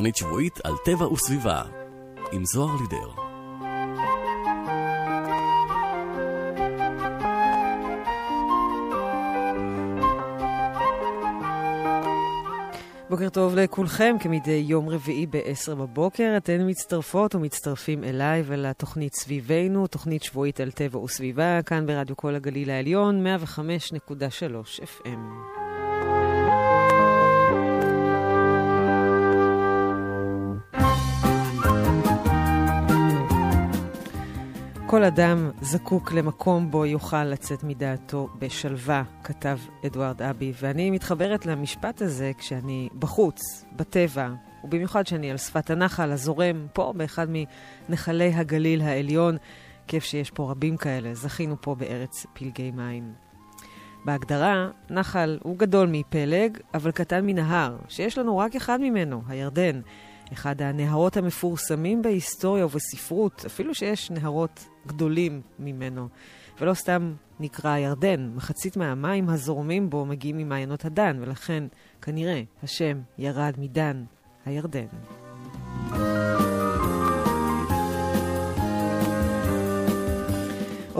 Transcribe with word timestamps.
תוכנית 0.00 0.16
שבועית 0.16 0.60
על 0.64 0.72
טבע 0.84 1.12
וסביבה, 1.12 1.62
עם 2.32 2.44
זוהר 2.44 2.76
לידר. 2.80 3.10
בוקר 13.10 13.28
טוב 13.28 13.54
לכולכם, 13.54 14.16
כמדי 14.20 14.64
יום 14.66 14.88
רביעי 14.88 15.26
ב-10 15.26 15.74
בבוקר. 15.74 16.34
אתן 16.36 16.68
מצטרפות 16.68 17.34
ומצטרפים 17.34 18.04
אליי 18.04 18.42
ולתוכנית 18.46 19.14
סביבנו, 19.14 19.86
תוכנית 19.86 20.22
שבועית 20.22 20.60
על 20.60 20.70
טבע 20.70 20.98
וסביבה, 20.98 21.62
כאן 21.62 21.86
ברדיו 21.86 22.16
כל 22.16 22.34
הגליל 22.34 22.70
העליון, 22.70 23.26
105.3 23.26 24.80
FM. 24.80 25.69
כל 34.90 35.04
אדם 35.04 35.50
זקוק 35.60 36.12
למקום 36.12 36.70
בו 36.70 36.86
יוכל 36.86 37.24
לצאת 37.24 37.64
מדעתו 37.64 38.28
בשלווה, 38.38 39.02
כתב 39.24 39.58
אדוארד 39.86 40.22
אבי, 40.22 40.52
ואני 40.60 40.90
מתחברת 40.90 41.46
למשפט 41.46 42.02
הזה 42.02 42.32
כשאני 42.38 42.88
בחוץ, 42.98 43.64
בטבע, 43.76 44.28
ובמיוחד 44.64 45.02
כשאני 45.02 45.30
על 45.30 45.36
שפת 45.36 45.70
הנחל 45.70 46.12
הזורם 46.12 46.66
פה 46.72 46.92
באחד 46.96 47.26
מנחלי 47.88 48.34
הגליל 48.34 48.82
העליון, 48.82 49.36
כיף 49.86 50.04
שיש 50.04 50.30
פה 50.30 50.50
רבים 50.50 50.76
כאלה, 50.76 51.14
זכינו 51.14 51.56
פה 51.60 51.74
בארץ 51.74 52.26
פלגי 52.32 52.70
מים. 52.70 53.12
בהגדרה, 54.04 54.68
נחל 54.90 55.38
הוא 55.42 55.58
גדול 55.58 55.88
מפלג, 55.92 56.58
אבל 56.74 56.90
קטן 56.90 57.26
מנהר, 57.26 57.76
שיש 57.88 58.18
לנו 58.18 58.38
רק 58.38 58.56
אחד 58.56 58.80
ממנו, 58.80 59.22
הירדן. 59.28 59.80
אחד 60.32 60.62
הנהרות 60.62 61.16
המפורסמים 61.16 62.02
בהיסטוריה 62.02 62.66
ובספרות, 62.66 63.42
אפילו 63.46 63.74
שיש 63.74 64.10
נהרות 64.10 64.66
גדולים 64.86 65.40
ממנו. 65.58 66.08
ולא 66.60 66.74
סתם 66.74 67.14
נקרא 67.40 67.70
הירדן, 67.70 68.30
מחצית 68.34 68.76
מהמים 68.76 69.28
הזורמים 69.28 69.90
בו 69.90 70.06
מגיעים 70.06 70.38
ממעיינות 70.38 70.84
הדן, 70.84 71.18
ולכן 71.20 71.64
כנראה 72.02 72.42
השם 72.62 73.00
ירד 73.18 73.54
מדן, 73.58 74.04
הירדן. 74.46 74.86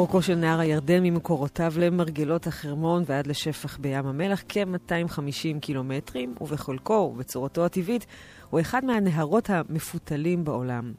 אורכו 0.01 0.23
של 0.23 0.35
נהר 0.35 0.61
הירדן 0.61 1.03
ממקורותיו 1.03 1.73
למרגלות 1.77 2.47
החרמון 2.47 3.03
ועד 3.07 3.27
לשפך 3.27 3.79
בים 3.79 4.07
המלח 4.07 4.43
כ-250 4.49 5.61
קילומטרים, 5.61 6.35
ובחלקו 6.41 7.13
ובצורתו 7.15 7.65
הטבעית 7.65 8.07
הוא 8.51 8.61
אחד 8.61 8.85
מהנהרות 8.85 9.51
המפותלים 9.51 10.45
בעולם. 10.45 10.93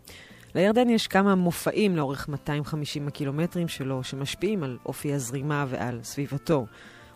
לירדן 0.55 0.89
יש 0.89 1.07
כמה 1.07 1.35
מופעים 1.35 1.95
לאורך 1.95 2.29
250 2.29 3.07
הקילומטרים 3.07 3.67
שלו, 3.67 4.03
שמשפיעים 4.03 4.63
על 4.63 4.77
אופי 4.85 5.13
הזרימה 5.13 5.65
ועל 5.69 5.99
סביבתו. 6.03 6.65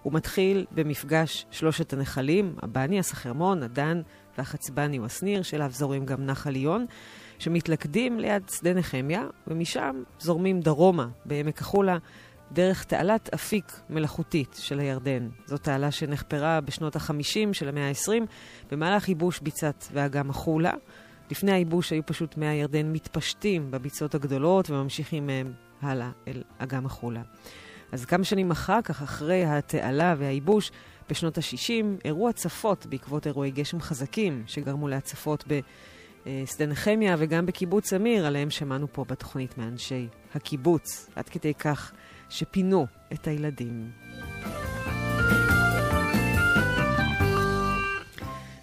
הוא 0.04 0.14
מתחיל 0.14 0.66
במפגש 0.72 1.46
שלושת 1.52 1.94
הנחלים, 1.94 2.56
הבניאס, 2.62 3.12
החרמון, 3.12 3.64
הדן 3.64 4.02
והחצבני 4.38 5.00
או 5.00 5.06
השניר, 5.06 5.42
שאליו 5.42 5.72
זורמים 5.72 6.06
גם 6.06 6.26
נחל 6.26 6.56
עיון, 6.56 6.86
שמתלכדים 7.40 8.20
ליד 8.20 8.44
שדה 8.50 8.74
נחמיה, 8.74 9.28
ומשם 9.48 10.04
זורמים 10.20 10.60
דרומה, 10.60 11.08
בעמק 11.26 11.62
החולה, 11.62 11.98
דרך 12.52 12.84
תעלת 12.84 13.34
אפיק 13.34 13.80
מלאכותית 13.90 14.58
של 14.60 14.80
הירדן. 14.80 15.30
זו 15.46 15.58
תעלה 15.58 15.92
שנחפרה 15.92 16.62
בשנות 16.62 16.96
ה-50 16.96 17.54
של 17.54 17.70
המאה 17.70 17.88
ה-20 17.90 18.26
במהלך 18.72 19.10
ייבוש 19.10 19.40
ביצת 19.40 19.86
ואגם 19.94 20.30
החולה. 20.30 20.74
לפני 21.32 21.52
הייבוש 21.52 21.92
היו 21.92 22.06
פשוט 22.06 22.38
מי 22.38 22.48
הירדן 22.48 22.92
מתפשטים 22.92 23.72
בביצות 23.72 24.16
הגדולות 24.16 24.70
וממשיכים 24.70 25.28
מהם 25.28 25.54
הלאה 25.82 26.10
אל 26.28 26.44
אגם 26.58 26.86
החולה. 26.86 27.22
אז 27.92 28.06
כמה 28.06 28.24
שנים 28.24 28.52
אחר 28.52 28.82
כך, 28.82 29.02
אחרי 29.02 29.46
התעלה 29.46 30.16
והייבוש, 30.18 30.72
בשנות 31.10 31.38
ה-60, 31.38 32.06
אירעו 32.06 32.30
הצפות 32.30 32.86
בעקבות 32.86 33.28
אירועי 33.28 33.52
גשם 33.52 33.82
חזקים 33.82 34.44
שגרמו 34.48 34.88
להצפות 34.88 35.44
בשדה 36.26 36.66
נחמיה 36.66 37.16
וגם 37.20 37.46
בקיבוץ 37.46 37.94
אמיר, 37.94 38.26
עליהם 38.26 38.50
שמענו 38.50 38.88
פה 38.92 39.06
בתוכנית 39.08 39.58
מאנשי 39.58 40.08
הקיבוץ. 40.36 41.10
עד 41.16 41.30
כדי 41.30 41.54
כך 41.54 41.92
שפינו 42.30 42.86
את 43.14 43.28
הילדים. 43.28 43.92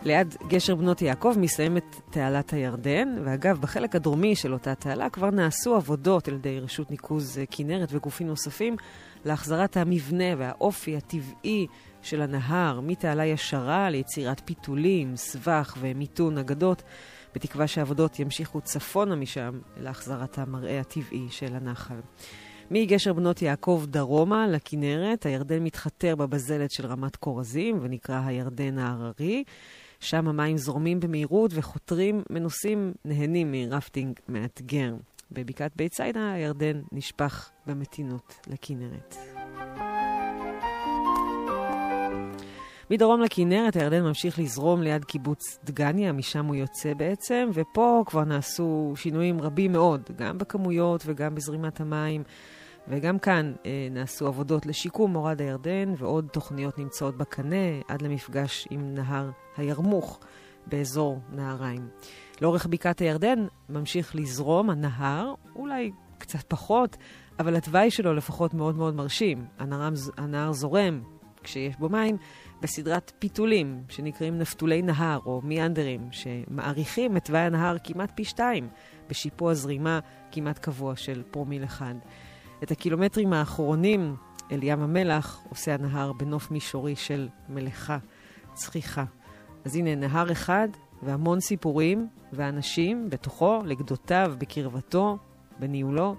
ליד 0.05 0.37
גשר 0.49 0.75
בנות 0.75 1.03
יעקב 1.03 1.35
מסיימת 1.39 2.01
תעלת 2.11 2.53
הירדן, 2.53 3.09
ואגב, 3.25 3.61
בחלק 3.61 3.97
הדרומי 3.97 4.37
של 4.37 4.53
אותה 4.53 4.75
תעלה 4.75 5.11
כבר 5.11 5.31
נעשו 5.31 5.75
עבודות 5.75 6.29
על 6.29 6.35
ידי 6.35 6.61
רשות 6.61 6.91
ניקוז 6.91 7.39
כנרת 7.51 7.89
וגופים 7.93 8.27
נוספים 8.27 8.77
להחזרת 9.25 9.77
המבנה 9.77 10.25
והאופי 10.39 10.97
הטבעי 10.97 11.67
של 12.03 12.23
הנהר, 12.23 12.81
מתעלה 12.81 13.25
ישרה 13.25 13.91
ליצירת 13.91 14.43
פיתולים, 14.45 15.17
סבך 15.17 15.77
ומיתון 15.81 16.39
אגדות, 16.39 16.83
בתקווה 17.35 17.67
שהעבודות 17.67 18.19
ימשיכו 18.19 18.61
צפונה 18.61 19.17
משם 19.17 19.59
להחזרת 19.77 20.39
המראה 20.39 20.81
הטבעי 20.81 21.27
של 21.31 21.55
הנחל. 21.55 22.01
מגשר 22.71 23.13
בנות 23.13 23.43
יעקב 23.43 23.85
דרומה 23.87 24.47
לכנרת, 24.47 25.27
הירדן 25.27 25.65
מתחתר 25.65 26.17
בבזלת 26.17 26.71
של 26.71 26.87
רמת 26.87 27.17
כורזים 27.17 27.79
ונקרא 27.83 28.21
הירדן 28.27 28.79
ההררי. 28.79 29.45
שם 30.01 30.29
המים 30.29 30.59
זורמים 30.59 31.01
במהירות 31.01 31.51
וחותרים 31.55 32.23
מנוסים 32.31 32.93
נהנים 33.05 33.53
מרפטינג 33.53 34.21
מאתגר. 34.29 34.95
בבקעת 35.31 35.77
בית 35.77 35.95
סיידה 35.95 36.33
הירדן 36.33 36.81
נשפך 36.93 37.51
במתינות 37.67 38.35
לכנרת. 38.47 39.17
מדרום 42.93 43.21
לכנרת 43.21 43.77
הירדן 43.77 44.03
ממשיך 44.03 44.39
לזרום 44.39 44.83
ליד 44.83 45.05
קיבוץ 45.05 45.59
דגניה, 45.65 46.13
משם 46.13 46.47
הוא 46.47 46.55
יוצא 46.55 46.95
בעצם, 46.95 47.51
ופה 47.53 48.03
כבר 48.07 48.25
נעשו 48.25 48.93
שינויים 48.97 49.41
רבים 49.41 49.73
מאוד, 49.73 50.11
גם 50.17 50.39
בכמויות 50.39 51.03
וגם 51.07 51.35
בזרימת 51.35 51.81
המים. 51.81 52.23
וגם 52.89 53.19
כאן 53.19 53.53
אה, 53.67 53.89
נעשו 53.91 54.27
עבודות 54.27 54.67
לשיקום 54.67 55.13
מורד 55.13 55.41
הירדן, 55.41 55.93
ועוד 55.97 56.29
תוכניות 56.33 56.79
נמצאות 56.79 57.17
בקנה 57.17 57.81
עד 57.89 58.03
למפגש 58.03 58.69
עם 58.71 58.95
נהר 58.95 59.31
הירמוך 59.57 60.21
באזור 60.67 61.19
נהריים. 61.33 61.89
לאורך 62.41 62.67
בקעת 62.67 62.99
הירדן 62.99 63.47
ממשיך 63.69 64.17
לזרום 64.17 64.71
הנהר, 64.71 65.35
אולי 65.57 65.91
קצת 66.19 66.43
פחות, 66.49 66.97
אבל 67.39 67.57
התוואי 67.57 67.91
שלו 67.91 68.15
לפחות 68.15 68.55
מאוד 68.55 68.77
מאוד 68.77 68.95
מרשים. 68.95 69.45
הנהר, 69.59 69.91
הנהר 70.17 70.53
זורם, 70.53 71.01
כשיש 71.43 71.77
בו 71.77 71.89
מים, 71.89 72.17
בסדרת 72.63 73.13
פיתולים 73.19 73.83
שנקראים 73.89 74.39
נפתולי 74.39 74.83
נהר 74.83 75.19
או 75.27 75.41
מיאנדרים, 75.45 76.09
שמאריכים 76.11 77.17
את 77.17 77.25
תוואי 77.25 77.41
הנהר 77.41 77.77
כמעט 77.85 78.13
פי 78.15 78.25
שתיים, 78.25 78.69
בשיפוע 79.11 79.55
זרימה 79.55 80.01
כמעט 80.33 80.59
קבוע 80.59 80.97
של 80.97 81.23
פרומיל 81.31 81.65
אחד. 81.65 81.95
את 82.63 82.71
הקילומטרים 82.71 83.33
האחרונים 83.33 84.17
אל 84.53 84.59
ים 84.63 84.83
המלח 84.83 85.43
עושה 85.49 85.75
הנהר 85.75 86.13
בנוף 86.13 86.51
מישורי 86.51 86.97
של 86.97 87.29
מלאכה, 87.49 87.99
צחיחה. 88.55 89.05
אז 89.65 89.77
הנה 89.77 89.95
נהר 89.95 90.33
אחד 90.33 90.69
והמון 91.03 91.41
סיפורים 91.41 92.07
ואנשים 92.33 93.11
בתוכו, 93.11 93.63
לגדותיו, 93.65 94.35
בקרבתו, 94.39 95.19
בניהולו. 95.59 96.17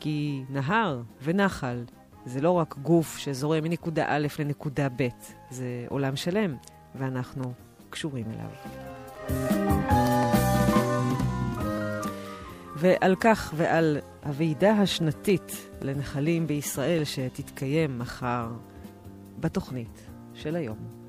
כי 0.00 0.44
נהר 0.50 1.02
ונחל 1.22 1.84
זה 2.26 2.40
לא 2.40 2.50
רק 2.50 2.76
גוף 2.82 3.18
שזורם 3.18 3.64
מנקודה 3.64 4.04
א' 4.08 4.26
לנקודה 4.38 4.88
ב', 4.96 5.08
זה 5.50 5.86
עולם 5.88 6.16
שלם, 6.16 6.56
ואנחנו 6.94 7.52
קשורים 7.90 8.26
אליו. 8.30 8.50
ועל 12.76 13.16
כך 13.20 13.54
ועל 13.56 13.98
הוועידה 14.24 14.72
השנתית 14.72 15.68
לנחלים 15.80 16.46
בישראל 16.46 17.04
שתתקיים 17.04 17.98
מחר 17.98 18.48
בתוכנית 19.40 20.08
של 20.34 20.56
היום. 20.56 21.01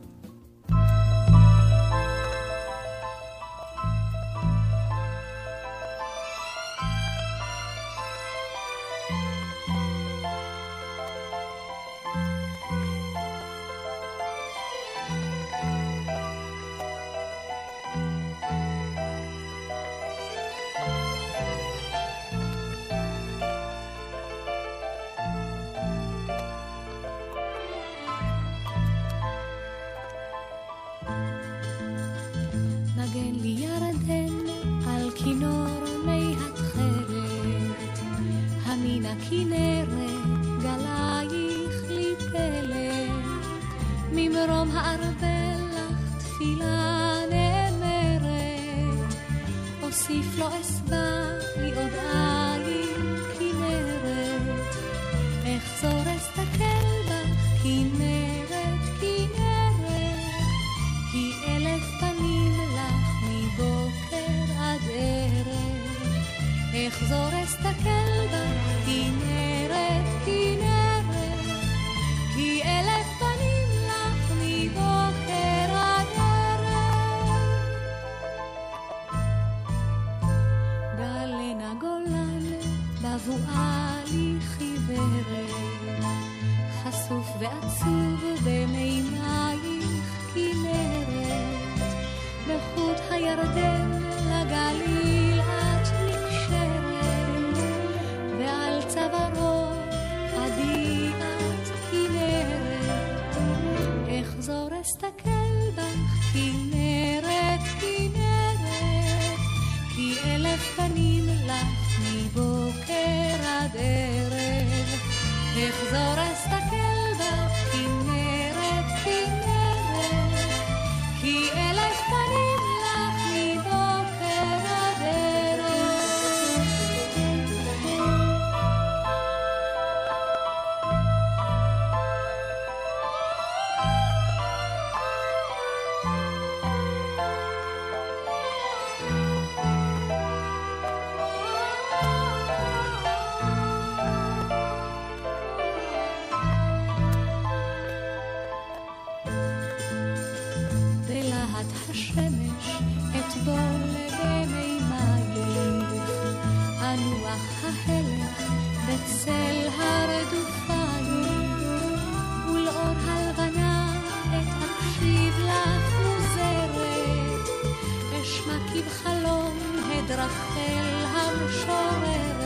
כבחלום 168.73 169.57
הדרחל 169.85 171.05
המשוררת, 171.11 172.43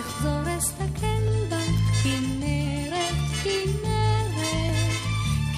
אחזור 0.00 0.58
אסתכל 0.58 1.46
בך 1.48 2.02
כנרת, 2.02 3.14
כנרת, 3.44 4.92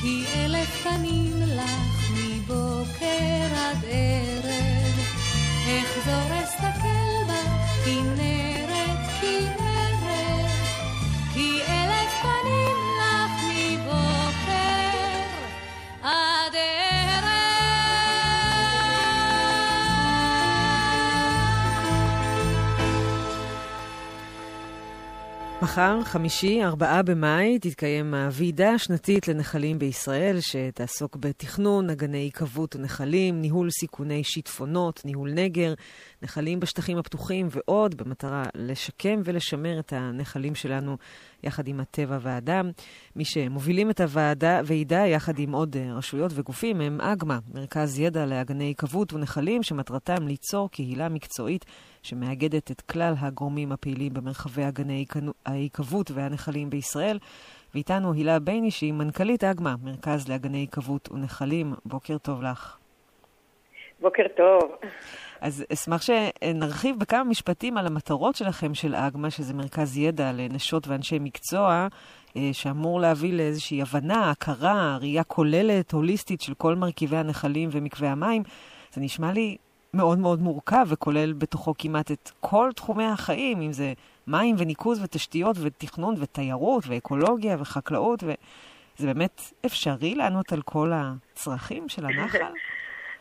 כי 0.02 0.24
אלף 0.34 0.82
פנים 0.82 1.42
לך 1.42 2.10
מבוקר 2.10 3.46
עד 3.56 3.84
ערב. 3.88 4.19
מחר, 25.70 26.04
חמישי, 26.04 26.64
ארבעה 26.64 27.02
במאי, 27.02 27.58
תתקיים 27.58 28.14
הוועידה 28.14 28.70
השנתית 28.70 29.28
לנחלים 29.28 29.78
בישראל, 29.78 30.36
שתעסוק 30.40 31.16
בתכנון 31.16 31.90
אגני 31.90 32.18
היקוות 32.18 32.76
ונחלים, 32.76 33.40
ניהול 33.40 33.70
סיכוני 33.70 34.24
שיטפונות, 34.24 35.02
ניהול 35.04 35.32
נגר, 35.32 35.74
נחלים 36.22 36.60
בשטחים 36.60 36.98
הפתוחים 36.98 37.48
ועוד, 37.50 37.94
במטרה 37.94 38.42
לשקם 38.54 39.20
ולשמר 39.24 39.78
את 39.78 39.92
הנחלים 39.92 40.54
שלנו 40.54 40.96
יחד 41.42 41.68
עם 41.68 41.80
הטבע 41.80 42.18
והאדם. 42.20 42.70
מי 43.16 43.24
שמובילים 43.24 43.90
את 43.90 44.00
הוועידה 44.00 45.06
יחד 45.06 45.38
עם 45.38 45.52
עוד 45.52 45.76
אה, 45.76 45.94
רשויות 45.94 46.32
וגופים 46.34 46.80
הם 46.80 47.00
אגמה, 47.00 47.38
מרכז 47.54 47.98
ידע 47.98 48.26
לאגני 48.26 48.64
היקוות 48.64 49.12
ונחלים, 49.12 49.62
שמטרתם 49.62 50.26
ליצור 50.26 50.70
קהילה 50.70 51.08
מקצועית 51.08 51.64
שמאגדת 52.02 52.70
את 52.70 52.80
כלל 52.80 53.14
הגורמים 53.18 53.72
הפעילים 53.72 54.14
במרחבי 54.14 54.68
אגני 54.68 55.04
ההיקוות 55.46 56.10
והנחלים 56.10 56.70
בישראל. 56.70 57.18
ואיתנו 57.74 58.12
הילה 58.12 58.38
בייני, 58.38 58.70
שהיא 58.70 58.92
מנכ"לית 58.92 59.44
אגמה, 59.44 59.74
מרכז 59.82 60.28
לאגני 60.28 60.58
היקוות 60.58 61.08
ונחלים. 61.12 61.74
בוקר 61.84 62.18
טוב 62.18 62.42
לך. 62.42 62.76
בוקר 64.00 64.22
טוב. 64.36 64.72
אז 65.40 65.64
אשמח 65.72 66.02
שנרחיב 66.02 66.96
בכמה 66.98 67.24
משפטים 67.24 67.76
על 67.76 67.86
המטרות 67.86 68.34
שלכם 68.34 68.74
של 68.74 68.94
אגמה, 68.94 69.30
שזה 69.30 69.54
מרכז 69.54 69.96
ידע 69.98 70.32
לנשות 70.32 70.88
ואנשי 70.88 71.18
מקצוע, 71.20 71.86
אה, 72.36 72.50
שאמור 72.52 73.00
להביא 73.00 73.32
לאיזושהי 73.32 73.82
הבנה, 73.82 74.30
הכרה, 74.30 74.98
ראייה 75.00 75.24
כוללת, 75.24 75.92
הוליסטית 75.92 76.40
של 76.40 76.54
כל 76.54 76.74
מרכיבי 76.74 77.16
הנחלים 77.16 77.68
ומקווי 77.72 78.08
המים. 78.08 78.42
זה 78.92 79.00
נשמע 79.00 79.32
לי 79.32 79.56
מאוד 79.94 80.18
מאוד 80.18 80.40
מורכב 80.40 80.86
וכולל 80.92 81.32
בתוכו 81.32 81.74
כמעט 81.78 82.10
את 82.10 82.30
כל 82.40 82.70
תחומי 82.76 83.04
החיים, 83.04 83.60
אם 83.60 83.72
זה 83.72 83.92
מים 84.26 84.56
וניקוז 84.58 85.04
ותשתיות 85.04 85.56
ותכנון 85.64 86.14
ותיירות 86.22 86.84
ואקולוגיה 86.88 87.56
וחקלאות, 87.60 88.22
וזה 88.22 89.06
באמת 89.06 89.40
אפשרי 89.66 90.14
לענות 90.14 90.52
על 90.52 90.62
כל 90.62 90.90
הצרכים 90.94 91.88
של 91.88 92.06
הנחל? 92.06 92.38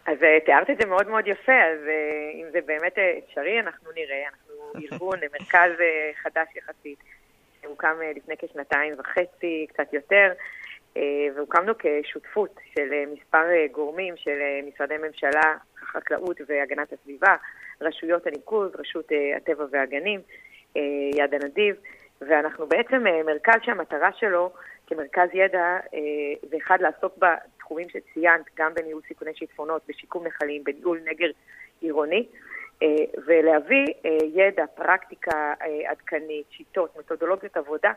אז 0.05 0.23
אה, 0.23 0.37
תיארת 0.45 0.69
את 0.69 0.77
זה 0.81 0.87
מאוד 0.87 1.07
מאוד 1.07 1.27
יפה, 1.27 1.63
אז 1.63 1.87
אה, 1.87 2.31
אם 2.33 2.45
זה 2.51 2.59
באמת 2.65 2.97
אה, 2.97 3.13
אפשרי, 3.25 3.59
אנחנו 3.59 3.91
נראה. 3.95 4.23
אנחנו 4.27 4.53
ארגון, 4.91 5.19
מרכז 5.31 5.71
חדש 6.21 6.47
יחסית, 6.55 6.99
שהוקם 7.61 7.95
לפני 8.15 8.35
כשנתיים 8.37 8.93
וחצי, 8.97 9.67
קצת 9.69 9.93
יותר, 9.93 10.31
והוקמנו 11.35 11.73
כשותפות 11.79 12.59
של 12.75 12.89
מספר 13.13 13.45
גורמים 13.71 14.17
של 14.17 14.39
משרדי 14.67 14.97
ממשלה, 14.97 15.55
החקלאות 15.89 16.37
והגנת 16.47 16.93
הסביבה, 16.93 17.35
רשויות 17.81 18.27
הניקוז, 18.27 18.75
רשות 18.75 19.11
הטבע 19.35 19.65
והגנים, 19.71 20.21
יד 21.15 21.33
הנדיב, 21.33 21.75
ואנחנו 22.21 22.67
בעצם 22.67 23.03
מרכז 23.25 23.59
שהמטרה 23.63 24.09
שלו 24.13 24.51
כמרכז 24.87 25.29
ידע, 25.33 25.77
זה 26.49 26.57
אחד 26.57 26.77
לעסוק 26.81 27.17
בתחומים 27.17 27.87
שציינת, 27.89 28.45
גם 28.57 28.73
בניהול 28.73 29.01
סיכוני 29.07 29.31
שיטפונות, 29.35 29.81
בשיקום 29.87 30.27
נחלים, 30.27 30.63
בניהול 30.63 30.99
נגר 31.05 31.29
עירוני, 31.81 32.27
ולהביא 33.25 33.85
ידע, 34.33 34.65
פרקטיקה 34.75 35.53
עדכנית, 35.85 36.45
שיטות, 36.49 36.97
מתודולוגיות 36.97 37.57
עבודה, 37.57 37.91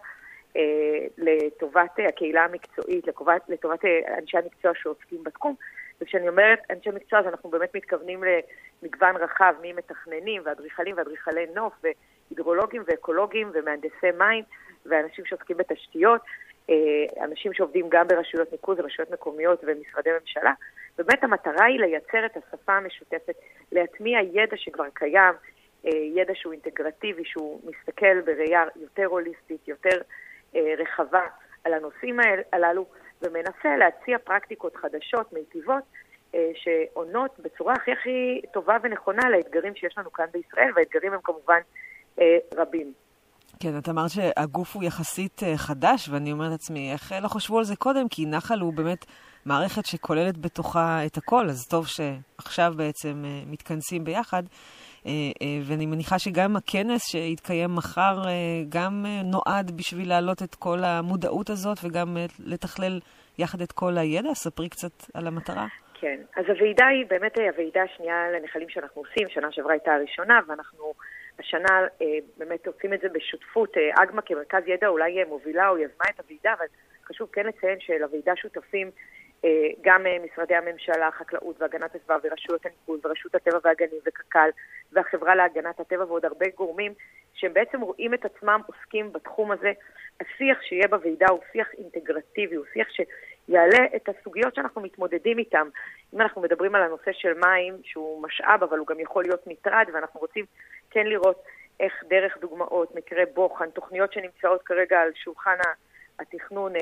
לטובת 1.19 1.99
הקהילה 2.09 2.45
המקצועית, 2.45 3.07
לטובת, 3.07 3.43
לטובת 3.49 3.85
אנשי 4.19 4.39
המקצוע 4.39 4.73
שעוסקים 4.75 5.25
בתחום. 5.25 5.55
וכשאני 6.03 6.29
אומרת 6.29 6.59
אנשי 6.71 6.91
מקצוע, 6.91 7.19
אז 7.19 7.27
אנחנו 7.27 7.51
באמת 7.51 7.75
מתכוונים 7.75 8.25
למגוון 8.83 9.17
רחב 9.17 9.55
ממתכננים 9.63 10.43
ואדריכלים 10.45 10.97
ואדריכלי 10.97 11.47
נוף 11.55 11.73
והידרולוגים 11.83 12.83
ואקולוגים 12.87 13.51
ומהנדסי 13.55 14.11
מים 14.19 14.45
ואנשים 14.87 15.25
שעוסקים 15.25 15.57
בתשתיות, 15.57 16.21
אה, 16.71 17.25
אנשים 17.25 17.53
שעובדים 17.55 17.87
גם 17.89 18.09
ברשויות 18.09 18.53
ניקוז, 18.53 18.81
רשויות 18.81 19.11
מקומיות 19.11 19.61
ומשרדי 19.67 20.11
ממשלה. 20.21 20.53
באמת 20.99 21.25
המטרה 21.25 21.65
היא 21.65 21.81
לייצר 21.81 22.27
את 22.27 22.37
השפה 22.37 22.73
המשותפת, 22.73 23.35
להטמיע 23.73 24.21
ידע 24.21 24.57
שכבר 24.57 24.89
קיים, 24.95 25.35
אה, 25.87 25.91
ידע 25.91 26.33
שהוא 26.35 26.53
אינטגרטיבי, 26.53 27.25
שהוא 27.25 27.61
מסתכל 27.65 28.21
בראייה 28.21 28.65
יותר 28.77 29.07
הוליסטית, 29.07 29.69
יותר 29.69 30.01
אה, 30.57 30.75
רחבה 30.79 31.27
על 31.65 31.75
הנושאים 31.75 32.21
הללו, 32.53 32.87
ומנסה 33.23 33.77
להציע 33.79 34.19
פרקטיקות 34.19 34.77
חדשות, 34.77 35.33
מיטיבות, 35.33 35.83
שעונות 36.55 37.41
בצורה 37.41 37.75
הכי 37.75 37.93
הכי 37.93 38.41
טובה 38.53 38.77
ונכונה 38.83 39.31
לאתגרים 39.31 39.75
שיש 39.75 39.99
לנו 39.99 40.13
כאן 40.13 40.25
בישראל, 40.33 40.71
והאתגרים 40.77 41.13
הם 41.13 41.21
כמובן 41.25 41.61
רבים. 42.55 42.93
כן, 43.61 43.79
את 43.79 43.89
אמרת 43.89 44.11
שהגוף 44.11 44.77
הוא 44.77 44.85
יחסית 44.85 45.41
חדש, 45.57 46.09
ואני 46.09 46.33
אומרת 46.33 46.51
לעצמי, 46.51 46.93
איך 46.93 47.13
לא 47.23 47.29
חשבו 47.29 47.59
על 47.59 47.65
זה 47.65 47.77
קודם? 47.77 48.09
כי 48.09 48.27
נחל 48.27 48.61
הוא 48.61 48.73
באמת 48.73 49.05
מערכת 49.47 49.87
שכוללת 49.87 50.39
בתוכה 50.39 51.07
את 51.07 51.17
הכל, 51.17 51.49
אז 51.49 51.69
טוב 51.71 51.87
שעכשיו 51.87 52.73
בעצם 52.77 53.25
מתכנסים 53.47 54.05
ביחד. 54.05 54.43
ואני 55.67 55.87
מניחה 55.87 56.19
שגם 56.19 56.57
הכנס 56.57 57.03
שיתקיים 57.11 57.71
מחר 57.75 58.23
גם 58.69 59.05
נועד 59.25 59.71
בשביל 59.77 60.09
להעלות 60.09 60.43
את 60.43 60.55
כל 60.55 60.79
המודעות 60.85 61.51
הזאת 61.51 61.79
וגם 61.85 62.17
לתכלל 62.39 63.01
יחד 63.39 63.61
את 63.61 63.73
כל 63.73 63.99
הידע. 63.99 64.35
ספרי 64.35 64.69
קצת 64.69 65.11
על 65.15 65.27
המטרה. 65.27 65.67
כן, 66.01 66.21
אז 66.37 66.45
הוועידה 66.49 66.87
היא 66.87 67.07
באמת 67.09 67.39
הוועידה 67.39 67.83
השנייה 67.83 68.31
לנחלים 68.37 68.69
שאנחנו 68.69 69.03
עושים. 69.03 69.29
שנה 69.29 69.53
שעברה 69.53 69.73
הייתה 69.73 69.95
הראשונה, 69.95 70.41
ואנחנו 70.49 70.93
השנה 71.39 71.87
באמת 72.39 72.67
עושים 72.67 72.95
את 72.95 73.01
זה 73.01 73.09
בשותפות. 73.09 73.75
אגמה 74.03 74.23
כמרכז 74.23 74.63
ידע 74.67 74.87
אולי 74.89 75.25
מובילה 75.29 75.69
או 75.69 75.79
יזמה 75.79 76.05
את 76.15 76.21
הוועידה, 76.21 76.53
אבל 76.59 76.67
חשוב 77.09 77.29
כן 77.33 77.47
לציין 77.47 77.79
שלוועידה 77.81 78.33
שותפים 78.37 78.91
גם 79.81 80.07
משרדי 80.25 80.55
הממשלה, 80.55 81.11
חקלאות 81.11 81.57
והגנת 81.63 81.95
הסביבה 81.95 82.17
ורשויות 82.23 82.67
הניקוז 82.67 83.01
ורשות 83.05 83.35
הטבע 83.35 83.59
והגנים 83.65 84.01
וקק"ל 84.07 84.51
והחברה 84.93 85.35
להגנת 85.35 85.81
הטבע 85.81 86.05
ועוד 86.05 86.25
הרבה 86.25 86.47
גורמים 86.57 86.95
שהם 87.35 87.53
בעצם 87.53 87.81
רואים 87.81 88.15
את 88.15 88.25
עצמם 88.25 88.61
עוסקים 88.67 89.13
בתחום 89.13 89.51
הזה. 89.51 89.73
השיח 90.21 90.63
שיהיה 90.63 90.89
בוועידה 90.89 91.27
הוא 91.31 91.41
שיח 91.53 91.69
אינטגרטיבי, 91.79 92.57
הוא 92.57 92.65
שיח 92.73 92.89
שיעלה 92.91 93.87
את 93.97 94.09
הסוגיות 94.09 94.55
שאנחנו 94.55 94.81
מתמודדים 94.81 95.39
איתן. 95.39 95.69
אם 96.15 96.21
אנחנו 96.21 96.43
מדברים 96.43 96.75
על 96.75 96.83
הנושא 96.83 97.13
של 97.13 97.33
מים, 97.35 97.77
שהוא 97.83 98.23
משאב 98.23 98.63
אבל 98.63 98.79
הוא 98.79 98.87
גם 98.87 99.01
יכול 99.01 99.25
להיות 99.25 99.47
מטרד, 99.47 99.87
ואנחנו 99.93 100.21
רוצים 100.21 100.45
כן 100.91 101.07
לראות 101.07 101.45
איך 101.81 102.05
דרך 102.09 102.39
דוגמאות, 102.41 102.95
מקרה 102.95 103.23
בוחן, 103.35 103.71
תוכניות 103.71 104.13
שנמצאות 104.13 104.63
כרגע 104.63 105.01
על 105.01 105.11
שולחן 105.15 105.57
התכנון, 106.19 106.73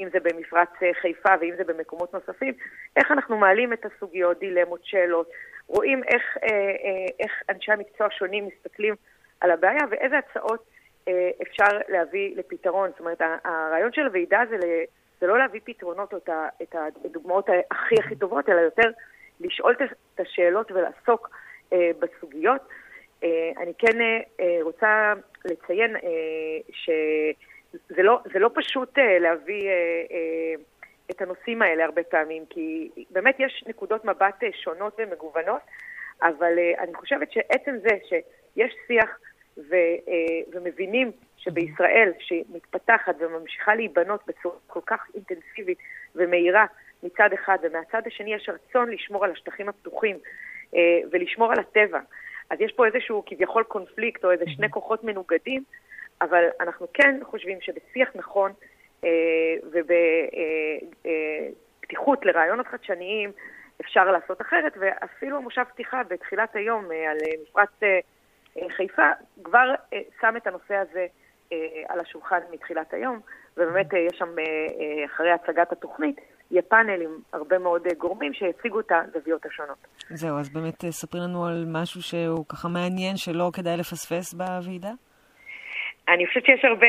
אם 0.00 0.08
זה 0.12 0.18
במפרץ 0.20 0.68
חיפה 1.00 1.34
ואם 1.40 1.54
זה 1.56 1.64
במקומות 1.64 2.14
נוספים, 2.14 2.54
איך 2.96 3.10
אנחנו 3.10 3.36
מעלים 3.38 3.72
את 3.72 3.86
הסוגיות, 3.86 4.38
דילמות, 4.38 4.80
שאלות, 4.84 5.30
רואים 5.66 6.02
איך, 6.04 6.22
איך 7.20 7.32
אנשי 7.50 7.72
המקצוע 7.72 8.06
השונים 8.06 8.46
מסתכלים 8.46 8.94
על 9.40 9.50
הבעיה 9.50 9.80
ואיזה 9.90 10.18
הצעות 10.18 10.66
אפשר 11.42 11.78
להביא 11.88 12.36
לפתרון. 12.36 12.90
זאת 12.90 13.00
אומרת, 13.00 13.20
הרעיון 13.44 13.92
של 13.92 14.06
הוועידה 14.06 14.40
זה, 14.50 14.56
זה 15.20 15.26
לא 15.26 15.38
להביא 15.38 15.60
פתרונות 15.64 16.12
או 16.12 16.18
את 16.62 16.74
הדוגמאות 17.04 17.48
הכי 17.70 17.94
הכי 17.98 18.16
טובות, 18.16 18.48
אלא 18.48 18.60
יותר 18.60 18.90
לשאול 19.40 19.74
את 20.14 20.20
השאלות 20.20 20.72
ולעסוק 20.72 21.30
בסוגיות. 21.74 22.60
אני 23.56 23.72
כן 23.78 23.98
רוצה 24.62 25.12
לציין 25.44 25.96
ש... 26.70 26.90
זה 27.72 28.02
לא, 28.02 28.20
זה 28.32 28.38
לא 28.38 28.50
פשוט 28.54 28.98
uh, 28.98 29.02
להביא 29.20 29.62
uh, 29.62 30.10
uh, 30.10 30.62
את 31.10 31.22
הנושאים 31.22 31.62
האלה 31.62 31.84
הרבה 31.84 32.02
פעמים, 32.02 32.44
כי 32.50 32.90
באמת 33.10 33.36
יש 33.38 33.64
נקודות 33.66 34.04
מבט 34.04 34.44
שונות 34.52 34.96
ומגוונות, 34.98 35.62
אבל 36.22 36.58
אני 36.78 36.94
חושבת 36.94 37.32
שעצם 37.32 37.76
זה 37.82 37.98
שיש 38.08 38.74
שיח 38.86 39.18
ו, 39.58 39.76
ומבינים 40.52 41.12
שבישראל, 41.36 42.12
שמתפתחת 42.18 43.14
וממשיכה 43.18 43.74
להיבנות 43.74 44.20
בצורה 44.26 44.56
כל 44.66 44.80
כך 44.86 45.06
אינטנסיבית 45.14 45.78
ומהירה 46.14 46.66
מצד 47.02 47.32
אחד, 47.32 47.58
ומהצד 47.62 48.02
השני 48.06 48.34
יש 48.34 48.48
רצון 48.48 48.90
לשמור 48.90 49.24
על 49.24 49.30
השטחים 49.30 49.68
הפתוחים 49.68 50.18
ולשמור 51.10 51.52
על 51.52 51.58
הטבע. 51.58 52.00
אז 52.50 52.60
יש 52.60 52.72
פה 52.72 52.86
איזשהו 52.86 53.22
כביכול 53.26 53.62
קונפליקט 53.62 54.24
או 54.24 54.30
איזה 54.30 54.44
שני 54.46 54.70
כוחות 54.70 55.04
מנוגדים, 55.04 55.62
אבל 56.22 56.44
אנחנו 56.60 56.86
כן 56.94 57.20
חושבים 57.22 57.58
שבשיח 57.60 58.08
נכון 58.14 58.52
אה, 59.04 59.10
ובפתיחות 59.62 59.98
אה, 62.18 62.28
אה, 62.28 62.32
לרעיונות 62.32 62.66
חדשניים 62.66 63.32
אפשר 63.80 64.04
לעשות 64.04 64.40
אחרת, 64.40 64.72
ואפילו 64.80 65.42
מושב 65.42 65.64
פתיחה 65.64 66.02
בתחילת 66.08 66.56
היום 66.56 66.92
אה, 66.92 67.10
על 67.10 67.16
מפרץ 67.42 67.68
אה, 67.82 67.98
חיפה 68.76 69.10
כבר 69.44 69.74
אה, 69.92 70.00
שם 70.20 70.34
את 70.36 70.46
הנושא 70.46 70.74
הזה 70.74 71.06
אה, 71.52 71.56
על 71.88 72.00
השולחן 72.00 72.38
מתחילת 72.52 72.94
היום, 72.94 73.20
ובאמת 73.56 73.94
אה, 73.94 73.98
יש 73.98 74.18
שם, 74.18 74.38
אה, 74.38 74.44
אה, 74.44 75.04
אחרי 75.06 75.30
הצגת 75.30 75.72
התוכנית, 75.72 76.16
יהיה 76.50 76.62
פאנל 76.62 77.02
עם 77.02 77.10
הרבה 77.32 77.58
מאוד 77.58 77.82
גורמים 77.98 78.32
שיציגו 78.34 78.80
את 78.80 78.92
הזוויות 78.92 79.46
השונות. 79.46 79.86
זהו, 80.10 80.38
אז 80.38 80.48
באמת 80.48 80.84
ספרי 80.90 81.20
לנו 81.20 81.46
על 81.46 81.64
משהו 81.68 82.02
שהוא 82.02 82.44
ככה 82.48 82.68
מעניין, 82.68 83.16
שלא 83.16 83.50
כדאי 83.52 83.76
לפספס 83.76 84.34
בוועידה? 84.34 84.90
אני 86.08 86.26
חושבת 86.26 86.44
שיש 86.44 86.64
הרבה 86.64 86.86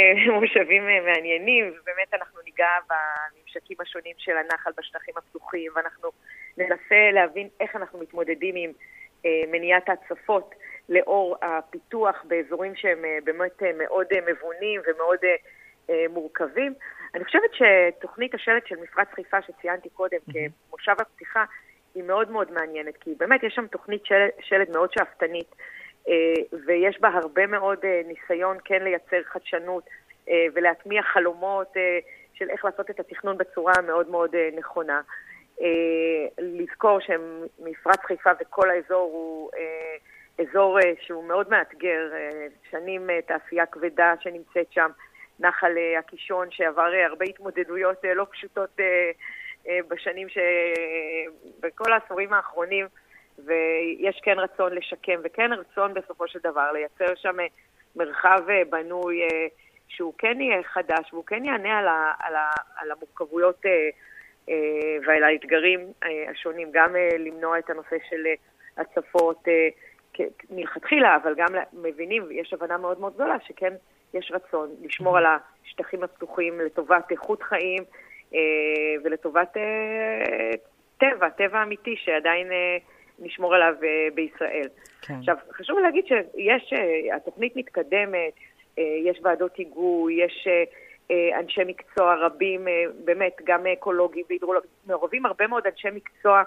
מושבים 0.40 0.86
מעניינים, 0.86 1.68
ובאמת 1.68 2.14
אנחנו 2.14 2.40
ניגע 2.44 2.68
בממשקים 2.88 3.76
השונים 3.80 4.14
של 4.18 4.36
הנחל 4.36 4.70
בשטחים 4.78 5.14
הפתוחים, 5.16 5.72
ואנחנו 5.76 6.10
ננסה 6.58 7.10
להבין 7.12 7.48
איך 7.60 7.76
אנחנו 7.76 7.98
מתמודדים 7.98 8.54
עם 8.56 8.72
אה, 9.26 9.42
מניעת 9.48 9.88
ההצפות 9.88 10.54
לאור 10.88 11.36
הפיתוח 11.42 12.24
באזורים 12.24 12.76
שהם 12.76 13.04
אה, 13.04 13.18
באמת 13.24 13.62
אה, 13.62 13.70
מאוד 13.78 14.06
מבונים 14.26 14.80
ומאוד 14.86 15.18
מורכבים. 16.10 16.74
אני 17.14 17.24
חושבת 17.24 17.50
שתוכנית 17.52 18.34
השלט 18.34 18.66
של 18.66 18.76
מפרץ 18.82 19.08
חיפה 19.14 19.42
שציינתי 19.42 19.88
קודם 19.88 20.18
כמושב 20.32 20.94
הפתיחה 21.00 21.44
היא 21.94 22.02
מאוד 22.02 22.30
מאוד 22.30 22.52
מעניינת, 22.52 22.96
כי 22.96 23.14
באמת 23.18 23.42
יש 23.42 23.54
שם 23.54 23.66
תוכנית 23.66 24.06
שלט, 24.06 24.30
שלט 24.40 24.68
מאוד 24.68 24.92
שאפתנית. 24.92 25.54
ויש 26.66 27.00
בה 27.00 27.08
הרבה 27.08 27.46
מאוד 27.46 27.78
ניסיון 28.06 28.58
כן 28.64 28.82
לייצר 28.82 29.22
חדשנות 29.24 29.84
ולהטמיע 30.54 31.02
חלומות 31.02 31.72
של 32.34 32.50
איך 32.50 32.64
לעשות 32.64 32.90
את 32.90 33.00
התכנון 33.00 33.38
בצורה 33.38 33.72
מאוד 33.86 34.08
מאוד 34.08 34.36
נכונה. 34.56 35.00
לזכור 36.38 36.98
שמפרץ 37.00 37.98
חיפה 38.00 38.30
וכל 38.40 38.70
האזור 38.70 39.10
הוא 39.12 39.50
אזור 40.38 40.78
שהוא 41.00 41.24
מאוד 41.24 41.50
מאתגר, 41.50 42.10
שנים 42.70 43.10
תעשייה 43.26 43.66
כבדה 43.66 44.14
שנמצאת 44.20 44.72
שם, 44.72 44.90
נחל 45.40 45.72
הקישון 45.98 46.50
שעבר 46.50 46.90
הרבה 47.06 47.24
התמודדויות 47.24 48.04
לא 48.14 48.26
פשוטות 48.30 48.76
בשנים, 49.88 50.28
ש... 50.28 50.38
בכל 51.60 51.92
העשורים 51.92 52.32
האחרונים. 52.32 52.86
ויש 53.44 54.20
כן 54.22 54.38
רצון 54.38 54.74
לשקם, 54.74 55.20
וכן 55.24 55.50
רצון 55.52 55.94
בסופו 55.94 56.28
של 56.28 56.38
דבר 56.42 56.72
לייצר 56.72 57.14
שם 57.14 57.36
מרחב 57.96 58.40
בנוי 58.70 59.20
שהוא 59.88 60.14
כן 60.18 60.40
יהיה 60.40 60.62
חדש, 60.62 61.12
והוא 61.12 61.24
כן 61.26 61.44
יענה 61.44 61.78
על, 61.78 61.88
ה, 61.88 62.12
על, 62.18 62.34
ה, 62.34 62.50
על 62.76 62.90
המורכבויות 62.90 63.62
ועל 65.06 65.24
האתגרים 65.24 65.80
השונים, 66.30 66.68
גם 66.72 66.96
למנוע 67.18 67.58
את 67.58 67.70
הנושא 67.70 67.96
של 68.10 68.26
הצפות 68.76 69.44
מלכתחילה, 70.50 71.16
אבל 71.16 71.34
גם 71.34 71.46
מבינים, 71.72 72.22
יש 72.30 72.52
הבנה 72.52 72.78
מאוד 72.78 73.00
מאוד 73.00 73.14
גדולה 73.14 73.36
שכן 73.46 73.72
יש 74.14 74.32
רצון 74.34 74.70
לשמור 74.82 75.18
על 75.18 75.24
השטחים 75.26 76.02
הפתוחים 76.02 76.60
לטובת 76.60 77.10
איכות 77.10 77.42
חיים 77.42 77.82
ולטובת 79.04 79.56
טבע, 80.98 81.28
טבע 81.28 81.62
אמיתי 81.62 81.96
שעדיין... 81.96 82.48
נשמור 83.18 83.54
עליו 83.54 83.74
uh, 83.80 84.14
בישראל. 84.14 84.68
כן. 85.02 85.14
עכשיו, 85.14 85.36
חשוב 85.52 85.78
להגיד 85.78 86.06
שיש, 86.06 86.72
uh, 86.72 87.16
התוכנית 87.16 87.56
מתקדמת, 87.56 88.32
uh, 88.76 88.80
יש 89.04 89.20
ועדות 89.22 89.56
היגוי, 89.56 90.24
יש 90.24 90.48
אנשי 91.38 91.60
מקצוע 91.66 92.14
רבים, 92.14 92.68
באמת, 93.04 93.36
גם 93.44 93.66
אקולוגים 93.66 94.24
והידרולוגים, 94.28 94.70
מעורבים 94.86 95.26
הרבה 95.26 95.46
מאוד 95.46 95.66
אנשי 95.66 95.88
מקצוע 95.94 96.42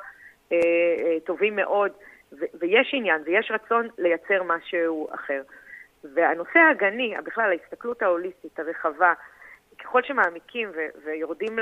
טובים 1.24 1.56
מאוד, 1.56 1.92
ויש 2.32 2.94
עניין 2.94 3.22
ויש 3.26 3.52
רצון 3.52 3.88
לייצר 3.98 4.44
משהו 4.44 5.08
אחר. 5.14 5.42
והנושא 6.04 6.60
האגני, 6.60 7.14
בכלל 7.24 7.52
ההסתכלות 7.52 8.02
ההוליסטית, 8.02 8.60
הרחבה, 8.60 9.14
ככל 9.80 10.04
שמעמיקים 10.04 10.70
ויורדים 11.04 11.60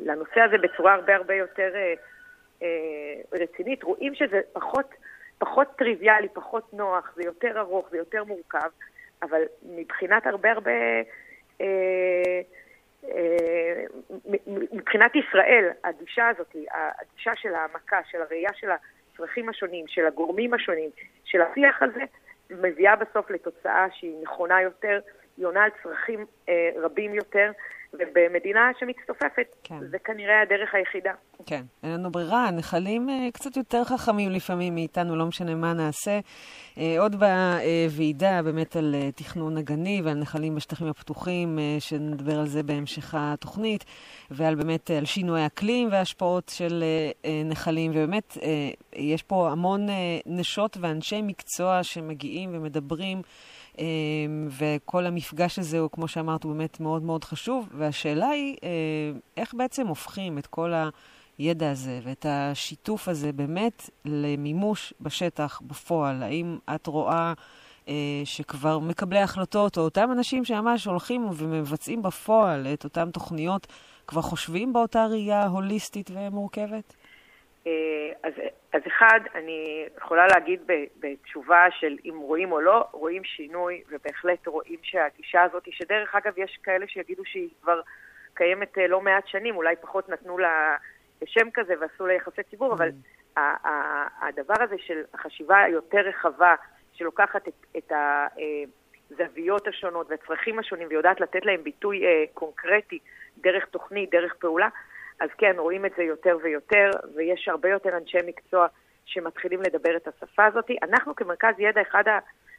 לנושא 0.00 0.40
הזה 0.40 0.58
בצורה 0.58 0.94
הרבה 0.94 1.16
הרבה 1.16 1.34
יותר... 1.34 1.70
אה, 2.62 2.68
רצינית, 3.32 3.82
רואים 3.82 4.14
שזה 4.14 4.40
פחות, 4.52 4.86
פחות 5.38 5.68
טריוויאלי, 5.78 6.28
פחות 6.28 6.74
נוח, 6.74 7.12
זה 7.16 7.22
יותר 7.24 7.60
ארוך, 7.60 7.88
זה 7.90 7.96
יותר 7.96 8.24
מורכב, 8.24 8.68
אבל 9.22 9.42
מבחינת 9.62 10.26
הרבה 10.26 10.52
הרבה... 10.52 10.70
אה, 11.60 12.40
אה, 13.04 13.84
מבחינת 14.72 15.12
ישראל, 15.14 15.68
הגישה 15.84 16.28
הזאת, 16.28 16.56
הגישה 17.00 17.36
של 17.36 17.54
העמקה, 17.54 18.00
של 18.10 18.22
הראייה 18.22 18.50
של 18.54 18.68
הצרכים 18.70 19.48
השונים, 19.48 19.84
של 19.88 20.06
הגורמים 20.06 20.54
השונים, 20.54 20.90
של 21.24 21.42
השיח 21.42 21.82
הזה, 21.82 22.00
מביאה 22.50 22.96
בסוף 22.96 23.30
לתוצאה 23.30 23.86
שהיא 23.92 24.22
נכונה 24.22 24.62
יותר, 24.62 25.00
היא 25.36 25.46
עונה 25.46 25.64
על 25.64 25.70
צרכים 25.82 26.26
רבים 26.76 27.14
יותר, 27.14 27.52
ובמדינה 27.94 28.70
שמצטופפת, 28.80 29.56
כן. 29.64 29.78
זה 29.90 29.98
כנראה 29.98 30.42
הדרך 30.42 30.74
היחידה. 30.74 31.12
כן, 31.46 31.62
אין 31.82 31.92
לנו 31.92 32.10
ברירה. 32.10 32.48
הנחלים 32.48 33.08
uh, 33.08 33.32
קצת 33.32 33.56
יותר 33.56 33.84
חכמים 33.84 34.30
לפעמים 34.30 34.74
מאיתנו, 34.74 35.16
לא 35.16 35.26
משנה 35.26 35.54
מה 35.54 35.72
נעשה. 35.72 36.20
Uh, 36.74 36.80
עוד 36.98 37.16
בוועידה 37.16 38.42
באמת 38.42 38.76
על 38.76 38.94
uh, 38.94 39.16
תכנון 39.16 39.56
הגני 39.58 40.02
ועל 40.04 40.14
נחלים 40.14 40.54
בשטחים 40.54 40.86
הפתוחים, 40.86 41.58
uh, 41.58 41.80
שנדבר 41.80 42.38
על 42.38 42.46
זה 42.46 42.62
בהמשך 42.62 43.14
התוכנית, 43.18 43.84
ועל 44.30 44.54
באמת 44.54 44.90
uh, 44.90 44.92
על 44.92 45.04
שינוי 45.04 45.46
אקלים 45.46 45.88
והשפעות 45.92 46.48
של 46.48 46.84
uh, 46.84 47.26
uh, 47.26 47.28
נחלים, 47.44 47.90
ובאמת 47.90 48.32
uh, 48.32 48.40
יש 48.96 49.22
פה 49.22 49.50
המון 49.50 49.88
uh, 49.88 49.92
נשות 50.26 50.76
ואנשי 50.80 51.22
מקצוע 51.22 51.82
שמגיעים 51.82 52.50
ומדברים. 52.52 53.22
אמ, 53.78 53.84
וכל 54.50 55.06
המפגש 55.06 55.58
הזה 55.58 55.78
הוא, 55.78 55.90
כמו 55.90 56.08
שאמרת, 56.08 56.44
הוא 56.44 56.52
באמת 56.52 56.80
מאוד 56.80 57.02
מאוד 57.02 57.24
חשוב. 57.24 57.68
והשאלה 57.78 58.28
היא, 58.28 58.56
אה, 58.64 58.68
איך 59.36 59.54
בעצם 59.54 59.86
הופכים 59.86 60.38
את 60.38 60.46
כל 60.46 60.72
הידע 61.38 61.70
הזה 61.70 62.00
ואת 62.04 62.26
השיתוף 62.28 63.08
הזה 63.08 63.32
באמת 63.32 63.90
למימוש 64.04 64.94
בשטח, 65.00 65.60
בפועל? 65.66 66.22
האם 66.22 66.58
את 66.74 66.86
רואה... 66.86 67.32
אה, 67.88 68.22
שכבר 68.24 68.78
מקבלי 68.78 69.18
החלטות, 69.18 69.78
או 69.78 69.82
אותם 69.82 70.08
אנשים 70.12 70.44
שממש 70.44 70.84
הולכים 70.84 71.28
ומבצעים 71.36 72.02
בפועל 72.02 72.66
את 72.66 72.84
אותן 72.84 73.10
תוכניות, 73.10 73.66
כבר 74.06 74.22
חושבים 74.22 74.72
באותה 74.72 75.06
ראייה 75.06 75.46
הוליסטית 75.46 76.10
ומורכבת? 76.14 76.94
אה, 77.66 78.12
אז, 78.22 78.32
אז 78.72 78.82
אחד, 78.86 79.20
אני 79.34 79.86
יכולה 79.96 80.26
להגיד 80.26 80.60
בתשובה 81.00 81.66
של 81.70 81.96
אם 82.04 82.18
רואים 82.18 82.52
או 82.52 82.60
לא, 82.60 82.84
רואים 82.92 83.24
שינוי, 83.24 83.82
ובהחלט 83.88 84.46
רואים 84.46 84.78
שהגישה 84.82 85.42
הזאת, 85.42 85.62
שדרך 85.70 86.14
אגב, 86.14 86.32
יש 86.36 86.58
כאלה 86.62 86.86
שיגידו 86.88 87.22
שהיא 87.24 87.48
כבר 87.62 87.80
קיימת 88.34 88.78
אה, 88.78 88.86
לא 88.86 89.00
מעט 89.00 89.26
שנים, 89.26 89.56
אולי 89.56 89.76
פחות 89.80 90.08
נתנו 90.08 90.38
לה 90.38 90.76
שם 91.24 91.50
כזה 91.54 91.74
ועשו 91.80 92.06
לה 92.06 92.12
יחסי 92.12 92.42
ציבור, 92.42 92.72
אבל 92.72 92.88
mm. 93.36 93.40
הדבר 94.20 94.54
הזה 94.60 94.76
של 94.78 95.02
החשיבה 95.14 95.58
היותר 95.58 96.00
רחבה, 96.00 96.54
שלוקחת 96.92 97.48
את, 97.48 97.66
את 97.76 97.92
הזוויות 99.10 99.66
אה, 99.66 99.72
השונות 99.72 100.10
והצרכים 100.10 100.58
השונים 100.58 100.88
ויודעת 100.90 101.20
לתת 101.20 101.46
להם 101.46 101.62
ביטוי 101.62 102.02
קונקרטי 102.34 102.98
דרך 103.38 103.64
תוכנית, 103.64 104.10
דרך 104.10 104.34
פעולה, 104.34 104.68
אז 105.20 105.28
כן, 105.38 105.54
רואים 105.58 105.86
את 105.86 105.92
זה 105.96 106.02
יותר 106.02 106.36
ויותר, 106.42 106.90
ויש 107.14 107.48
הרבה 107.48 107.68
יותר 107.68 107.96
אנשי 107.96 108.18
מקצוע 108.26 108.66
שמתחילים 109.04 109.62
לדבר 109.62 109.96
את 109.96 110.08
השפה 110.08 110.44
הזאת. 110.46 110.70
אנחנו 110.82 111.14
כמרכז 111.14 111.54
ידע, 111.58 111.82
אחד, 111.82 112.08
ה, 112.08 112.18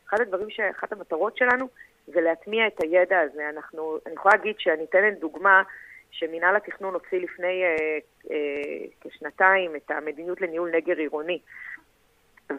אחד 0.10 0.22
הדברים, 0.22 0.50
ש, 0.50 0.60
אחת 0.60 0.92
המטרות 0.92 1.38
שלנו 1.38 1.68
זה 2.08 2.22
להטמיע 2.22 2.68
את 2.68 2.84
הידע 2.84 3.20
הזה. 3.20 3.50
אנחנו, 3.50 3.98
אני 4.06 4.14
יכולה 4.14 4.36
להגיד 4.36 4.56
שאני 4.60 4.84
אתן 4.84 5.10
דוגמה 5.20 5.64
שמינהל 6.12 6.56
התכנון 6.56 6.94
הוציא 6.94 7.20
לפני 7.20 7.64
אה, 7.64 7.98
אה, 8.32 8.86
כשנתיים 9.02 9.76
את 9.76 9.92
המדיניות 9.92 10.42
לניהול 10.42 10.72
נגר 10.76 10.98
עירוני. 10.98 11.40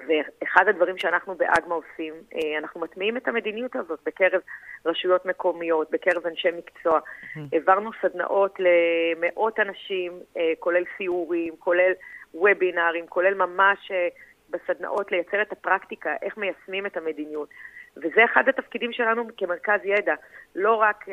ואחד 0.08 0.68
הדברים 0.68 0.98
שאנחנו 0.98 1.34
באגמה 1.34 1.74
עושים, 1.74 2.14
אה, 2.34 2.58
אנחנו 2.58 2.80
מטמיעים 2.80 3.16
את 3.16 3.28
המדיניות 3.28 3.76
הזאת 3.76 3.98
בקרב 4.06 4.40
רשויות 4.86 5.26
מקומיות, 5.26 5.90
בקרב 5.90 6.26
אנשי 6.26 6.48
מקצוע. 6.56 7.00
העברנו 7.52 7.90
סדנאות 8.02 8.58
למאות 8.58 9.60
אנשים, 9.60 10.12
אה, 10.36 10.52
כולל 10.58 10.84
סיורים, 10.96 11.56
כולל 11.58 11.92
וובינארים, 12.34 13.06
כולל 13.06 13.34
ממש 13.34 13.90
אה, 13.90 14.08
בסדנאות 14.50 15.12
לייצר 15.12 15.42
את 15.42 15.52
הפרקטיקה, 15.52 16.14
איך 16.22 16.36
מיישמים 16.36 16.86
את 16.86 16.96
המדיניות. 16.96 17.48
וזה 17.96 18.24
אחד 18.24 18.48
התפקידים 18.48 18.92
שלנו 18.92 19.24
כמרכז 19.36 19.80
ידע, 19.84 20.14
לא 20.54 20.74
רק 20.74 21.04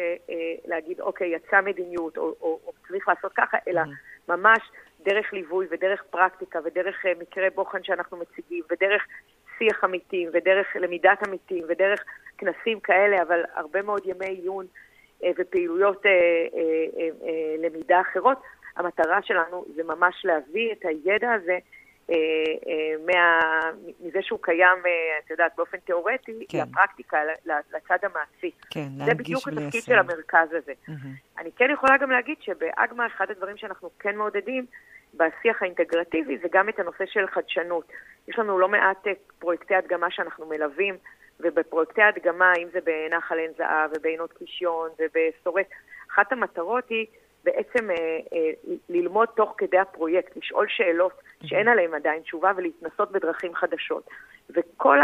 להגיד, 0.66 1.02
אוקיי, 1.02 1.36
יצאה 1.36 1.62
מדיניות, 1.62 2.18
או, 2.18 2.24
או, 2.24 2.60
או 2.66 2.72
צריך 2.88 3.08
לעשות 3.08 3.32
ככה, 3.36 3.58
אלא 3.68 3.82
ממש 4.28 4.60
דרך 5.06 5.34
ליווי 5.34 5.68
ודרך 5.72 6.04
פרקטיקה 6.10 6.60
ודרך 6.66 7.06
uh, 7.06 7.20
מקרה 7.22 7.48
בוחן 7.56 7.84
שאנחנו 7.84 8.18
מציגים 8.18 8.64
ודרך 8.72 9.08
שיח 9.58 9.84
עמיתים 9.84 10.30
ודרך 10.34 10.68
למידת 10.76 11.28
עמיתים 11.28 11.66
ודרך 11.70 12.04
כנסים 12.38 12.80
כאלה, 12.80 13.22
אבל 13.22 13.44
הרבה 13.56 13.82
מאוד 13.82 14.02
ימי 14.06 14.26
עיון 14.26 14.66
uh, 15.22 15.26
ופעילויות 15.38 16.06
uh, 16.06 16.10
למידה 17.60 18.02
אחרות. 18.02 18.38
המטרה 18.76 19.22
שלנו 19.22 19.66
זה 19.76 19.84
ממש 19.84 20.26
להביא 20.26 20.72
את 20.72 20.86
הידע 20.86 21.32
הזה 21.32 21.58
מה, 23.06 23.40
מזה 24.00 24.20
שהוא 24.22 24.40
קיים, 24.42 24.78
uh, 24.84 25.26
את 25.26 25.30
יודעת, 25.30 25.52
באופן 25.58 25.78
תיאורטי, 25.78 26.46
כן. 26.50 26.58
לפרקטיקה, 26.58 27.18
לצד 27.46 27.98
המעשי. 28.04 28.52
כן, 28.70 28.80
להנגיש 28.80 28.98
וליישם. 28.98 29.06
זה 29.06 29.14
בדיוק 29.14 29.48
התפקיד 29.48 29.84
של 29.84 30.00
המרכז 30.00 30.54
הזה. 30.54 30.74
Mm-hmm. 30.88 31.40
אני 31.42 31.52
כן 31.52 31.70
יכולה 31.74 31.98
גם 31.98 32.12
להגיד 32.12 32.36
שבאגמה 32.42 33.08
אחד 33.08 33.32
הדברים 33.32 33.58
שאנחנו 33.58 33.90
כן 34.00 34.16
מעודדים, 34.16 34.66
בשיח 35.14 35.62
האינטגרטיבי 35.62 36.38
זה 36.38 36.48
גם 36.52 36.70
את 36.70 36.80
הנושא 36.80 37.06
של 37.06 37.28
חדשנות. 37.28 37.92
יש 38.28 38.40
לנו 38.40 38.60
לא 38.60 38.70
מעט 38.70 39.08
אה, 39.08 39.12
פרויקטי 39.40 39.76
הדגמה 39.76 40.12
שאנחנו 40.12 40.46
מלווים, 40.46 40.98
ובפרויקטי 41.40 42.02
הדגמה, 42.02 42.54
אם 42.58 42.68
זה 42.74 42.80
בנחל 42.84 43.38
עין 43.38 43.52
זהב 43.58 43.92
ובעינות 43.96 44.34
קישיון 44.34 44.90
ובסורק, 45.00 45.68
אחת 46.12 46.32
המטרות 46.32 46.90
היא 46.90 47.06
בעצם 47.44 47.92
אה, 47.92 47.96
אה, 48.34 48.52
ללמוד 48.90 49.30
תוך 49.36 49.54
כדי 49.58 49.78
הפרויקט, 49.78 50.38
לשאול 50.38 50.66
שאלות 50.70 51.22
שאין 51.44 51.68
עליהן 51.68 51.94
עדיין 51.94 52.22
תשובה 52.22 52.52
ולהתנסות 52.56 53.12
בדרכים 53.12 53.56
חדשות. 53.56 54.10
וכל 54.50 55.00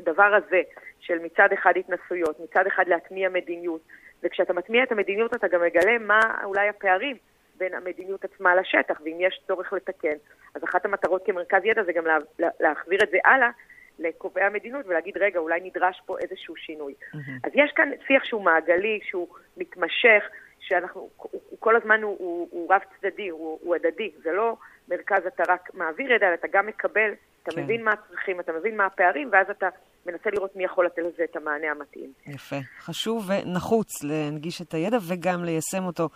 הדבר 0.00 0.34
הזה 0.34 0.62
של 1.00 1.18
מצד 1.18 1.48
אחד 1.54 1.72
התנסויות, 1.76 2.40
מצד 2.40 2.66
אחד 2.66 2.84
להטמיע 2.88 3.28
מדיניות, 3.28 3.80
וכשאתה 4.22 4.52
מטמיע 4.52 4.82
את 4.82 4.92
המדיניות 4.92 5.34
אתה 5.34 5.48
גם 5.48 5.60
מגלה 5.62 5.98
מה 5.98 6.20
אולי 6.44 6.68
הפערים 6.68 7.16
בין 7.56 7.74
המדיניות 7.74 8.24
עצמה 8.24 8.54
לשטח, 8.54 9.00
ואם 9.04 9.16
יש 9.20 9.40
צורך 9.46 9.72
לתקן, 9.72 10.16
אז 10.54 10.64
אחת 10.64 10.84
המטרות 10.84 11.26
כמרכז 11.26 11.64
ידע 11.64 11.82
זה 11.84 11.92
גם 11.92 12.06
לה, 12.06 12.18
לה, 12.38 12.48
להחזיר 12.60 12.98
את 13.02 13.10
זה 13.10 13.18
הלאה 13.24 13.50
לקובעי 13.98 14.44
המדיניות 14.44 14.86
ולהגיד, 14.86 15.16
רגע, 15.16 15.38
אולי 15.38 15.60
נדרש 15.64 16.02
פה 16.06 16.18
איזשהו 16.18 16.56
שינוי. 16.56 16.94
Mm-hmm. 17.00 17.18
אז 17.44 17.52
יש 17.54 17.72
כאן 17.76 17.90
שיח 18.06 18.24
שהוא 18.24 18.42
מעגלי, 18.42 19.00
שהוא 19.02 19.28
מתמשך, 19.56 20.24
שאנחנו, 20.68 21.00
הוא, 21.16 21.30
הוא 21.50 21.58
כל 21.60 21.76
הזמן 21.76 22.02
הוא, 22.02 22.16
הוא, 22.18 22.48
הוא 22.50 22.74
רב 22.74 22.80
צדדי, 23.00 23.28
הוא, 23.28 23.58
הוא 23.62 23.74
הדדי, 23.74 24.10
זה 24.22 24.32
לא 24.32 24.56
מרכז 24.88 25.26
אתה 25.26 25.42
רק 25.48 25.70
מעביר 25.74 26.12
ידע, 26.12 26.34
אתה 26.34 26.48
גם 26.52 26.66
מקבל, 26.66 27.10
אתה 27.42 27.50
כן. 27.50 27.62
מבין 27.62 27.84
מה 27.84 27.90
הצרכים, 27.90 28.40
אתה 28.40 28.52
מבין 28.52 28.76
מה 28.76 28.86
הפערים, 28.86 29.28
ואז 29.32 29.46
אתה 29.50 29.68
מנסה 30.06 30.30
לראות 30.30 30.56
מי 30.56 30.64
יכול 30.64 30.86
לתת 30.86 30.98
לזה 30.98 31.24
את 31.30 31.36
המענה 31.36 31.70
המתאים. 31.70 32.12
יפה. 32.26 32.56
חשוב 32.80 33.30
ונחוץ 33.30 34.02
להנגיש 34.02 34.62
את 34.62 34.74
הידע 34.74 34.98
וגם 35.08 35.44
ליישם 35.44 35.84
אותו 35.84 36.08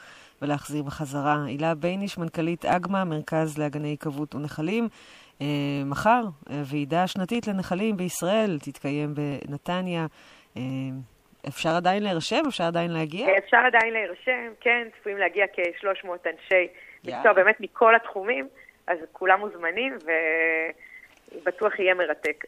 ולהחזיר 0.43 0.83
בחזרה. 0.83 1.45
הילה 1.47 1.75
בייניש, 1.75 2.19
מנכ"לית 2.19 2.65
אגמה, 2.65 3.05
מרכז 3.05 3.59
לאגני 3.59 3.89
עיקבות 3.89 4.35
ונחלים. 4.35 4.89
אה, 5.41 5.47
מחר, 5.87 6.25
אה, 6.51 6.63
ועידה 6.65 7.07
שנתית 7.07 7.47
לנחלים 7.47 7.97
בישראל 7.97 8.59
תתקיים 8.63 9.15
בנתניה. 9.15 10.07
אה, 10.57 10.63
אפשר 11.49 11.71
עדיין 11.71 12.03
להירשם? 12.03 12.43
אפשר 12.49 12.65
עדיין 12.65 12.91
להגיע? 12.91 13.39
אפשר 13.39 13.57
עדיין 13.57 13.93
להירשם, 13.93 14.53
כן, 14.61 14.89
צפויים 15.01 15.19
להגיע 15.19 15.47
כ-300 15.53 16.09
אנשי 16.09 16.69
מקצוע 17.05 17.33
באמת 17.33 17.61
מכל 17.61 17.95
התחומים, 17.95 18.49
אז 18.87 18.99
כולם 19.13 19.41
מוזמנים 19.41 19.99
ובטוח 21.35 21.79
יהיה 21.79 21.95
מרתק. 21.95 22.45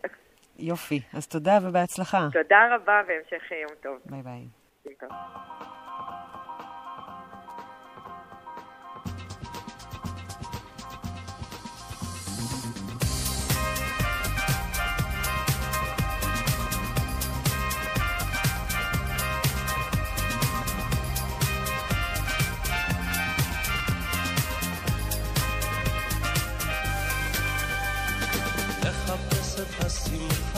יופי, 0.58 1.00
אז 1.14 1.28
תודה 1.28 1.58
ובהצלחה. 1.62 2.28
תודה 2.32 2.74
רבה 2.74 3.02
והמשך 3.06 3.50
יום 3.50 3.70
טוב. 3.82 3.98
ביי 4.04 4.22
ביי. 4.22 4.44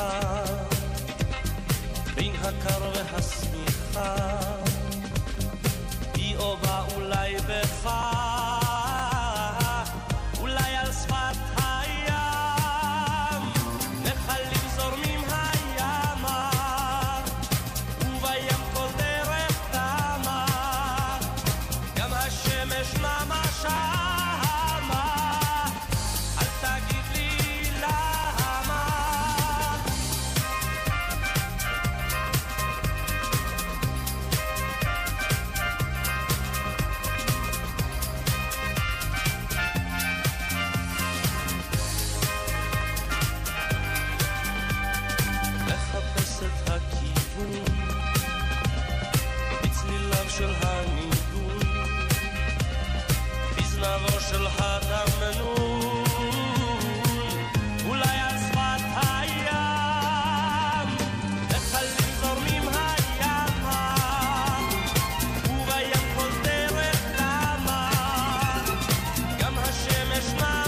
והחם, 0.03 0.55
בין 2.15 2.33
הקר 2.43 2.91
והשמיכה, 2.95 4.17
היא 6.15 6.37
או 6.37 6.57
בא 6.57 6.85
אולי 6.95 7.37
בחם. 7.37 8.32
mesma 70.13 70.62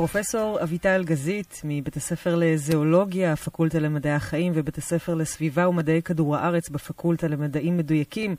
פרופסור 0.00 0.62
אביטל 0.62 1.04
גזית 1.04 1.60
מבית 1.64 1.96
הספר 1.96 2.34
לזואולוגיה, 2.36 3.32
הפקולטה 3.32 3.78
למדעי 3.78 4.12
החיים 4.12 4.52
ובית 4.54 4.78
הספר 4.78 5.14
לסביבה 5.14 5.68
ומדעי 5.68 6.02
כדור 6.02 6.36
הארץ 6.36 6.68
בפקולטה 6.68 7.28
למדעים 7.28 7.76
מדויקים 7.76 8.36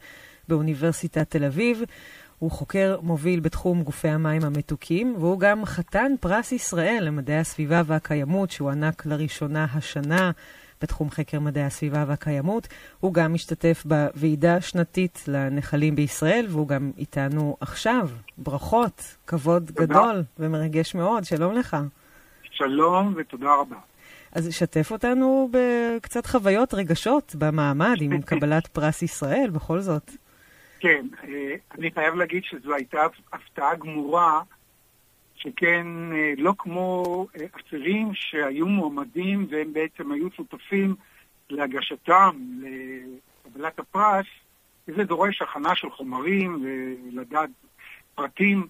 באוניברסיטת 0.48 1.30
תל 1.30 1.44
אביב. 1.44 1.82
הוא 2.40 2.52
חוקר 2.52 3.00
מוביל 3.02 3.40
בתחום 3.40 3.84
גופי 3.84 4.08
המים 4.08 4.46
המתוקים, 4.46 5.16
והוא 5.20 5.40
גם 5.40 5.66
חתן 5.66 6.12
פרס 6.20 6.52
ישראל 6.52 7.04
למדעי 7.04 7.38
הסביבה 7.38 7.82
והקיימות, 7.86 8.52
שהוענק 8.52 9.06
לראשונה 9.06 9.68
השנה 9.74 10.32
בתחום 10.82 11.10
חקר 11.10 11.40
מדעי 11.40 11.64
הסביבה 11.64 12.04
והקיימות. 12.08 12.68
הוא 13.00 13.14
גם 13.14 13.34
משתתף 13.34 13.84
בוועידה 13.86 14.56
השנתית 14.56 15.24
לנחלים 15.28 15.96
בישראל, 15.96 16.46
והוא 16.50 16.68
גם 16.68 16.92
איתנו 16.98 17.58
עכשיו. 17.62 18.10
ברכות, 18.38 19.18
כבוד 19.28 19.72
תודה. 19.76 19.86
גדול 19.86 20.24
ומרגש 20.40 20.96
מאוד. 20.96 21.24
שלום 21.24 21.54
לך. 21.54 21.78
שלום 22.52 23.14
ותודה 23.18 23.54
רבה. 23.56 23.78
אז 24.32 24.54
שתף 24.54 24.92
אותנו 24.92 25.50
בקצת 25.52 26.26
חוויות, 26.26 26.74
רגשות 26.74 27.36
במעמד 27.38 27.96
עם 28.02 28.22
קבלת 28.30 28.68
פרס 28.68 29.02
ישראל, 29.02 29.50
בכל 29.54 29.80
זאת. 29.80 30.12
כן, 30.80 31.06
אה, 31.24 31.56
אני 31.78 31.92
חייב 31.92 32.16
להגיד 32.16 32.44
שזו 32.44 32.74
הייתה 32.74 33.00
הפתעה 33.34 33.76
גמורה 33.76 34.42
שכן 35.42 35.88
אה, 36.14 36.34
לא 36.38 36.54
כמו 36.58 37.28
אה, 37.40 37.46
אסירים 37.60 38.12
שהיו 38.14 38.68
מועמדים 38.68 39.48
והם 39.50 39.74
בעצם 39.74 40.12
היו 40.12 40.28
שותפים 40.32 40.96
להגשתם 41.50 42.38
לקבלת 43.46 43.80
הפרס, 43.80 44.26
זה 44.88 45.04
דורש 45.04 45.42
הכנה 45.42 45.76
של 45.76 45.90
חומרים 45.90 46.66
ולדעת 46.66 47.50
פרטים 48.16 48.68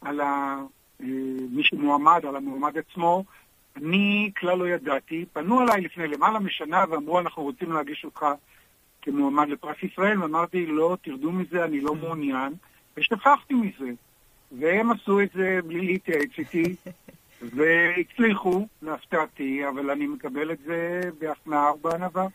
על 0.00 0.20
ה... 0.20 0.62
אה, 1.00 1.06
מי 1.50 1.64
שמועמד, 1.64 2.26
על 2.28 2.36
המועמד 2.36 2.78
עצמו. 2.78 3.24
אני 3.76 4.30
כלל 4.36 4.58
לא 4.58 4.68
ידעתי. 4.68 5.24
פנו 5.32 5.62
אליי 5.62 5.80
לפני 5.80 6.08
למעלה 6.08 6.38
משנה 6.38 6.84
ואמרו, 6.90 7.20
אנחנו 7.20 7.42
רוצים 7.42 7.72
להגיש 7.72 8.04
אותך 8.04 8.26
כמועמד 9.02 9.48
לפרס 9.48 9.76
ישראל, 9.82 10.22
ואמרתי, 10.22 10.66
לא, 10.66 10.96
תרדו 11.02 11.32
מזה, 11.32 11.64
אני 11.64 11.80
לא 11.80 11.94
מעוניין, 11.94 12.52
ושכחתי 12.96 13.54
מזה. 13.54 13.92
והם 14.52 14.90
עשו 14.92 15.20
את 15.20 15.28
זה 15.34 15.58
בלי 15.66 15.80
להתייעץ 15.80 16.30
איתי, 16.38 16.76
והצליחו, 17.56 18.66
להפתעתי, 18.82 19.68
אבל 19.68 19.90
אני 19.90 20.06
מקבל 20.06 20.52
את 20.52 20.58
זה 20.66 21.00
בהכנעה 21.18 21.74
ובענווה. 21.74 22.26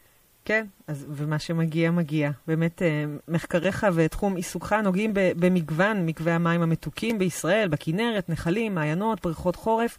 כן, 0.45 0.65
אז, 0.87 1.05
ומה 1.09 1.39
שמגיע, 1.39 1.91
מגיע. 1.91 2.31
באמת, 2.47 2.81
אה, 2.81 3.05
מחקריך 3.27 3.87
ותחום 3.95 4.35
עיסוקך 4.35 4.73
נוגעים 4.73 5.11
במגוון 5.13 6.05
מקווי 6.05 6.31
המים 6.31 6.61
המתוקים 6.61 7.19
בישראל, 7.19 7.67
בכנרת, 7.67 8.29
נחלים, 8.29 8.75
מעיינות, 8.75 9.21
בריכות 9.23 9.55
חורף. 9.55 9.97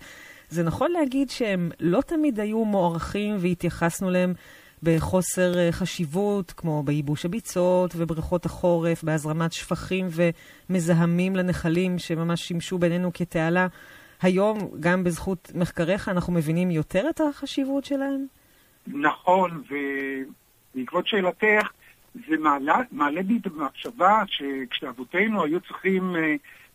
זה 0.49 0.63
נכון 0.63 0.91
להגיד 0.93 1.31
שהם 1.31 1.71
לא 1.81 2.01
תמיד 2.01 2.41
היו 2.41 2.65
מוערכים 2.65 3.37
והתייחסנו 3.39 4.09
אליהם 4.09 4.35
בחוסר 4.83 5.59
אה, 5.59 5.73
חשיבות, 5.73 6.53
כמו 6.53 6.83
בייבוש 6.83 7.25
הביצות 7.25 7.95
ובריכות 7.97 8.47
החורף, 8.47 9.05
בהזרמת 9.05 9.53
שפכים 9.53 10.07
ומזהמים 10.11 11.37
לנחלים 11.37 11.99
שממש 11.99 12.41
שימשו 12.41 12.79
בינינו 12.79 13.11
כתעלה. 13.15 13.67
היום, 14.23 14.59
גם 14.81 15.05
בזכות 15.05 15.53
מחקריך, 15.55 16.09
אנחנו 16.09 16.33
מבינים 16.33 16.71
יותר 16.71 17.11
את 17.11 17.21
החשיבות 17.21 17.85
שלהם? 17.85 18.27
נכון, 18.87 19.63
ובעקבות 20.75 21.07
שאלתך, 21.07 21.71
זה 22.15 22.37
מעלה, 22.39 22.77
מעלה 22.93 23.23
בי 23.23 23.39
את 23.43 23.47
המחשבה 23.47 24.23
שכשאבותינו 24.27 25.45
היו 25.45 25.61
צריכים 25.61 26.15
uh, 26.15 26.19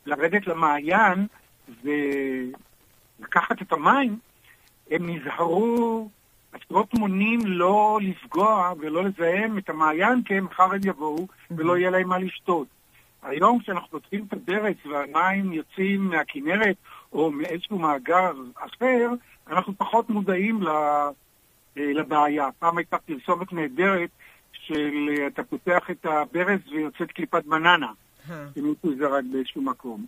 לרדת 0.06 0.48
למעיין 0.48 1.28
ולקחת 1.84 3.62
את 3.62 3.72
המים, 3.72 4.20
הם 4.91 5.10
נזהרו 5.10 6.10
עשרות 6.65 6.93
מונים 6.93 7.39
לא 7.46 8.00
לפגוע 8.02 8.74
ולא 8.80 9.04
לזהם 9.04 9.58
את 9.58 9.70
המעיין, 9.70 10.24
כי 10.24 10.39
מחר 10.39 10.63
הם 10.63 10.82
יבואו 10.86 11.28
ולא 11.52 11.78
יהיה 11.78 11.89
להם 11.89 12.10
מה 12.10 12.17
לשתות. 12.20 12.67
היום 13.24 13.60
כשאנחנו 13.60 13.88
פותחים 13.89 14.26
את 14.28 14.34
הברץ 14.34 14.78
והמים 14.86 15.54
יוצאים 15.54 16.04
מהכנרת 16.08 16.76
או 17.13 17.32
מאיזשהו 17.32 17.80
מאגר 17.80 18.32
אחר, 18.56 19.10
אנחנו 19.48 19.74
פחות 19.78 20.10
מודעים 20.10 20.60
לבעיה. 21.76 22.48
פעם 22.60 22.78
הייתה 22.78 22.98
פרסומת 22.98 23.54
נהדרת 23.54 24.10
של 24.52 25.10
אתה 25.28 25.43
פותח 25.43 25.89
את 25.91 26.06
הברז 26.06 26.60
ויוצאת 26.72 27.12
קליפת 27.12 27.46
בננה, 27.46 27.91
אם 28.30 28.63
מישהו 28.63 28.98
זרק 29.00 29.24
באיזשהו 29.32 29.62
מקום. 29.62 30.06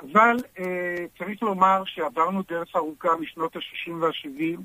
אבל 0.00 0.36
אה, 0.58 1.04
צריך 1.18 1.42
לומר 1.42 1.82
שעברנו 1.86 2.42
דרך 2.48 2.76
ארוכה 2.76 3.08
משנות 3.20 3.56
ה-60 3.56 3.92
וה-70, 4.00 4.60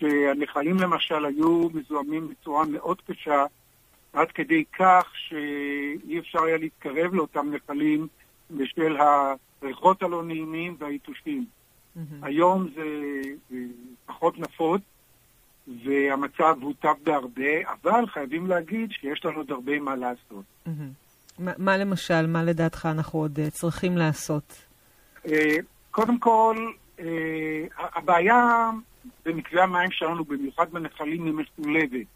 שהנחלים 0.00 0.76
למשל 0.76 1.24
היו 1.24 1.68
מזוהמים 1.74 2.28
בצורה 2.28 2.66
מאוד 2.66 3.00
קשה, 3.06 3.44
עד 4.12 4.28
כדי 4.28 4.64
כך 4.78 5.06
שאי 5.14 6.18
אפשר 6.18 6.42
היה 6.44 6.56
להתקרב 6.56 7.14
לאותם 7.14 7.50
נחלים 7.54 8.06
בשל 8.50 8.96
הריחות 9.62 10.02
הלא 10.02 10.22
נעימים 10.22 10.76
והיתושים. 10.78 11.44
Mm-hmm. 11.44 12.00
היום 12.22 12.68
זה 12.74 12.84
פחות 14.06 14.38
נפוץ, 14.38 14.80
והמצב 15.84 16.56
הוטב 16.62 16.94
בהרבה, 17.04 17.72
אבל 17.82 18.06
חייבים 18.06 18.46
להגיד 18.46 18.90
שיש 18.92 19.24
לנו 19.24 19.36
עוד 19.36 19.50
הרבה 19.50 19.80
מה 19.80 19.96
לעשות. 19.96 20.44
Mm-hmm. 20.66 20.70
ما, 21.38 21.50
מה 21.58 21.76
למשל, 21.76 22.26
מה 22.26 22.42
לדעתך 22.42 22.88
אנחנו 22.90 23.18
עוד 23.18 23.38
uh, 23.38 23.50
צריכים 23.50 23.96
לעשות? 23.96 24.66
Uh, 25.26 25.30
קודם 25.90 26.18
כל, 26.18 26.56
uh, 26.98 27.02
הבעיה 27.78 28.70
במקרה 29.24 29.62
המים 29.62 29.90
שלנו, 29.90 30.24
במיוחד 30.24 30.70
בנחלים, 30.70 31.24
היא 31.24 31.34
מסולבת. 31.34 32.06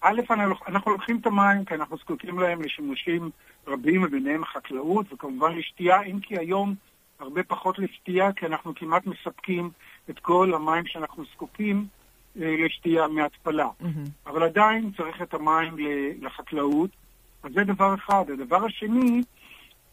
א', 0.00 0.20
אנחנו 0.68 0.92
לוקחים 0.92 1.18
את 1.20 1.26
המים 1.26 1.64
כי 1.64 1.74
אנחנו 1.74 1.96
זקוקים 1.96 2.38
להם 2.38 2.62
לשימושים 2.62 3.30
רבים, 3.66 4.02
וביניהם 4.02 4.44
חקלאות, 4.44 5.06
וכמובן 5.12 5.56
לשתייה, 5.56 6.02
אם 6.02 6.20
כי 6.20 6.38
היום 6.38 6.74
הרבה 7.18 7.42
פחות 7.42 7.78
לשתייה, 7.78 8.32
כי 8.32 8.46
אנחנו 8.46 8.74
כמעט 8.74 9.06
מספקים 9.06 9.70
את 10.10 10.18
כל 10.18 10.52
המים 10.54 10.86
שאנחנו 10.86 11.24
זקוקים 11.34 11.86
אה, 12.40 12.56
לשתייה 12.64 13.08
מהתפלה. 13.08 13.68
מהמם. 13.80 14.04
אבל 14.26 14.42
עדיין 14.42 14.90
צריך 14.96 15.22
את 15.22 15.34
המים 15.34 15.76
לחקלאות. 16.20 16.90
אז 17.42 17.52
זה 17.54 17.64
דבר 17.64 17.94
אחד. 17.94 18.24
הדבר 18.30 18.64
השני, 18.64 19.22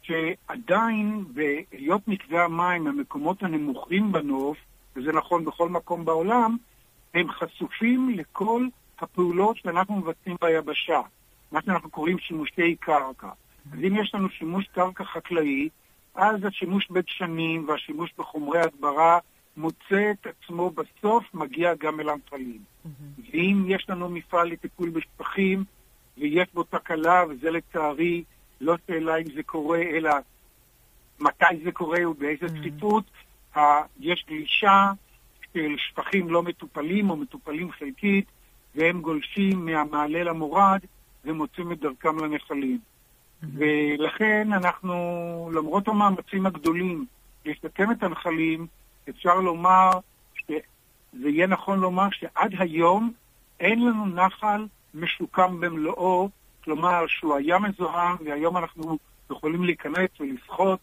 שעדיין 0.01 1.25
בהיות 1.33 2.07
מקווה 2.07 2.43
המים 2.43 2.87
המקומות 2.87 3.43
הנמוכים 3.43 4.11
בנוף, 4.11 4.57
וזה 4.97 5.11
נכון 5.11 5.45
בכל 5.45 5.69
מקום 5.69 6.05
בעולם, 6.05 6.57
הם 7.13 7.31
חשופים 7.31 8.09
לכל 8.09 8.67
הפעולות 8.99 9.57
שאנחנו 9.57 9.95
מבצעים 9.95 10.35
ביבשה, 10.41 11.01
מה 11.51 11.59
שאנחנו 11.65 11.89
קוראים 11.89 12.19
שימושי 12.19 12.75
קרקע. 12.75 13.29
אז 13.73 13.79
אם 13.79 13.95
יש 13.95 14.15
לנו 14.15 14.29
שימוש 14.29 14.65
קרקע 14.71 15.03
חקלאי, 15.03 15.69
אז 16.15 16.45
השימוש 16.45 16.87
בדשנים 16.91 17.67
והשימוש 17.67 18.13
בחומרי 18.17 18.59
הדברה 18.59 19.19
מוצא 19.57 20.11
את 20.11 20.27
עצמו 20.27 20.69
בסוף 20.69 21.23
מגיע 21.33 21.73
גם 21.79 21.99
אל 21.99 22.09
המפעלים. 22.09 22.61
ואם 23.31 23.65
יש 23.67 23.85
לנו 23.89 24.09
מפעל 24.09 24.47
לטיפול 24.47 24.89
בשפכים 24.89 25.63
ויש 26.17 26.47
בו 26.53 26.63
תקלה, 26.63 27.23
וזה 27.29 27.51
לצערי 27.51 28.23
לא 28.61 28.75
שאלה 28.87 29.17
אם 29.17 29.31
זה 29.35 29.43
קורה, 29.43 29.81
אלא 29.81 30.11
מתי 31.19 31.45
זה 31.63 31.71
קורה 31.71 32.09
ובאיזה 32.09 32.47
דחיפות, 32.47 33.03
יש 33.99 34.25
גלישה 34.27 34.91
של 35.53 35.75
שפכים 35.77 36.29
לא 36.29 36.43
מטופלים 36.43 37.09
או 37.09 37.15
מטופלים 37.15 37.71
חלקית, 37.71 38.25
והם 38.75 39.01
גולשים 39.01 39.65
מהמעלה 39.65 40.23
למורד 40.23 40.79
ומוצאים 41.25 41.71
את 41.71 41.79
דרכם 41.79 42.19
לנחלים. 42.19 42.79
ולכן 43.43 44.53
אנחנו, 44.53 44.95
למרות 45.53 45.87
המאמצים 45.87 46.45
הגדולים 46.45 47.05
לשקם 47.45 47.91
את 47.91 48.03
הנחלים, 48.03 48.67
אפשר 49.09 49.35
לומר, 49.35 49.89
שזה 50.35 51.29
יהיה 51.29 51.47
נכון 51.47 51.79
לומר 51.79 52.07
שעד 52.11 52.51
היום 52.59 53.11
אין 53.59 53.85
לנו 53.85 54.05
נחל 54.05 54.65
משוקם 54.93 55.59
במלואו, 55.59 56.29
כלומר 56.63 57.07
שהוא 57.07 57.35
היה 57.35 57.59
מזוהם 57.59 58.15
והיום 58.25 58.57
אנחנו 58.57 58.97
יכולים 59.31 59.63
להיכנס 59.63 60.09
ולשחות 60.19 60.79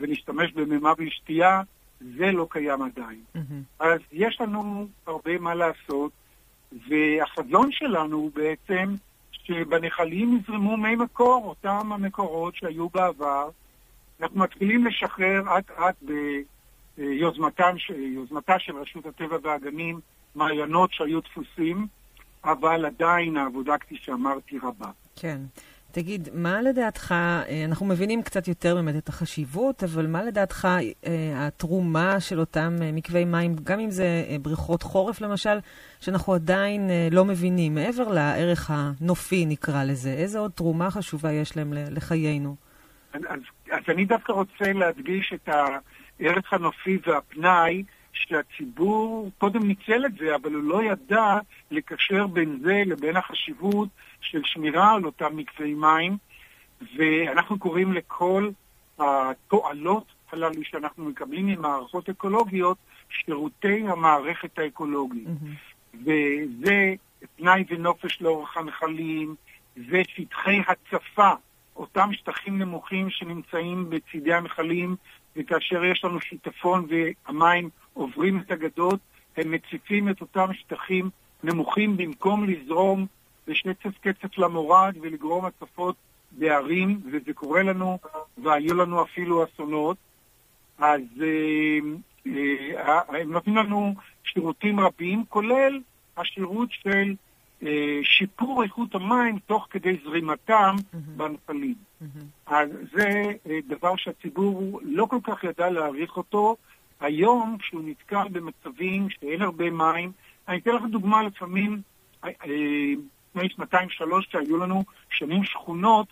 ולהשתמש 0.00 0.52
במימיו 0.52 0.94
לשתייה, 0.98 1.62
זה 2.00 2.32
לא 2.32 2.46
קיים 2.50 2.82
עדיין. 2.82 3.20
מהמם. 3.34 3.62
אז 3.80 4.00
יש 4.12 4.40
לנו 4.40 4.86
הרבה 5.06 5.38
מה 5.38 5.54
לעשות, 5.54 6.12
והחזון 6.88 7.72
שלנו 7.72 8.16
הוא 8.16 8.30
בעצם 8.34 8.94
שבנחלים 9.32 10.36
יזרמו 10.36 10.76
מי 10.76 10.96
מקור, 10.96 11.44
אותם 11.44 11.92
המקורות 11.92 12.56
שהיו 12.56 12.88
בעבר. 12.88 13.50
אנחנו 14.20 14.40
מתחילים 14.40 14.86
לשחרר 14.86 15.58
אט 15.58 15.70
אט 15.70 15.96
ביוזמתה 16.96 17.70
יוזמתה 17.96 18.58
של 18.58 18.76
רשות 18.76 19.06
הטבע 19.06 19.36
והגנים 19.42 20.00
מעיינות 20.34 20.92
שהיו 20.92 21.20
דפוסים, 21.20 21.86
אבל 22.44 22.86
עדיין 22.86 23.36
העבודה, 23.36 23.78
כפי 23.78 23.96
שאמרתי, 23.96 24.58
רבה. 24.58 24.90
כן. 25.16 25.40
תגיד, 25.92 26.28
מה 26.34 26.62
לדעתך, 26.62 27.12
אה, 27.12 27.64
אנחנו 27.64 27.86
מבינים 27.86 28.22
קצת 28.22 28.48
יותר 28.48 28.74
באמת 28.74 28.96
את 28.96 29.08
החשיבות, 29.08 29.84
אבל 29.84 30.06
מה 30.06 30.22
לדעתך 30.22 30.68
אה, 31.06 31.46
התרומה 31.46 32.20
של 32.20 32.40
אותם 32.40 32.76
אה, 32.82 32.92
מקווי 32.92 33.24
מים, 33.24 33.56
גם 33.64 33.80
אם 33.80 33.90
זה 33.90 34.06
בריכות 34.42 34.82
חורף 34.82 35.20
למשל, 35.20 35.58
שאנחנו 36.00 36.34
עדיין 36.34 36.90
לא 37.10 37.24
מבינים, 37.24 37.74
מעבר 37.74 38.08
לערך 38.08 38.70
הנופי 38.74 39.46
נקרא 39.46 39.84
לזה, 39.84 40.10
איזה 40.10 40.38
עוד 40.38 40.50
תרומה 40.50 40.90
חשובה 40.90 41.32
יש 41.32 41.56
להם 41.56 41.72
לחיינו? 41.72 42.56
אז, 43.12 43.40
אז 43.70 43.82
אני 43.88 44.04
דווקא 44.04 44.32
רוצה 44.32 44.72
להדגיש 44.72 45.32
את 45.34 45.48
הערך 45.48 46.52
הנופי 46.52 46.98
והפנאי, 47.06 47.84
שהציבור 48.12 49.30
קודם 49.38 49.66
ניצל 49.68 50.06
את 50.06 50.14
זה, 50.14 50.34
אבל 50.34 50.54
הוא 50.54 50.62
לא 50.62 50.82
ידע 50.82 51.38
לקשר 51.70 52.26
בין 52.26 52.58
זה 52.62 52.82
לבין 52.86 53.16
החשיבות 53.16 53.88
של 54.20 54.40
שמירה 54.44 54.94
על 54.94 55.04
אותם 55.04 55.36
מקווי 55.36 55.74
מים, 55.74 56.16
ואנחנו 56.96 57.58
קוראים 57.58 57.92
לכל 57.92 58.50
התועלות 58.98 60.04
הללו 60.32 60.64
שאנחנו 60.64 61.04
מקבלים 61.04 61.46
ממערכות 61.46 62.08
אקולוגיות, 62.08 62.78
שירותי 63.10 63.84
המערכת 63.88 64.58
האקולוגית. 64.58 65.26
מהמם. 65.26 65.54
וזה 65.94 66.94
פנאי 67.36 67.64
ונופש 67.68 68.22
לאורך 68.22 68.56
הנחלים, 68.56 69.34
זה 69.90 70.02
שטחי 70.08 70.60
הצפה, 70.68 71.30
אותם 71.76 72.08
שטחים 72.12 72.58
נמוכים 72.58 73.10
שנמצאים 73.10 73.90
בצידי 73.90 74.32
הנחלים, 74.32 74.96
וכאשר 75.36 75.84
יש 75.84 76.04
לנו 76.04 76.20
שיטפון 76.20 76.86
והמים 76.88 77.70
עוברים 77.98 78.40
את 78.40 78.50
הגדות, 78.50 79.00
הם 79.36 79.50
מציפים 79.50 80.08
את 80.08 80.20
אותם 80.20 80.52
שטחים 80.52 81.10
נמוכים 81.42 81.96
במקום 81.96 82.44
לזרום 82.44 83.06
בשצף 83.46 83.98
קצף 84.00 84.38
למורד 84.38 84.94
ולגרום 85.00 85.44
הצפות 85.44 85.96
בערים, 86.32 87.00
וזה 87.12 87.32
קורה 87.34 87.62
לנו, 87.62 87.98
והיו 88.42 88.74
לנו 88.74 89.02
אפילו 89.02 89.44
אסונות. 89.44 89.96
אז 90.78 91.00
אה, 91.22 91.78
אה, 92.76 93.20
הם 93.20 93.32
נותנים 93.32 93.56
לנו 93.56 93.94
שירותים 94.24 94.80
רבים, 94.80 95.24
כולל 95.28 95.80
השירות 96.16 96.68
של 96.70 97.14
אה, 97.62 98.00
שיפור 98.02 98.62
איכות 98.62 98.94
המים 98.94 99.38
תוך 99.46 99.66
כדי 99.70 99.96
זרימתם 100.04 100.76
בנחלים. 101.16 101.74
מהמם. 102.00 102.26
אז 102.46 102.68
זה 102.92 103.22
אה, 103.50 103.58
דבר 103.68 103.96
שהציבור 103.96 104.80
לא 104.82 105.06
כל 105.10 105.18
כך 105.22 105.44
ידע 105.44 105.70
להעריך 105.70 106.16
אותו. 106.16 106.56
היום, 107.00 107.56
כשהוא 107.58 107.82
נתקל 107.84 108.28
במצבים 108.32 109.10
שאין 109.10 109.42
הרבה 109.42 109.70
מים, 109.70 110.12
אני 110.48 110.58
אתן 110.58 110.70
לך 110.70 110.82
דוגמה, 110.90 111.22
לפעמים, 111.22 111.82
אה, 112.24 112.28
אה, 112.28 112.94
לפני 113.34 113.48
שנתיים-שלוש 113.48 114.26
שהיו 114.30 114.56
לנו 114.56 114.84
שנים 115.10 115.44
שכונות, 115.44 116.06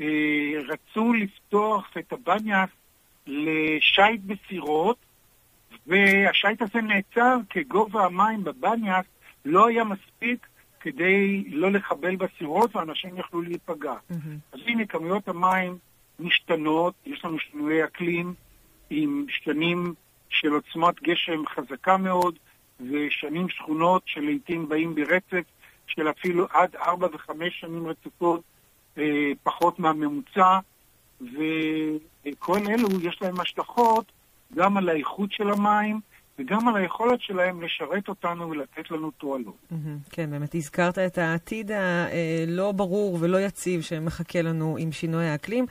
אה, 0.00 0.52
רצו 0.68 1.12
לפתוח 1.12 1.90
את 1.98 2.12
הבניאס 2.12 2.70
לשייט 3.26 4.20
בסירות, 4.26 4.96
והשייט 5.86 6.62
הזה 6.62 6.80
נעצר 6.80 7.36
כי 7.50 7.64
גובה 7.64 8.04
המים 8.04 8.44
בבניאס 8.44 9.06
לא 9.44 9.66
היה 9.66 9.84
מספיק 9.84 10.46
כדי 10.80 11.44
לא 11.48 11.70
לחבל 11.72 12.16
בסירות 12.16 12.76
ואנשים 12.76 13.16
יכלו 13.16 13.42
להיפגע. 13.42 13.94
מהמם. 14.10 14.38
אז 14.52 14.60
הנה, 14.66 14.86
כמויות 14.86 15.28
המים 15.28 15.78
משתנות, 16.18 16.94
יש 17.06 17.24
לנו 17.24 17.38
שינויי 17.38 17.84
אקלים 17.84 18.34
עם 18.90 19.26
שנים 19.28 19.94
של 20.30 20.52
עוצמת 20.52 21.02
גשם 21.02 21.42
חזקה 21.46 21.96
מאוד, 21.96 22.38
ושנים 22.80 23.48
שכונות 23.48 24.02
שלעיתים 24.06 24.68
באים 24.68 24.94
ברצף 24.94 25.44
של 25.86 26.10
אפילו 26.10 26.46
עד 26.50 26.76
ארבע 26.76 27.06
וחמש 27.12 27.60
שנים 27.60 27.86
רצופות, 27.86 28.40
אה, 28.98 29.32
פחות 29.42 29.78
מהממוצע, 29.78 30.58
וכל 31.20 32.58
אלו 32.68 32.88
יש 33.02 33.18
להם 33.22 33.40
השלכות 33.40 34.12
גם 34.54 34.76
על 34.76 34.88
האיכות 34.88 35.32
של 35.32 35.50
המים 35.50 36.00
וגם 36.38 36.68
על 36.68 36.76
היכולת 36.76 37.20
שלהם 37.20 37.62
לשרת 37.62 38.08
אותנו 38.08 38.50
ולתת 38.50 38.90
לנו 38.90 39.10
תועלות. 39.10 39.56
מהמם. 39.70 39.98
כן, 40.10 40.30
באמת 40.30 40.54
הזכרת 40.54 40.98
את 40.98 41.18
העתיד 41.18 41.70
הלא 41.72 42.72
ברור 42.72 43.18
ולא 43.20 43.40
יציב 43.40 43.80
שמחכה 43.80 44.42
לנו 44.42 44.76
עם 44.78 44.92
שינוי 44.92 45.24
האקלים. 45.26 45.66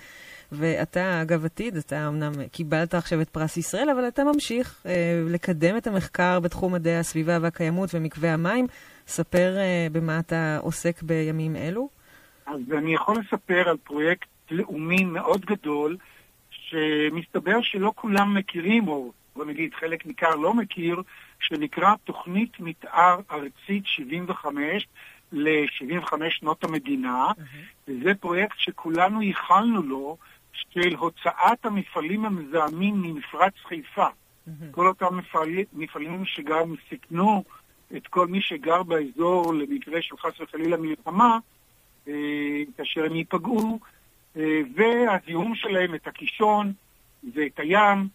ואתה, 0.56 1.22
אגב 1.22 1.46
עתיד, 1.46 1.76
אתה 1.78 2.08
אמנם 2.08 2.32
קיבלת 2.52 2.94
עכשיו 2.94 3.22
את 3.22 3.30
פרס 3.30 3.58
ישראל, 3.58 3.90
אבל 3.90 4.08
אתה 4.08 4.24
ממשיך 4.24 4.84
אה, 4.86 5.24
לקדם 5.30 5.78
את 5.78 5.88
המחקר 5.88 6.40
בתחום 6.40 6.74
מדעי 6.74 6.98
הסביבה 6.98 7.38
והקיימות 7.42 7.90
ומקווי 7.94 8.30
המים. 8.30 8.68
ספר 9.08 9.58
אה, 9.58 9.88
במה 9.92 10.20
אתה 10.20 10.58
עוסק 10.62 11.02
בימים 11.04 11.56
אלו. 11.56 11.90
אז 12.46 12.62
אני 12.78 12.94
יכול 12.94 13.16
לספר 13.20 13.70
על 13.70 13.78
פרויקט 13.78 14.28
לאומי 14.52 15.04
מאוד 15.04 15.46
גדול, 15.46 15.98
שמסתבר 16.52 17.62
שלא 17.62 17.92
כולם 17.96 18.34
מכירים, 18.34 18.88
או 18.88 19.12
בוא 19.36 19.46
נגיד 19.46 19.74
חלק 19.74 20.06
ניכר 20.06 20.36
לא 20.36 20.54
מכיר, 20.54 21.02
שנקרא 21.40 21.94
תוכנית 22.04 22.60
מתאר 22.60 23.20
ארצית 23.32 23.86
75 23.86 24.88
ל-75 25.32 26.14
שנות 26.30 26.64
המדינה, 26.64 27.32
וזה 27.88 28.16
פרויקט 28.20 28.56
שכולנו 28.58 29.22
ייחלנו 29.22 29.82
לו, 29.82 30.18
של 30.56 30.96
הוצאת 30.96 31.66
המפעלים 31.66 32.26
המזהמים 32.26 33.02
ממפרץ 33.02 33.54
חיפה. 33.68 34.08
כל 34.72 34.88
אותם 34.88 35.18
מפעלים, 35.18 35.66
מפעלים 35.74 36.26
שגם 36.26 36.76
סיכנו 36.90 37.44
את 37.98 38.08
כל 38.08 38.28
מי 38.28 38.42
שגר 38.42 38.84
באזור 38.84 39.54
למקרה 39.54 40.02
של 40.02 40.18
חס 40.18 40.40
וחלילה 40.42 40.78
מלחמה, 40.78 41.40
אה, 42.08 42.14
כאשר 42.78 43.06
הם 43.06 43.16
ייפגעו, 43.16 43.80
אה, 44.38 44.62
והזיהום 44.76 45.56
שלהם 45.56 45.96
את 45.96 46.08
הקישון 46.08 46.74
ואת 47.34 47.60
הים. 47.60 48.08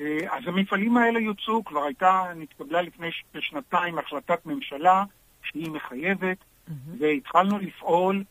אה, 0.00 0.18
אז 0.30 0.42
המפעלים 0.46 0.96
האלה 0.96 1.20
יוצאו, 1.20 1.64
כבר 1.64 1.84
הייתה, 1.84 2.24
נתקבלה 2.36 2.82
לפני 2.82 3.08
שנתיים 3.40 3.98
החלטת 3.98 4.46
ממשלה 4.46 5.04
שהיא 5.42 5.70
מחייבת, 5.70 6.38
והתחלנו 6.98 7.58
לפעול 7.58 8.24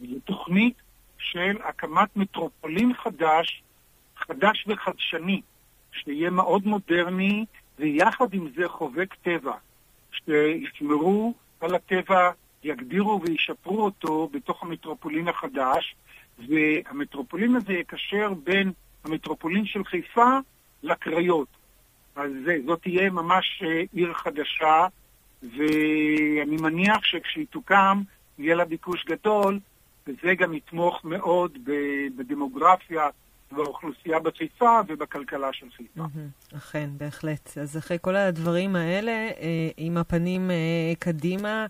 לתוכנית 0.00 0.74
של 1.32 1.56
הקמת 1.64 2.16
מטרופולין 2.16 2.94
חדש, 2.94 3.62
חדש 4.16 4.64
וחדשני, 4.68 5.40
שיהיה 5.92 6.30
מאוד 6.30 6.66
מודרני, 6.66 7.44
ויחד 7.78 8.34
עם 8.34 8.48
זה 8.56 8.68
חובק 8.68 9.14
טבע, 9.14 9.54
שישמרו 10.12 11.34
על 11.60 11.74
הטבע, 11.74 12.30
יגדירו 12.64 13.20
וישפרו 13.22 13.84
אותו 13.84 14.28
בתוך 14.32 14.62
המטרופולין 14.62 15.28
החדש, 15.28 15.94
והמטרופולין 16.48 17.56
הזה 17.56 17.72
יקשר 17.72 18.32
בין 18.44 18.72
המטרופולין 19.04 19.66
של 19.66 19.84
חיפה 19.84 20.38
לקריות. 20.82 21.48
אז 22.16 22.30
זה, 22.44 22.56
זאת 22.66 22.82
תהיה 22.82 23.10
ממש 23.10 23.62
אה, 23.66 23.82
עיר 23.92 24.14
חדשה, 24.14 24.86
ואני 25.42 26.56
מניח 26.60 27.04
שכשהיא 27.04 27.46
תוקם, 27.50 28.02
יהיה 28.38 28.54
לה 28.54 28.64
ביקוש 28.64 29.04
גדול, 29.04 29.58
וזה 30.08 30.34
גם 30.34 30.54
יתמוך 30.54 31.04
מאוד 31.04 31.58
בדמוגרפיה 32.16 33.08
באוכלוסייה 33.52 34.18
בחיפה 34.18 34.80
ובכלכלה 34.88 35.52
של 35.52 35.66
חיפה. 35.76 36.04
אכן, 36.56 36.90
בהחלט. 36.96 37.58
אז 37.58 37.78
אחרי 37.78 37.98
כל 38.00 38.16
הדברים 38.16 38.76
האלה, 38.76 39.12
אה, 39.12 39.68
עם 39.76 39.96
הפנים 39.96 40.50
אה, 40.50 40.56
קדימה, 40.98 41.66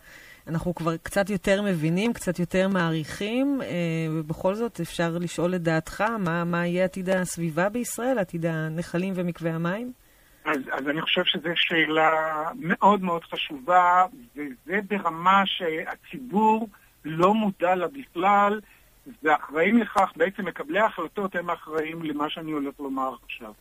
אנחנו 0.47 0.75
כבר 0.75 0.97
קצת 0.97 1.31
יותר 1.31 1.63
מבינים, 1.63 2.13
קצת 2.13 2.39
יותר 2.39 2.69
מעריכים, 2.69 3.63
אה, 3.63 3.67
ובכל 4.11 4.55
זאת 4.55 4.81
אפשר 4.81 5.19
לשאול 5.21 5.55
את 5.55 5.63
דעתך, 5.63 6.01
מה, 6.01 6.45
מה 6.45 6.67
יהיה 6.67 6.85
עתיד 6.85 7.11
הסביבה 7.11 7.69
בישראל, 7.69 8.19
עתיד 8.19 8.47
הנחלים 8.47 9.13
ומקווי 9.17 9.51
המים? 9.51 9.93
אז, 10.45 10.59
אז 10.73 10.89
אני 10.89 11.01
חושב 11.01 11.25
שזו 11.25 11.49
שאלה 11.55 12.11
מאוד 12.55 13.03
מאוד 13.03 13.25
חשובה, 13.25 14.05
וזה 14.37 14.81
ברמה 14.89 15.43
שהציבור 15.47 16.69
לא 17.05 17.35
מודע 17.35 17.75
לה 17.75 17.87
בכלל, 17.89 18.61
ואחראים 19.23 19.79
לכך, 19.79 20.13
בעצם 20.17 20.45
מקבלי 20.45 20.79
ההחלטות 20.79 21.37
הם 21.37 21.51
אחראים 21.51 22.03
למה 22.03 22.31
שאני 22.31 22.53
הולך 22.53 22.81
לומר 22.81 23.15
עכשיו. 23.25 23.53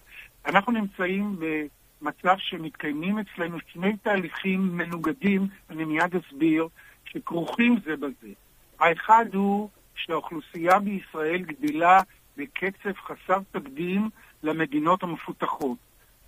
אנחנו 0.46 0.72
נמצאים 0.72 1.36
במצב 1.40 2.36
שמתקיימים 2.38 3.20
אצלנו 3.20 3.58
שני 3.74 3.98
תהליכים 3.98 4.78
מנוגדים, 4.78 5.48
אני 5.70 5.86
מיד 5.86 6.16
אסביר, 6.16 6.68
שכרוכים 7.06 7.76
זה 7.86 7.96
בזה. 7.96 8.34
האחד 8.80 9.26
הוא 9.34 9.70
שהאוכלוסייה 9.96 10.80
בישראל 10.80 11.42
גדילה 11.42 12.00
בקצב 12.38 12.94
חסר 12.94 13.40
תקדים 13.52 14.10
למדינות 14.44 15.04
המפותחות. 15.04 15.78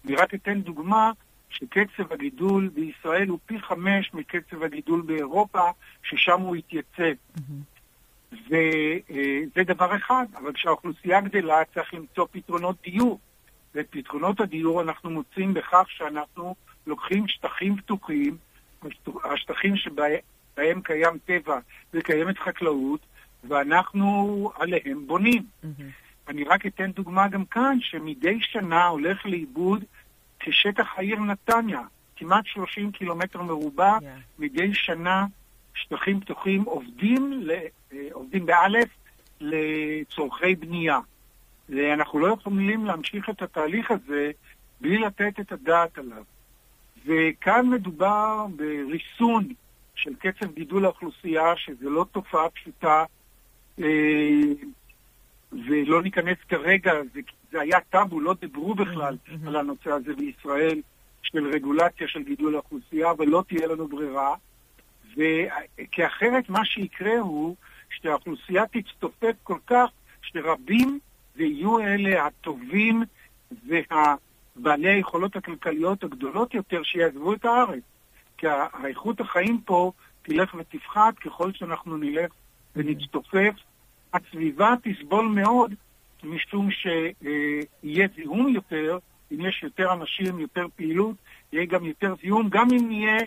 אני 0.06 0.16
רק 0.16 0.34
אתן 0.34 0.62
דוגמה 0.62 1.12
שקצב 1.50 2.14
הגידול 2.14 2.70
בישראל 2.74 3.28
הוא 3.28 3.40
פי 3.46 3.60
חמש 3.60 4.14
מקצב 4.14 4.64
הגידול 4.64 5.02
באירופה, 5.02 5.70
ששם 6.04 6.42
הוא 6.42 6.56
התייצב. 6.56 7.14
Mm-hmm. 7.38 7.76
וזה 8.32 9.64
דבר 9.64 9.96
אחד, 9.96 10.26
אבל 10.38 10.54
כשהאוכלוסייה 10.54 11.22
גדלה 11.22 11.66
צריך 11.74 11.94
למצוא 11.94 12.28
פתרונות 12.32 12.76
דיור. 12.84 13.20
ואת 13.76 13.88
פתרונות 13.90 14.40
הדיור 14.40 14.82
אנחנו 14.82 15.10
מוצאים 15.10 15.54
בכך 15.54 15.86
שאנחנו 15.90 16.56
לוקחים 16.88 17.28
שטחים 17.28 17.76
פתוחים, 17.76 18.38
השטחים 19.24 19.76
שבהם 19.76 20.82
קיים 20.84 21.18
טבע 21.26 21.60
וקיימת 21.94 22.38
חקלאות, 22.38 23.00
ואנחנו 23.44 24.52
עליהם 24.56 25.08
בונים. 25.08 25.44
Mm-hmm. 25.64 25.68
אני 26.28 26.44
רק 26.44 26.66
אתן 26.66 26.92
דוגמה 26.92 27.28
גם 27.28 27.46
כאן, 27.46 27.78
שמדי 27.82 28.38
שנה 28.42 28.88
הולך 28.88 29.26
לאיבוד 29.26 29.84
כשטח 30.46 30.98
העיר 30.98 31.20
נתניה, 31.20 31.82
כמעט 32.16 32.46
30 32.46 32.92
קילומטר 32.92 33.42
מרובע, 33.42 33.98
yeah. 33.98 34.06
מדי 34.40 34.74
שנה 34.74 35.26
שטחים 35.74 36.20
פתוחים 36.20 36.64
עובדים, 36.64 37.34
ל, 37.34 37.52
אה, 37.94 38.08
עובדים 38.12 38.46
באלף 38.46 38.90
לצורכי 39.42 40.56
בנייה. 40.56 41.00
ואנחנו 41.70 42.20
לא 42.20 42.34
יכולים 42.34 42.86
להמשיך 42.86 43.30
את 43.30 43.42
התהליך 43.42 43.92
הזה 43.92 44.32
בלי 44.82 44.98
לתת 44.98 45.40
את 45.40 45.52
הדעת 45.52 45.98
עליו. 45.98 46.24
וכאן 47.06 47.70
מדובר 47.70 48.46
בריסון 48.56 49.48
של 49.96 50.16
קצב 50.16 50.54
גידול 50.54 50.86
האוכלוסייה, 50.86 51.56
שזה 51.56 51.90
לא 51.90 52.06
תופעה 52.12 52.50
פשוטה, 52.50 53.04
אה, 53.80 53.86
ולא 55.52 56.02
ניכנס 56.02 56.38
כרגע, 56.50 56.94
זה, 57.14 57.20
זה 57.56 57.62
היה 57.62 57.80
טאבו, 57.90 58.20
לא 58.20 58.36
דיברו 58.42 58.76
בכלל 58.76 59.18
mm-hmm. 59.28 59.48
על 59.48 59.56
הנושא 59.56 59.92
הזה 59.92 60.14
בישראל, 60.16 60.82
של 61.22 61.48
רגולציה 61.48 62.08
של 62.08 62.24
גידול 62.24 62.56
האוכלוסייה, 62.56 63.12
ולא 63.18 63.44
תהיה 63.48 63.68
לנו 63.68 63.88
ברירה. 63.88 64.36
כי 65.92 66.06
אחרת 66.06 66.50
מה 66.50 66.66
שיקרה 66.66 67.20
הוא 67.20 67.56
שהאוכלוסייה 67.90 68.64
תצטופף 68.68 69.34
כל 69.44 69.58
כך, 69.68 69.90
שרבים 70.22 71.00
ויהיו 71.36 71.80
אלה 71.80 72.26
הטובים 72.26 73.04
והבעלי 73.68 74.90
היכולות 74.90 75.36
הכלכליות 75.36 76.04
הגדולות 76.04 76.54
יותר 76.54 76.84
שיעזבו 76.84 77.34
את 77.34 77.46
הארץ. 77.46 77.84
כי 78.38 78.48
האיכות 78.74 79.20
החיים 79.20 79.62
פה 79.66 79.92
תלך 80.22 80.56
ותפחת 80.60 81.20
ככל 81.20 81.54
שאנחנו 81.54 81.98
נלך 81.98 82.32
ונצטופף. 82.76 83.54
הסביבה 84.14 84.74
תסבול 84.84 85.26
מאוד 85.26 85.74
משום 86.26 86.70
שיהיה 86.72 88.08
זיהום 88.16 88.48
יותר, 88.48 88.98
אם 89.32 89.42
יש 89.42 89.64
יותר 89.64 89.94
אנשים, 89.94 90.40
יותר 90.40 90.66
פעילות, 90.76 91.16
יהיה 91.54 91.66
גם 91.66 91.86
יותר 91.86 92.14
זיהום, 92.22 92.50
גם 92.50 92.68
אם 92.72 92.88
נהיה 92.88 93.18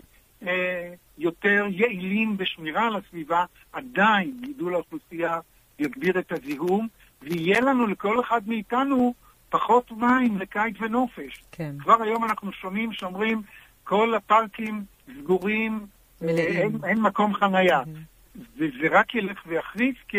אה, 0.47 0.95
יותר 1.19 1.65
יעילים 1.71 2.37
בשמירה 2.37 2.87
על 2.87 2.97
הסביבה, 2.97 3.45
עדיין 3.73 4.33
גידול 4.41 4.75
האוכלוסייה 4.75 5.41
יגביר 5.79 6.19
את 6.19 6.33
הזיהום, 6.33 6.89
ויהיה 7.23 7.61
לנו 7.61 7.87
לכל 7.87 8.21
אחד 8.21 8.41
מאיתנו 8.47 9.15
פחות 9.51 9.93
מים 9.93 10.39
לקיץ 10.39 10.77
ונופש. 10.81 11.43
כן. 11.53 11.75
כבר 11.79 12.03
היום 12.03 12.25
אנחנו 12.25 12.53
שומעים 12.53 12.93
שאומרים, 12.93 13.43
כל 13.85 14.15
הפארקים 14.15 14.85
סגורים, 15.19 15.87
אין, 16.23 16.79
אין 16.85 17.01
מקום 17.01 17.35
חנייה. 17.35 17.81
Mm-hmm. 17.81 18.39
וזה 18.57 18.89
רק 18.91 19.15
ילך 19.15 19.43
ויחריף, 19.47 19.97
כי 20.09 20.19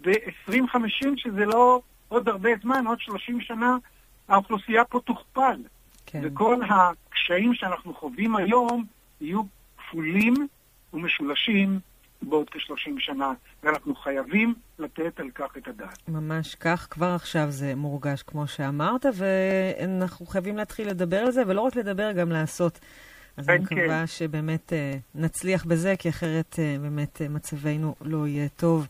ב-2050, 0.00 1.06
שזה 1.16 1.44
לא 1.46 1.80
עוד 2.10 2.28
הרבה 2.28 2.50
זמן, 2.62 2.86
עוד 2.86 3.00
30 3.00 3.40
שנה, 3.40 3.76
האוכלוסייה 4.28 4.84
פה 4.84 5.00
תוכפל. 5.04 5.56
כן. 6.06 6.20
וכל 6.22 6.60
הקשיים 6.68 7.54
שאנחנו 7.54 7.94
חווים 7.94 8.36
היום 8.36 8.84
יהיו 9.20 9.42
כפולים 9.78 10.34
ומשולשים 10.92 11.80
בעוד 12.22 12.50
כ-30 12.50 12.90
שנה, 12.98 13.32
ואנחנו 13.62 13.94
חייבים 13.94 14.54
לתת 14.78 15.20
על 15.20 15.30
כך 15.34 15.56
את 15.56 15.68
הדעת. 15.68 16.08
ממש 16.08 16.54
כך, 16.54 16.86
כבר 16.90 17.14
עכשיו 17.14 17.50
זה 17.50 17.74
מורגש, 17.74 18.22
כמו 18.22 18.46
שאמרת, 18.46 19.06
ואנחנו 19.14 20.26
חייבים 20.26 20.56
להתחיל 20.56 20.88
לדבר 20.88 21.16
על 21.16 21.30
זה, 21.30 21.42
ולא 21.46 21.60
רק 21.60 21.76
לדבר, 21.76 22.12
גם 22.12 22.32
לעשות. 22.32 22.80
אז 23.36 23.48
אני 23.48 23.66
כן. 23.66 23.74
מקווה 23.74 24.00
כן. 24.00 24.06
שבאמת 24.06 24.72
uh, 24.72 24.98
נצליח 25.14 25.64
בזה, 25.64 25.94
כי 25.98 26.08
אחרת 26.08 26.54
uh, 26.54 26.80
באמת 26.80 27.20
uh, 27.20 27.28
מצבנו 27.28 27.94
לא 28.00 28.26
יהיה 28.26 28.48
טוב. 28.48 28.86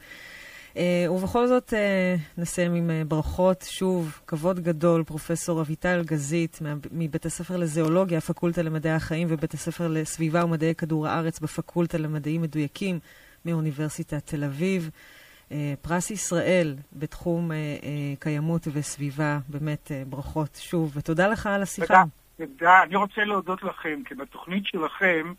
Uh, 0.74 1.10
ובכל 1.10 1.46
זאת, 1.46 1.72
uh, 1.72 2.40
נסיים 2.40 2.74
עם 2.74 2.90
uh, 2.90 3.08
ברכות. 3.08 3.64
שוב, 3.70 4.20
כבוד 4.26 4.60
גדול, 4.60 5.04
פרופסור 5.04 5.60
אביטל 5.60 6.02
גזית, 6.06 6.58
מבית 6.92 7.26
הספר 7.26 7.56
לזואולוגיה, 7.56 8.18
הפקולטה 8.18 8.62
למדעי 8.62 8.92
החיים, 8.92 9.26
ובית 9.30 9.54
הספר 9.54 9.88
לסביבה 9.88 10.44
ומדעי 10.44 10.74
כדור 10.74 11.08
הארץ 11.08 11.40
בפקולטה 11.40 11.98
למדעים 11.98 12.42
מדויקים 12.42 12.98
מאוניברסיטת 13.44 14.26
תל 14.26 14.44
אביב. 14.44 14.90
פרס 15.82 16.10
ישראל 16.10 16.76
בתחום 16.92 17.50
קיימות 18.18 18.68
וסביבה, 18.72 19.38
באמת 19.48 19.92
ברכות 20.08 20.58
שוב, 20.62 20.92
ותודה 20.94 21.28
לך 21.28 21.46
על 21.46 21.62
השיחה. 21.62 21.86
תודה, 22.38 22.52
תודה. 22.52 22.82
אני 22.82 22.96
רוצה 22.96 23.24
להודות 23.24 23.62
לכם, 23.62 24.02
כי 24.04 24.14
בתוכנית 24.14 24.66
שלכם 24.66 25.32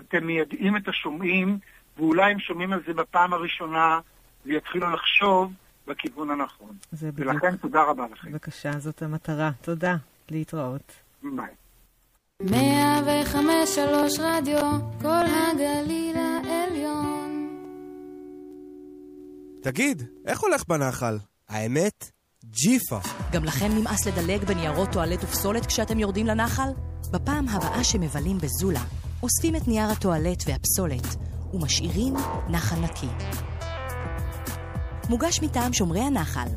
אתם 0.00 0.26
מיידעים 0.26 0.76
את 0.76 0.88
השומעים, 0.88 1.58
ואולי 1.96 2.32
הם 2.32 2.38
שומעים 2.38 2.72
על 2.72 2.80
זה 2.86 2.94
בפעם 2.94 3.32
הראשונה. 3.32 4.00
ויתחילו 4.46 4.90
לחשוב 4.90 5.52
בכיוון 5.86 6.30
הנכון. 6.30 6.76
זה 6.92 7.12
בדיוק. 7.12 7.28
ולכן 7.34 7.56
תודה 7.56 7.82
רבה 7.82 8.06
לכם. 8.12 8.32
בבקשה, 8.32 8.78
זאת 8.78 9.02
המטרה. 9.02 9.50
תודה. 9.62 9.96
להתראות. 10.30 10.92
ביי. 11.22 11.54
105 12.40 13.78
רדיו, 14.18 14.70
כל 15.02 15.08
הגליל 15.08 16.16
העליון. 16.16 17.48
תגיד, 19.62 20.02
איך 20.26 20.40
הולך 20.40 20.62
בנחל? 20.68 21.18
האמת? 21.48 22.10
ג'יפה. 22.44 22.98
גם 23.32 23.44
לכם 23.44 23.66
נמאס 23.78 24.06
לדלג 24.06 24.44
בניירות 24.44 24.88
טואלט 24.92 25.24
ופסולת 25.24 25.66
כשאתם 25.66 25.98
יורדים 25.98 26.26
לנחל? 26.26 26.68
בפעם 27.12 27.48
הבאה 27.48 27.84
שמבלים 27.84 28.38
בזולה, 28.38 28.80
אוספים 29.22 29.56
את 29.56 29.68
נייר 29.68 29.88
הטואלט 29.90 30.42
והפסולת 30.46 31.16
ומשאירים 31.54 32.14
נחל 32.48 32.76
נקי. 32.76 33.08
מוגש 35.08 35.40
מטעם 35.42 35.72
שומרי 35.72 36.00
הנחל. 36.00 36.48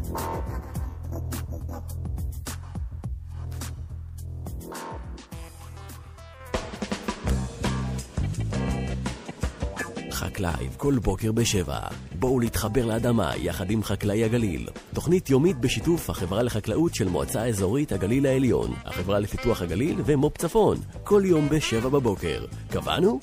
לייב 10.39 10.75
כל 10.77 10.97
בוקר 11.03 11.31
בשבע. 11.31 11.79
בואו 12.19 12.39
להתחבר 12.39 12.85
לאדמה 12.85 13.31
יחד 13.37 13.71
עם 13.71 13.83
חקלאי 13.83 14.23
הגליל. 14.23 14.67
תוכנית 14.93 15.29
יומית 15.29 15.57
בשיתוף 15.57 16.09
החברה 16.09 16.43
לחקלאות 16.43 16.95
של 16.95 17.09
מועצה 17.09 17.45
אזורית 17.45 17.91
הגליל 17.91 18.25
העליון, 18.25 18.73
החברה 18.85 19.19
לפיתוח 19.19 19.61
הגליל 19.61 20.01
ומו"פ 20.05 20.37
צפון. 20.37 20.77
כל 21.03 21.21
יום 21.25 21.49
בשבע 21.49 21.89
בבוקר. 21.89 22.45
קבענו? 22.71 23.19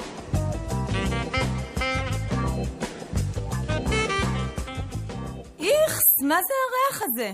מה 6.28 6.34
זה 6.48 6.54
הריח 6.66 7.02
הזה? 7.02 7.32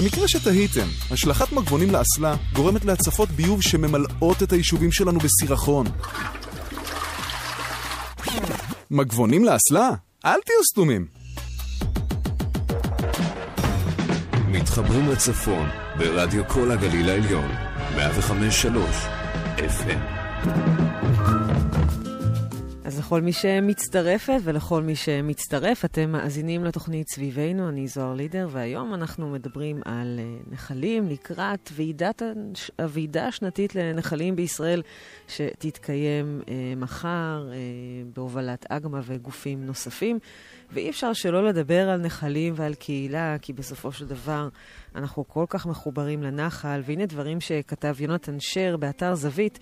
למקרה 0.00 0.28
שתהיתם, 0.28 0.86
השלכת 1.10 1.52
מגבונים 1.52 1.90
לאסלה 1.90 2.34
גורמת 2.52 2.84
להצפות 2.84 3.28
ביוב 3.28 3.62
שממלאות 3.62 4.42
את 4.42 4.52
היישובים 4.52 4.92
שלנו 4.92 5.18
בסירחון. 5.18 5.86
מגבונים 8.90 9.44
לאסלה? 9.44 9.90
אל 10.24 10.40
תהיו 10.46 10.64
סתומים. 10.72 11.06
מתחברים 14.48 15.08
לצפון 15.08 15.68
ברדיו 15.98 16.48
כל 16.48 16.70
הגליל 16.70 17.10
העליון, 17.10 17.50
105.3 17.96 19.58
FM. 19.58 20.73
לכל 23.14 23.22
מי 23.22 23.32
שמצטרפת 23.32 24.38
ולכל 24.42 24.82
מי 24.82 24.96
שמצטרף, 24.96 25.84
אתם 25.84 26.12
מאזינים 26.12 26.64
לתוכנית 26.64 27.08
סביבנו, 27.08 27.68
אני 27.68 27.88
זוהר 27.88 28.14
לידר, 28.14 28.48
והיום 28.50 28.94
אנחנו 28.94 29.30
מדברים 29.30 29.80
על 29.84 30.20
uh, 30.20 30.52
נחלים 30.52 31.08
לקראת 31.08 31.70
ועידת, 31.72 32.22
הוועידה 32.78 33.26
השנתית 33.26 33.74
לנחלים 33.74 34.36
בישראל, 34.36 34.82
שתתקיים 35.28 36.40
uh, 36.42 36.48
מחר 36.76 37.48
uh, 37.50 37.54
בהובלת 38.16 38.66
אגמה 38.68 39.00
וגופים 39.04 39.66
נוספים. 39.66 40.18
ואי 40.72 40.90
אפשר 40.90 41.12
שלא 41.12 41.48
לדבר 41.48 41.88
על 41.88 42.00
נחלים 42.00 42.54
ועל 42.56 42.74
קהילה, 42.74 43.36
כי 43.42 43.52
בסופו 43.52 43.92
של 43.92 44.06
דבר 44.06 44.48
אנחנו 44.94 45.28
כל 45.28 45.44
כך 45.48 45.66
מחוברים 45.66 46.22
לנחל, 46.22 46.82
והנה 46.84 47.06
דברים 47.06 47.40
שכתב 47.40 47.96
יונתן 48.00 48.36
שר 48.40 48.76
באתר 48.76 49.14
זווית 49.14 49.58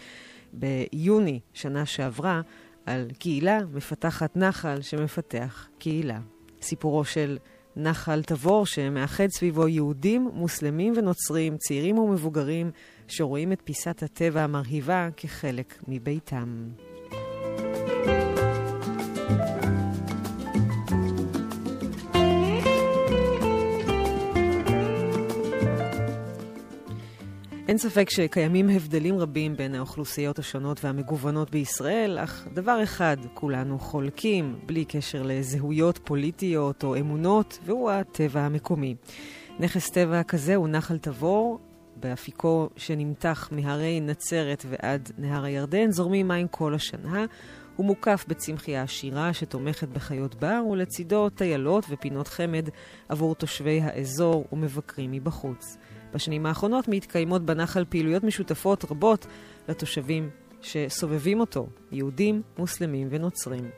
ביוני 0.53 1.40
שנה 1.55 1.86
שעברה. 1.86 2.40
על 2.87 3.11
קהילה 3.18 3.59
מפתחת 3.72 4.37
נחל 4.37 4.80
שמפתח 4.80 5.68
קהילה. 5.78 6.20
סיפורו 6.62 7.05
של 7.05 7.39
נחל 7.76 8.22
תבור 8.22 8.66
שמאחד 8.66 9.26
סביבו 9.30 9.68
יהודים, 9.68 10.30
מוסלמים 10.35 10.93
ונוצרים, 10.97 11.57
צעירים 11.57 11.99
ומבוגרים, 11.99 12.70
שרואים 13.09 13.53
את 13.53 13.61
פיסת 13.64 14.03
הטבע 14.03 14.43
המרהיבה 14.43 15.09
כחלק 15.16 15.83
מביתם. 15.89 16.68
אין 27.73 27.79
ספק 27.79 28.11
שקיימים 28.11 28.68
הבדלים 28.68 29.18
רבים 29.18 29.57
בין 29.57 29.75
האוכלוסיות 29.75 30.39
השונות 30.39 30.85
והמגוונות 30.85 31.51
בישראל, 31.51 32.18
אך 32.18 32.47
דבר 32.55 32.83
אחד 32.83 33.16
כולנו 33.35 33.79
חולקים, 33.79 34.59
בלי 34.66 34.85
קשר 34.85 35.23
לזהויות 35.23 35.99
פוליטיות 36.05 36.85
או 36.85 36.97
אמונות, 36.97 37.59
והוא 37.64 37.91
הטבע 37.91 38.41
המקומי. 38.41 38.95
נכס 39.61 39.91
טבע 39.91 40.23
כזה 40.23 40.55
הוא 40.55 40.68
נחל 40.68 40.99
תבור, 40.99 41.59
באפיקו 41.97 42.68
שנמתח 42.77 43.49
מהרי 43.53 44.01
נצרת 44.01 44.64
ועד 44.68 45.12
נהר 45.18 45.45
הירדן, 45.45 45.91
זורמים 45.91 46.29
מים 46.29 46.49
כל 46.49 46.75
השנה. 46.75 47.25
הוא 47.77 47.87
מוקף 47.87 48.25
בצמחייה 48.29 48.83
עשירה 48.83 49.33
שתומכת 49.33 49.89
בחיות 49.89 50.35
בר, 50.35 50.62
ולצידו 50.70 51.29
טיילות 51.29 51.87
ופינות 51.91 52.29
חמד 52.29 52.68
עבור 53.09 53.35
תושבי 53.35 53.81
האזור 53.81 54.45
ומבקרים 54.53 55.12
מבחוץ. 55.12 55.77
בשנים 56.14 56.46
האחרונות 56.46 56.88
מתקיימות 56.88 57.42
בנחל 57.42 57.84
פעילויות 57.88 58.24
משותפות 58.24 58.84
רבות 58.90 59.26
לתושבים 59.68 60.30
שסובבים 60.62 61.40
אותו, 61.40 61.66
יהודים, 61.92 62.42
מוסלמים 62.58 63.08
ונוצרים. 63.10 63.70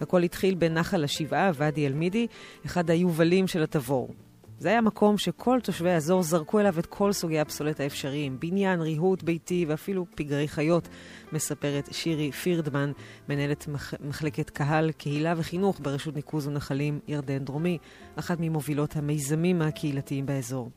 הכל 0.00 0.22
התחיל 0.22 0.54
בנחל 0.54 1.04
השבעה, 1.04 1.50
ואדי 1.54 1.86
אל-מידי, 1.86 2.26
אחד 2.66 2.90
היובלים 2.90 3.46
של 3.46 3.62
התבור. 3.62 4.14
זה 4.58 4.68
היה 4.68 4.80
מקום 4.80 5.18
שכל 5.18 5.58
תושבי 5.62 5.90
האזור 5.90 6.22
זרקו 6.22 6.60
אליו 6.60 6.78
את 6.78 6.86
כל 6.86 7.12
סוגי 7.12 7.38
הפסולת 7.40 7.80
האפשריים, 7.80 8.40
בניין, 8.40 8.80
ריהוט, 8.80 9.22
ביתי 9.22 9.64
ואפילו 9.68 10.06
פגרי 10.14 10.48
חיות, 10.48 10.88
מספרת 11.32 11.88
שירי 11.92 12.32
פירדמן, 12.32 12.92
מנהלת 13.28 13.68
מח... 13.68 13.94
מחלקת 14.00 14.50
קהל, 14.50 14.92
קהילה 14.92 15.34
וחינוך 15.36 15.80
ברשות 15.82 16.16
ניקוז 16.16 16.46
ונחלים 16.46 17.00
ירדן 17.08 17.44
דרומי, 17.44 17.78
אחת 18.16 18.36
ממובילות 18.40 18.96
המיזמים 18.96 19.62
הקהילתיים 19.62 20.26
באזור. 20.26 20.70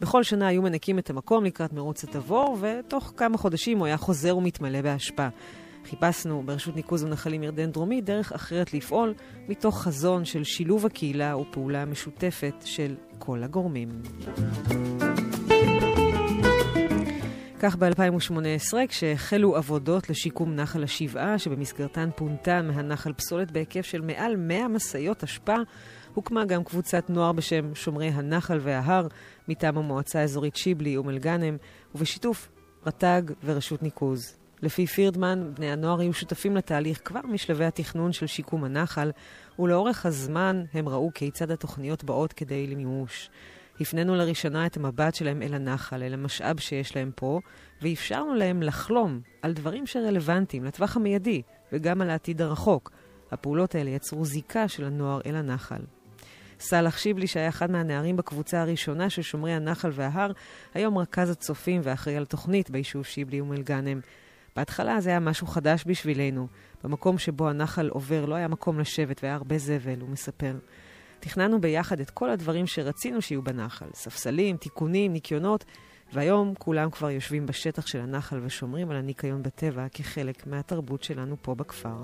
בכל 0.00 0.22
שנה 0.22 0.46
היו 0.46 0.62
מנקים 0.62 0.98
את 0.98 1.10
המקום 1.10 1.44
לקראת 1.44 1.72
מרוץ 1.72 2.04
התבור, 2.04 2.56
ותוך 2.60 3.12
כמה 3.16 3.38
חודשים 3.38 3.78
הוא 3.78 3.86
היה 3.86 3.96
חוזר 3.96 4.36
ומתמלא 4.36 4.82
באשפה. 4.82 5.28
חיפשנו 5.90 6.42
ברשות 6.46 6.76
ניקוז 6.76 7.04
ונחלים 7.04 7.42
ירדן 7.42 7.70
דרומי 7.70 8.00
דרך 8.00 8.32
אחרת 8.32 8.74
לפעול, 8.74 9.14
מתוך 9.48 9.82
חזון 9.82 10.24
של 10.24 10.44
שילוב 10.44 10.86
הקהילה 10.86 11.36
ופעולה 11.36 11.84
משותפת 11.84 12.54
של 12.64 12.94
כל 13.18 13.42
הגורמים. 13.42 13.88
כך 17.60 17.76
ב-2018, 17.76 18.74
כשהחלו 18.88 19.56
עבודות 19.56 20.10
לשיקום 20.10 20.54
נחל 20.54 20.84
השבעה, 20.84 21.38
שבמסגרתן 21.38 22.08
פונתה 22.16 22.62
מהנחל 22.62 23.12
פסולת 23.12 23.50
בהיקף 23.50 23.86
של 23.86 24.00
מעל 24.00 24.36
100 24.36 24.68
משאיות 24.68 25.24
אשפה, 25.24 25.56
הוקמה 26.14 26.44
גם 26.44 26.64
קבוצת 26.64 27.10
נוער 27.10 27.32
בשם 27.32 27.74
שומרי 27.74 28.08
הנחל 28.08 28.58
וההר, 28.62 29.06
מטעם 29.48 29.78
המועצה 29.78 30.20
האזורית 30.20 30.56
שיבלי 30.56 30.96
אום 30.96 31.10
אל-גאנם, 31.10 31.56
ובשיתוף 31.94 32.48
רט"ג 32.86 33.22
ורשות 33.44 33.82
ניקוז. 33.82 34.36
לפי 34.62 34.86
פירדמן, 34.86 35.50
בני 35.54 35.72
הנוער 35.72 36.00
היו 36.00 36.12
שותפים 36.12 36.56
לתהליך 36.56 37.00
כבר 37.04 37.20
משלבי 37.24 37.64
התכנון 37.64 38.12
של 38.12 38.26
שיקום 38.26 38.64
הנחל, 38.64 39.10
ולאורך 39.58 40.06
הזמן 40.06 40.64
הם 40.74 40.88
ראו 40.88 41.10
כיצד 41.14 41.50
התוכניות 41.50 42.04
באות 42.04 42.32
כדי 42.32 42.66
למימוש. 42.66 43.30
הפנינו 43.80 44.14
לראשונה 44.14 44.66
את 44.66 44.76
המבט 44.76 45.14
שלהם 45.14 45.42
אל 45.42 45.54
הנחל, 45.54 46.02
אל 46.02 46.14
המשאב 46.14 46.60
שיש 46.60 46.96
להם 46.96 47.10
פה, 47.14 47.40
ואפשרנו 47.82 48.34
להם 48.34 48.62
לחלום 48.62 49.20
על 49.42 49.52
דברים 49.52 49.86
שרלוונטיים 49.86 50.64
לטווח 50.64 50.96
המיידי, 50.96 51.42
וגם 51.72 52.00
על 52.00 52.10
העתיד 52.10 52.42
הרחוק. 52.42 52.90
הפעולות 53.30 53.74
האלה 53.74 53.90
יצרו 53.90 54.24
זיקה 54.24 54.68
של 54.68 54.84
הנוער 54.84 55.20
אל 55.26 55.36
הנחל. 55.36 55.80
סאלח 56.60 56.98
שיבלי, 56.98 57.26
שהיה 57.26 57.48
אחד 57.48 57.70
מהנערים 57.70 58.16
בקבוצה 58.16 58.60
הראשונה 58.60 59.10
של 59.10 59.22
שומרי 59.22 59.52
הנחל 59.52 59.90
וההר, 59.92 60.32
היום 60.74 60.98
רכז 60.98 61.30
הצופים 61.30 61.80
ואחראי 61.84 62.16
על 62.16 62.24
תוכנית 62.24 62.70
ביישוב 62.70 63.04
שיבלי 63.04 63.40
אום 63.40 63.52
אל-גאנם. 63.52 64.00
בהתחלה 64.56 65.00
זה 65.00 65.10
היה 65.10 65.20
משהו 65.20 65.46
חדש 65.46 65.84
בשבילנו. 65.86 66.46
במקום 66.84 67.18
שבו 67.18 67.48
הנחל 67.48 67.88
עובר 67.88 68.24
לא 68.24 68.34
היה 68.34 68.48
מקום 68.48 68.80
לשבת 68.80 69.20
והיה 69.22 69.34
הרבה 69.34 69.58
זבל, 69.58 70.00
הוא 70.00 70.08
מספר. 70.08 70.54
תכננו 71.20 71.60
ביחד 71.60 72.00
את 72.00 72.10
כל 72.10 72.30
הדברים 72.30 72.66
שרצינו 72.66 73.22
שיהיו 73.22 73.42
בנחל, 73.42 73.86
ספסלים, 73.94 74.56
תיקונים, 74.56 75.12
ניקיונות, 75.12 75.64
והיום 76.12 76.54
כולם 76.58 76.90
כבר 76.90 77.10
יושבים 77.10 77.46
בשטח 77.46 77.86
של 77.86 78.00
הנחל 78.00 78.40
ושומרים 78.42 78.90
על 78.90 78.96
הניקיון 78.96 79.42
בטבע 79.42 79.86
כחלק 79.88 80.46
מהתרבות 80.46 81.02
שלנו 81.02 81.36
פה 81.42 81.54
בכפר. 81.54 81.96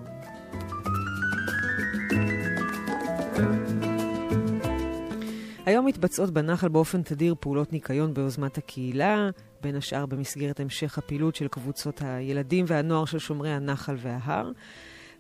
היום 5.67 5.87
מתבצעות 5.87 6.31
בנחל 6.31 6.69
באופן 6.69 7.03
תדיר 7.03 7.35
פעולות 7.41 7.73
ניקיון 7.73 8.15
ביוזמת 8.15 8.59
הקהילה, 8.59 9.31
בין 9.61 9.77
השאר 9.77 10.07
במסגרת 10.07 10.61
המשך 10.61 10.99
הפעילות 10.99 11.35
של 11.35 11.49
קבוצות 11.49 12.03
הילדים 12.05 12.65
והנוער 12.69 13.05
של 13.05 13.19
שומרי 13.19 13.51
הנחל 13.51 13.97
וההר. 13.99 14.51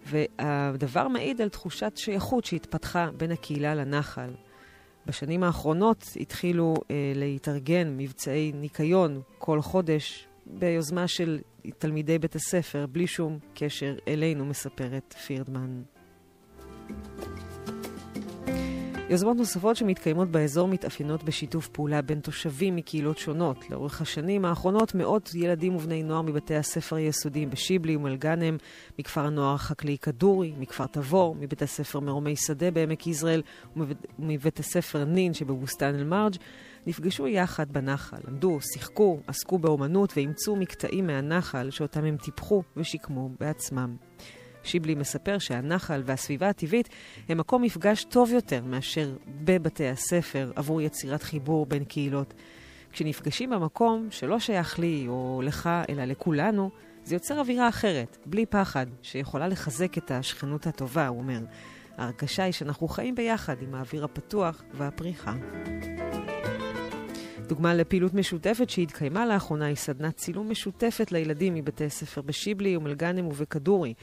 והדבר 0.07 1.09
מעיד 1.09 1.40
על 1.40 1.49
תחושת 1.49 1.92
שייכות 1.97 2.45
שהתפתחה 2.45 3.11
בין 3.16 3.30
הקהילה 3.32 3.74
לנחל. 3.74 4.30
בשנים 5.07 5.42
האחרונות 5.42 6.05
התחילו 6.20 6.74
אה, 6.90 7.12
להתארגן 7.14 7.97
מבצעי 7.97 8.53
ניקיון 8.55 9.20
כל 9.38 9.61
חודש 9.61 10.26
ביוזמה 10.47 11.09
של 11.09 11.40
תלמידי 11.78 12.18
בית 12.18 12.34
הספר, 12.34 12.86
בלי 12.86 13.07
שום 13.07 13.38
קשר 13.55 13.95
אלינו, 14.09 14.45
מספרת 14.45 15.14
פירדמן. 15.26 15.82
יוזמות 19.11 19.36
נוספות 19.36 19.76
שמתקיימות 19.76 20.28
באזור 20.28 20.68
מתאפיינות 20.68 21.24
בשיתוף 21.24 21.68
פעולה 21.68 22.02
בין 22.02 22.20
תושבים 22.20 22.76
מקהילות 22.76 23.18
שונות. 23.18 23.70
לאורך 23.70 24.00
השנים 24.00 24.44
האחרונות 24.44 24.94
מאות 24.94 25.34
ילדים 25.34 25.76
ובני 25.76 26.02
נוער 26.02 26.22
מבתי 26.22 26.55
הספר 26.55 26.96
היסודיים 26.96 27.50
בשיבלי 27.50 27.96
ומלגנם, 27.96 28.57
מכפר 28.98 29.20
הנוער 29.20 29.55
החקלאי 29.55 29.98
כדורי, 29.98 30.52
מכפר 30.59 30.86
תבור, 30.86 31.36
מבית 31.40 31.62
הספר 31.62 32.00
מרומי 32.00 32.36
שדה 32.36 32.70
בעמק 32.70 33.07
יזרעאל 33.07 33.42
ומבית 34.18 34.59
הספר 34.59 35.05
נין 35.05 35.34
שבבוסתן 35.34 35.94
אל-מרג', 35.94 36.36
נפגשו 36.86 37.26
יחד 37.26 37.72
בנחל, 37.72 38.18
למדו, 38.28 38.59
שיחקו, 38.72 39.20
עסקו 39.26 39.59
באומנות 39.59 40.12
ואימצו 40.16 40.57
מקטעים 40.57 41.07
מהנחל 41.07 41.70
שאותם 41.70 42.05
הם 42.05 42.16
טיפחו 42.16 42.62
ושיקמו 42.76 43.30
בעצמם. 43.40 43.96
שיבלי 44.64 44.94
מספר 44.94 45.38
שהנחל 45.38 46.02
והסביבה 46.06 46.48
הטבעית 46.48 46.88
הם 47.28 47.38
מקום 47.38 47.62
מפגש 47.62 48.04
טוב 48.04 48.32
יותר 48.32 48.64
מאשר 48.64 49.16
בבתי 49.26 49.88
הספר 49.88 50.52
עבור 50.56 50.80
יצירת 50.80 51.22
חיבור 51.22 51.66
בין 51.66 51.84
קהילות. 51.84 52.34
כשנפגשים 52.92 53.50
במקום 53.50 54.08
שלא 54.10 54.38
שייך 54.38 54.78
לי 54.78 55.04
או 55.08 55.40
לך, 55.44 55.70
אלא 55.88 56.04
לכולנו, 56.04 56.70
זה 57.04 57.14
יוצר 57.14 57.40
אווירה 57.40 57.68
אחרת, 57.68 58.18
בלי 58.26 58.46
פחד, 58.46 58.86
שיכולה 59.02 59.48
לחזק 59.48 59.98
את 59.98 60.10
השכנות 60.10 60.66
הטובה, 60.66 61.06
הוא 61.06 61.18
אומר. 61.18 61.40
ההרגשה 61.96 62.42
היא 62.42 62.52
שאנחנו 62.52 62.88
חיים 62.88 63.14
ביחד 63.14 63.62
עם 63.62 63.74
האוויר 63.74 64.04
הפתוח 64.04 64.62
והפריחה. 64.74 65.34
דוגמה 67.46 67.74
לפעילות 67.74 68.14
משותפת 68.14 68.70
שהתקיימה 68.70 69.26
לאחרונה 69.26 69.64
היא 69.64 69.76
סדנת 69.76 70.16
צילום 70.16 70.50
משותפת 70.50 71.12
לילדים 71.12 71.54
מבתי 71.54 71.90
ספר 71.90 72.22
בשיבלי, 72.22 72.76
אום 72.76 72.86
אל-גאנם 72.86 73.26
ובכדורי. 73.26 73.94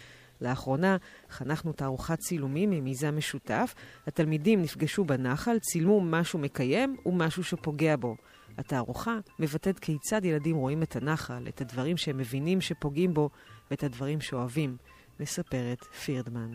לאחרונה 0.42 0.98
חנכנו 1.30 1.74
תערוכת 1.74 2.20
צילומים 2.20 2.70
ממיזם 2.70 3.18
משותף. 3.18 3.76
התלמידים 4.08 4.62
נפגשו 4.62 5.06
בנחל, 5.06 5.60
צילמו 5.60 6.02
משהו 6.02 6.39
מקיים 6.39 6.96
ומשהו 7.06 7.44
שפוגע 7.44 7.96
בו. 7.96 8.16
התערוכה 8.58 9.18
מבטאת 9.39 9.80
כיצד 9.80 10.26
ילדים 10.26 10.56
רואים 10.56 10.84
את 10.84 10.96
הנחל, 10.96 11.48
את 11.48 11.62
הדברים 11.62 11.98
שהם 11.98 12.18
מבינים 12.18 12.62
שפוגעים 12.62 13.14
בו 13.14 13.30
ואת 13.72 13.84
הדברים 13.84 14.22
שאוהבים, 14.22 14.78
מספרת 15.20 15.84
פירדמן. 15.84 16.52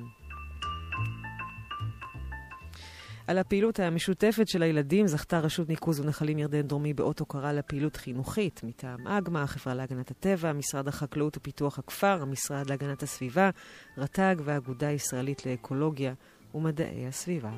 על 3.27 3.39
הפעילות 3.39 3.81
המשותפת 3.81 4.49
של 4.49 4.63
הילדים 4.63 5.07
זכתה 5.07 5.39
רשות 5.39 5.69
ניקוז 5.69 6.01
ונחלים 6.01 6.39
ירדן 6.39 6.63
דרומי 6.63 6.95
באות 6.95 7.21
הוקרה 7.21 7.53
לפעילות 7.53 7.97
חינוכית 7.97 8.61
מטעם 8.65 9.07
אגמ"א, 9.07 9.39
החברה 9.39 9.75
להגנת 9.75 10.11
הטבע, 10.11 10.53
משרד 10.53 10.89
החקלאות 10.89 11.37
ופיתוח 11.37 11.79
הכפר, 11.79 12.23
המשרד 12.23 12.71
להגנת 12.71 13.03
הסביבה, 13.03 13.51
רט"ג 13.99 14.37
והאגודה 14.45 14.89
הישראלית 14.89 15.47
לאקולוגיה 15.47 16.15
ומדעי 16.55 17.07
הסביבה. 17.07 17.51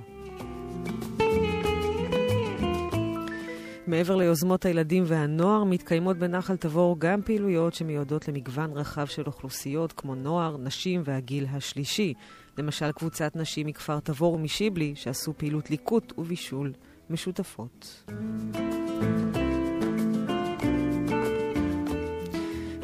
מעבר 3.87 4.17
ליוזמות 4.17 4.65
הילדים 4.65 5.05
והנוער, 5.07 5.65
מתקיימות 5.65 6.17
בנחל 6.19 6.57
תבור 6.57 6.97
גם 6.99 7.23
פעילויות 7.23 7.75
שמיועדות 7.75 8.29
למגוון 8.29 8.73
רחב 8.73 9.07
של 9.07 9.23
אוכלוסיות, 9.27 9.93
כמו 9.93 10.15
נוער, 10.15 10.57
נשים 10.57 11.03
והגיל 11.05 11.47
השלישי. 11.51 12.15
למשל, 12.59 12.93
קבוצת 12.93 13.37
נשים 13.37 13.67
מכפר 13.67 14.01
תבור 14.01 14.35
ומשיבלי, 14.35 14.93
שעשו 14.97 15.33
פעילות 15.37 15.71
ליקוט 15.71 16.13
ובישול 16.19 16.73
משותפות. 17.11 18.05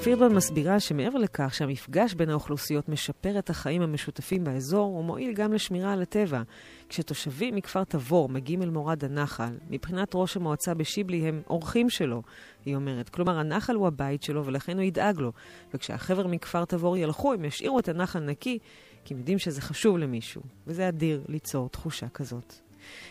פירבן 0.04 0.34
מסבירה 0.34 0.80
שמעבר 0.80 1.18
לכך 1.18 1.54
שהמפגש 1.54 2.14
בין 2.14 2.30
האוכלוסיות 2.30 2.88
משפר 2.88 3.38
את 3.38 3.50
החיים 3.50 3.82
המשותפים 3.82 4.44
באזור, 4.44 4.96
הוא 4.96 5.04
מועיל 5.04 5.32
גם 5.32 5.52
לשמירה 5.52 5.92
על 5.92 6.02
הטבע. 6.02 6.42
כשתושבים 6.88 7.54
מכפר 7.54 7.84
תבור 7.84 8.28
מגיעים 8.28 8.62
אל 8.62 8.70
מורד 8.70 9.04
הנחל, 9.04 9.56
מבחינת 9.70 10.10
ראש 10.14 10.36
המועצה 10.36 10.74
בשיבלי 10.74 11.28
הם 11.28 11.42
אורחים 11.50 11.90
שלו, 11.90 12.22
היא 12.64 12.76
אומרת. 12.76 13.08
כלומר, 13.08 13.38
הנחל 13.38 13.74
הוא 13.74 13.86
הבית 13.86 14.22
שלו 14.22 14.46
ולכן 14.46 14.76
הוא 14.76 14.82
ידאג 14.82 15.18
לו. 15.18 15.32
וכשהחבר'ה 15.74 16.28
מכפר 16.28 16.64
תבור 16.64 16.96
ילכו, 16.96 17.32
הם 17.32 17.44
ישאירו 17.44 17.78
את 17.78 17.88
הנחל 17.88 18.20
נקי, 18.20 18.58
כי 19.04 19.14
הם 19.14 19.18
יודעים 19.18 19.38
שזה 19.38 19.60
חשוב 19.60 19.98
למישהו. 19.98 20.42
וזה 20.66 20.88
אדיר 20.88 21.24
ליצור 21.28 21.68
תחושה 21.68 22.08
כזאת. 22.08 22.54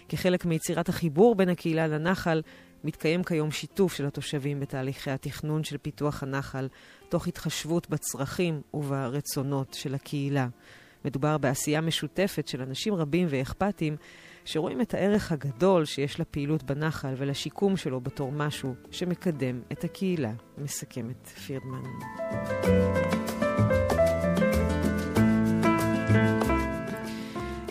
כחלק 0.10 0.46
מיצירת 0.46 0.90
החיבור 0.90 1.36
בין 1.36 1.50
הקהילה 1.50 1.88
לנחל, 1.88 2.42
מתקיים 2.84 3.24
כיום 3.24 3.52
שיתוף 3.52 3.94
של 3.94 4.06
התושבים 4.06 4.60
בתהליכי 4.60 5.12
התכנון 5.12 5.64
של 5.64 5.78
פיתוח 5.78 6.24
הנחל, 6.24 6.68
תוך 7.10 7.28
התחשבות 7.28 7.90
בצרכים 7.90 8.62
וברצונות 8.74 9.74
של 9.74 9.96
הקהילה. 9.96 10.48
מדובר 11.06 11.38
בעשייה 11.38 11.82
משותפת 11.82 12.48
של 12.48 12.62
אנשים 12.62 12.94
רבים 12.94 13.28
ואכפתיים, 13.30 13.96
שרואים 14.46 14.82
את 14.82 14.94
הערך 14.94 15.32
הגדול 15.32 15.86
שיש 15.86 16.20
לפעילות 16.20 16.64
בנחל 16.64 17.14
ולשיקום 17.18 17.78
שלו 17.78 18.02
בתור 18.02 18.32
משהו 18.32 18.76
שמקדם 18.92 19.62
את 19.72 19.84
הקהילה, 19.84 20.32
מסכמת 20.58 21.28
פירדמן. 21.28 21.84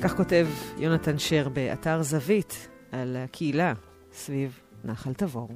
כך 0.03 0.17
כותב 0.17 0.47
יונתן 0.79 1.19
שר 1.19 1.49
באתר 1.49 2.03
זווית 2.03 2.69
על 2.93 3.17
הקהילה 3.17 3.73
סביב 4.13 4.61
נחל 4.85 5.13
תבור. 5.13 5.49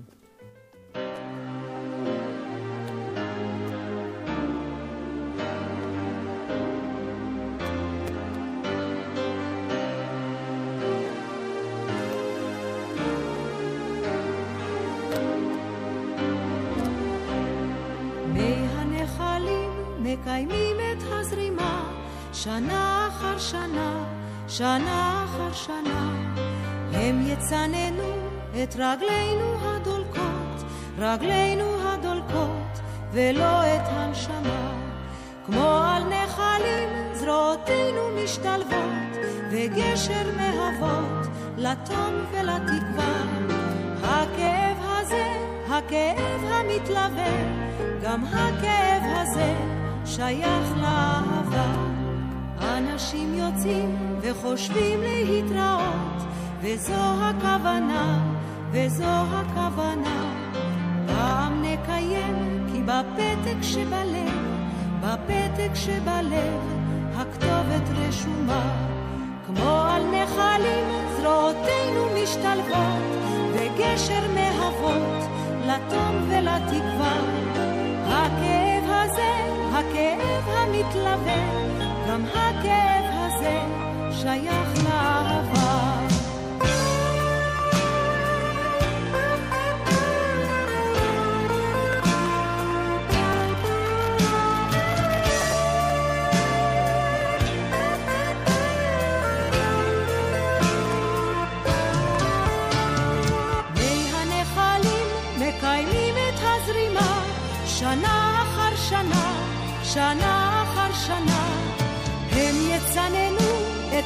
מקיימים 20.00 20.76
את 20.92 21.02
הזרימה 21.02 21.92
שנה 22.32 23.08
אחר 23.08 23.38
שנה, 23.38 24.04
שנה 24.48 25.24
אחר 25.24 25.52
שנה. 25.52 26.12
הם 26.92 27.26
יצננו 27.26 28.12
את 28.62 28.74
רגלינו 28.74 29.54
הדולקות, 29.62 30.70
רגלינו 30.98 31.64
הדולקות, 31.82 32.80
ולא 33.12 33.62
את 33.62 33.82
הנשמה. 33.86 34.72
כמו 35.46 35.78
על 35.78 36.02
נחלים 36.04 36.88
זרועותינו 37.12 38.00
משתלבות, 38.24 39.16
וגשר 39.50 40.26
מהוות 40.36 41.26
לתום 41.56 42.14
ולתקווה. 42.32 43.22
הכאב 44.02 44.76
הזה, 44.80 45.26
הכאב 45.68 46.44
המתלווה, 46.44 47.36
גם 48.02 48.24
הכאב 48.24 49.02
הזה 49.04 49.54
שייך 50.04 50.76
לאהבה. 50.76 51.85
אנשים 52.78 53.34
יוצאים 53.34 53.96
וחושבים 54.20 55.00
להתראות, 55.02 56.22
וזו 56.60 57.22
הכוונה, 57.22 58.34
וזו 58.70 59.04
הכוונה. 59.04 60.34
פעם 61.06 61.62
נקיים, 61.62 62.66
כי 62.72 62.82
בפתק 62.82 63.62
שבלב, 63.62 64.56
בפתק 65.00 65.74
שבלב, 65.74 66.60
הכתובת 67.16 67.88
רשומה. 67.96 68.86
כמו 69.46 69.80
על 69.80 70.02
נחלים 70.06 70.88
זרועותינו 71.16 72.04
משתלבות, 72.22 73.16
וגשר 73.52 74.22
מהוות 74.34 75.22
לתום 75.66 76.28
ולתקווה. 76.28 77.16
הכאב 78.06 78.84
הזה, 78.88 79.32
הכאב 79.72 80.48
המתלווה, 80.48 81.66
גם 82.08 82.24
הכאב 82.24 83.04
הזה 83.12 83.60
שייך 84.10 84.76
הזרימה 106.46 107.22
שנה 107.66 108.42
אחר 108.42 108.76
שנה, 108.76 109.32
שנה 109.84 110.25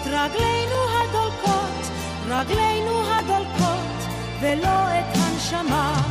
את 0.03 0.07
רגלינו 0.07 0.77
הדולקות, 0.97 1.91
רגלינו 2.29 3.03
הדולקות, 3.11 4.09
ולא 4.41 4.99
את 4.99 5.17
הנשמה. 5.17 6.03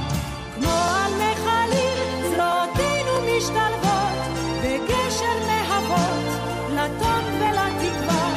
כמו 0.56 0.72
על 0.72 1.12
נחלים 1.14 2.22
זרועותינו 2.22 3.12
משתלבות, 3.38 4.20
בגשר 4.64 5.36
מהוות 5.48 6.26
לטוב 6.74 7.24
ולתקווה. 7.40 8.30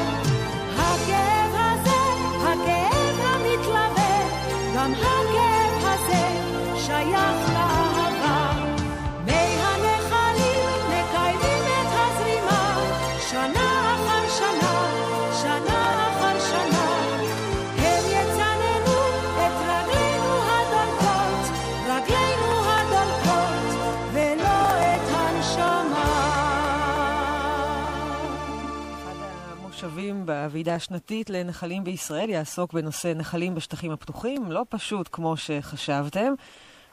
הכאב 0.77 1.55
הזה, 1.55 2.01
הכאב 2.43 3.17
המתלווה, 3.23 4.15
גם 4.77 4.93
הכאב 4.95 5.12
בוועידה 30.27 30.75
השנתית 30.75 31.31
לנחלים 31.31 31.85
בישראל 31.85 32.31
יעסוק 32.31 32.73
בנושא 32.73 33.13
נחלים 33.17 33.55
בשטחים 33.55 33.91
הפתוחים, 33.91 34.53
לא 34.53 34.63
פשוט 34.69 35.09
כמו 35.13 35.37
שחשבתם. 35.37 36.35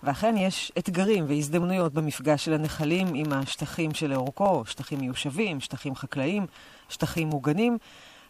ואכן 0.04 0.38
יש 0.38 0.72
אתגרים 0.78 1.26
והזדמנויות 1.28 1.94
במפגש 1.94 2.46
של 2.46 2.54
הנחלים 2.54 3.08
עם 3.16 3.34
השטחים 3.34 3.94
שלאורכו, 3.94 4.66
שטחים 4.66 5.00
מיושבים, 5.00 5.60
שטחים 5.60 5.96
חקלאיים, 5.96 6.46
שטחים 6.90 7.28
מוגנים. 7.28 7.78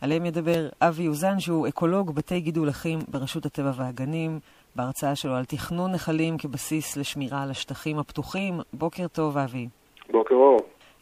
עליהם 0.02 0.26
ידבר 0.26 0.70
אבי 0.82 1.08
אוזן, 1.08 1.40
שהוא 1.40 1.68
אקולוג 1.68 2.16
בתי 2.16 2.40
גידול 2.40 2.70
אחים 2.70 3.00
ברשות 3.08 3.46
הטבע 3.46 3.72
והגנים, 3.76 4.40
בהרצאה 4.76 5.16
שלו 5.16 5.36
על 5.36 5.46
תכנון 5.46 5.92
נחלים 5.92 6.38
כבסיס 6.38 6.98
לשמירה 6.98 7.44
על 7.44 7.52
השטחים 7.52 8.00
הפתוחים. 8.00 8.60
בוקר 8.74 9.08
טוב, 9.08 9.38
אבי. 9.38 9.68
בוקר 10.12 10.36
אור. 10.36 10.58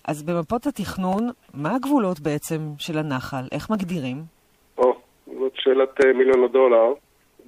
אז 0.07 0.23
במפות 0.23 0.65
התכנון, 0.67 1.29
מה 1.53 1.75
הגבולות 1.75 2.19
בעצם 2.19 2.59
של 2.79 2.97
הנחל? 2.97 3.43
איך 3.51 3.69
מגדירים? 3.69 4.17
או, 4.77 4.95
זאת 5.25 5.51
שאלת 5.55 6.05
אה, 6.05 6.13
מיליון 6.13 6.43
הדולר. 6.43 6.93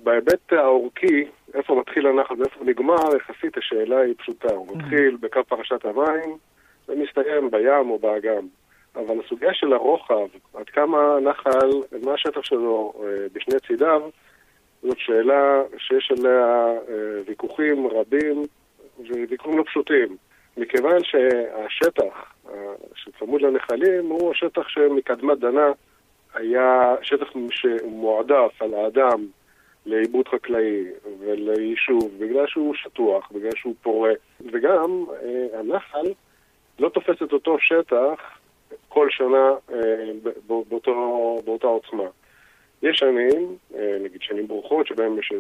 בהיבט 0.04 0.54
האורכי, 0.54 1.24
איפה 1.54 1.76
מתחיל 1.76 2.08
הנחל 2.08 2.34
ואיפה 2.40 2.66
נגמר, 2.66 3.16
יחסית 3.16 3.58
השאלה 3.58 4.00
היא 4.00 4.14
פשוטה. 4.18 4.54
הוא 4.54 4.78
מתחיל 4.78 5.18
בקו 5.20 5.44
פרשת 5.44 5.86
המים 5.86 6.38
ומסתיים 6.90 7.52
בים 7.52 7.90
או 7.90 8.00
באגם. 8.00 8.48
אבל 8.96 9.20
הסוגיה 9.26 9.54
של 9.54 9.74
הרוחב, 9.74 10.28
עד 10.54 10.70
כמה 10.70 11.16
הנחל, 11.18 11.70
מה 12.04 12.14
השטח 12.14 12.44
שלו 12.44 12.94
אה, 13.04 13.26
בשני 13.34 13.60
צידיו, 13.68 14.02
זאת 14.84 14.98
שאלה 14.98 15.62
שיש 15.78 16.12
עליה 16.18 16.66
אה, 16.90 17.22
ויכוחים 17.28 17.88
רבים 17.88 18.44
וויכוחים 19.00 19.58
לא 19.58 19.64
פשוטים. 19.64 20.18
מכיוון 20.58 21.04
שהשטח 21.04 22.34
אה, 22.50 22.74
שצמוד 22.96 23.42
לנחלים 23.42 24.06
הוא 24.10 24.32
השטח 24.32 24.68
שמקדמת 24.68 25.40
דנה 25.40 25.72
היה 26.34 26.96
שטח 27.02 27.28
שמועדף 27.50 28.62
על 28.62 28.74
האדם 28.74 29.26
לעיבוד 29.86 30.28
חקלאי 30.28 30.84
וליישוב, 31.20 32.12
בגלל 32.20 32.48
שהוא 32.48 32.76
שטוח, 32.76 33.32
בגלל 33.32 33.56
שהוא 33.56 33.76
פורה, 33.82 34.12
וגם 34.52 35.06
אה, 35.24 35.60
הנחל 35.60 36.06
לא 36.80 36.90
תופס 36.90 37.24
את 37.24 37.34
אותו 37.34 37.58
שטח 37.60 38.40
כל 38.90 39.08
שנה 39.10 39.52
אה, 39.74 40.12
באותו, 40.48 41.38
באותה 41.46 41.68
עוצמה. 41.68 42.04
יש 42.84 42.98
שנים, 42.98 43.56
נגיד 44.04 44.22
שנים 44.22 44.48
ברוכות, 44.48 44.88
שבהן 44.88 45.20
יש 45.20 45.34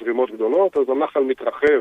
זרימות 0.00 0.30
גדולות, 0.30 0.76
אז 0.76 0.88
הנחל 0.88 1.20
מתרחב 1.20 1.80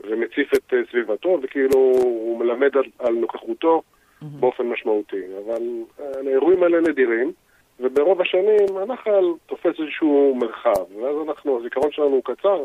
ומציף 0.00 0.54
את 0.54 0.74
אה, 0.74 0.78
סביבתו, 0.90 1.38
וכאילו 1.42 1.78
הוא 1.78 2.38
מלמד 2.38 2.76
על, 2.76 2.84
על 2.98 3.14
נוכחותו 3.14 3.82
mm-hmm. 3.82 4.24
באופן 4.40 4.66
משמעותי. 4.66 5.22
אבל 5.44 5.62
אה, 6.00 6.06
האירועים 6.26 6.62
האלה 6.62 6.80
נדירים. 6.80 7.32
וברוב 7.80 8.20
השנים 8.20 8.76
הנחל 8.76 9.24
תופס 9.46 9.80
איזשהו 9.80 10.34
מרחב, 10.40 10.96
ואז 10.96 11.16
אנחנו, 11.28 11.58
הזיכרון 11.60 11.92
שלנו 11.92 12.08
הוא 12.08 12.22
קצר, 12.24 12.62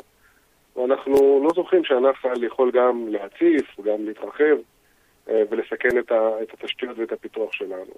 ואנחנו 0.76 1.42
לא 1.44 1.50
זוכרים 1.56 1.84
שהנחל 1.84 2.44
יכול 2.44 2.72
גם 2.72 3.08
להציף, 3.08 3.80
גם 3.80 4.06
להתרחב 4.06 4.58
אה, 5.30 5.42
ולסכן 5.50 6.00
את, 6.00 6.12
ה, 6.12 6.30
את 6.44 6.54
התשתיות 6.54 6.98
ואת 6.98 7.12
הפיתוח 7.12 7.54
שלנו. 7.54 7.94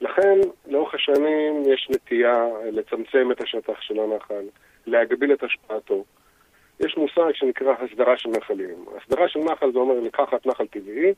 לכן, 0.00 0.38
לאורך 0.66 0.94
השנים 0.94 1.62
יש 1.66 1.88
נטייה 1.90 2.46
לצמצם 2.72 3.32
את 3.32 3.40
השטח 3.40 3.80
של 3.80 4.00
הנחל, 4.00 4.44
להגביל 4.86 5.32
את 5.32 5.42
השפעתו. 5.42 6.04
יש 6.80 6.96
מושג 6.96 7.32
שנקרא 7.34 7.74
הסדרה 7.80 8.16
של 8.16 8.28
נחלים. 8.28 8.84
הסדרה 8.96 9.28
של 9.28 9.38
נחל 9.38 9.72
זה 9.72 9.78
אומר 9.78 10.00
לקחת 10.00 10.46
נחל 10.46 10.66
טבעי, 10.66 11.12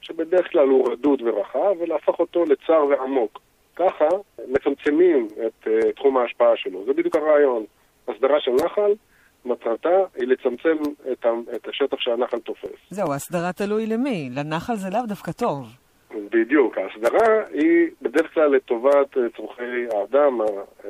שבדרך 0.00 0.52
כלל 0.52 0.68
הוא 0.68 0.92
רדוד 0.92 1.22
ורחב, 1.22 1.74
ולהפוך 1.78 2.20
אותו 2.20 2.44
לצר 2.44 2.84
ועמוק. 2.90 3.40
ככה 3.76 4.08
מצמצמים 4.48 5.28
את 5.46 5.66
uh, 5.66 5.92
תחום 5.96 6.16
ההשפעה 6.16 6.56
שלו. 6.56 6.84
זה 6.84 6.92
בדיוק 6.92 7.16
הרעיון. 7.16 7.64
הסדרה 8.08 8.40
של 8.40 8.50
נחל, 8.50 8.92
מטרתה 9.44 9.98
היא 10.14 10.28
לצמצם 10.28 10.76
את, 11.12 11.24
ה, 11.24 11.28
את 11.56 11.68
השטח 11.68 12.00
שהנחל 12.00 12.38
תופס. 12.38 12.70
זהו, 12.90 13.12
הסדרה 13.12 13.52
תלוי 13.52 13.86
למי. 13.86 14.30
לנחל 14.36 14.74
זה 14.74 14.88
לאו 14.92 15.06
דווקא 15.08 15.32
טוב. 15.32 15.66
בדיוק. 16.30 16.78
ההסדרה 16.78 17.44
היא 17.52 17.88
בדרך 18.02 18.34
כלל 18.34 18.50
לטובת 18.56 19.16
אה, 19.16 19.22
צורכי 19.36 19.86
האדם, 19.92 20.40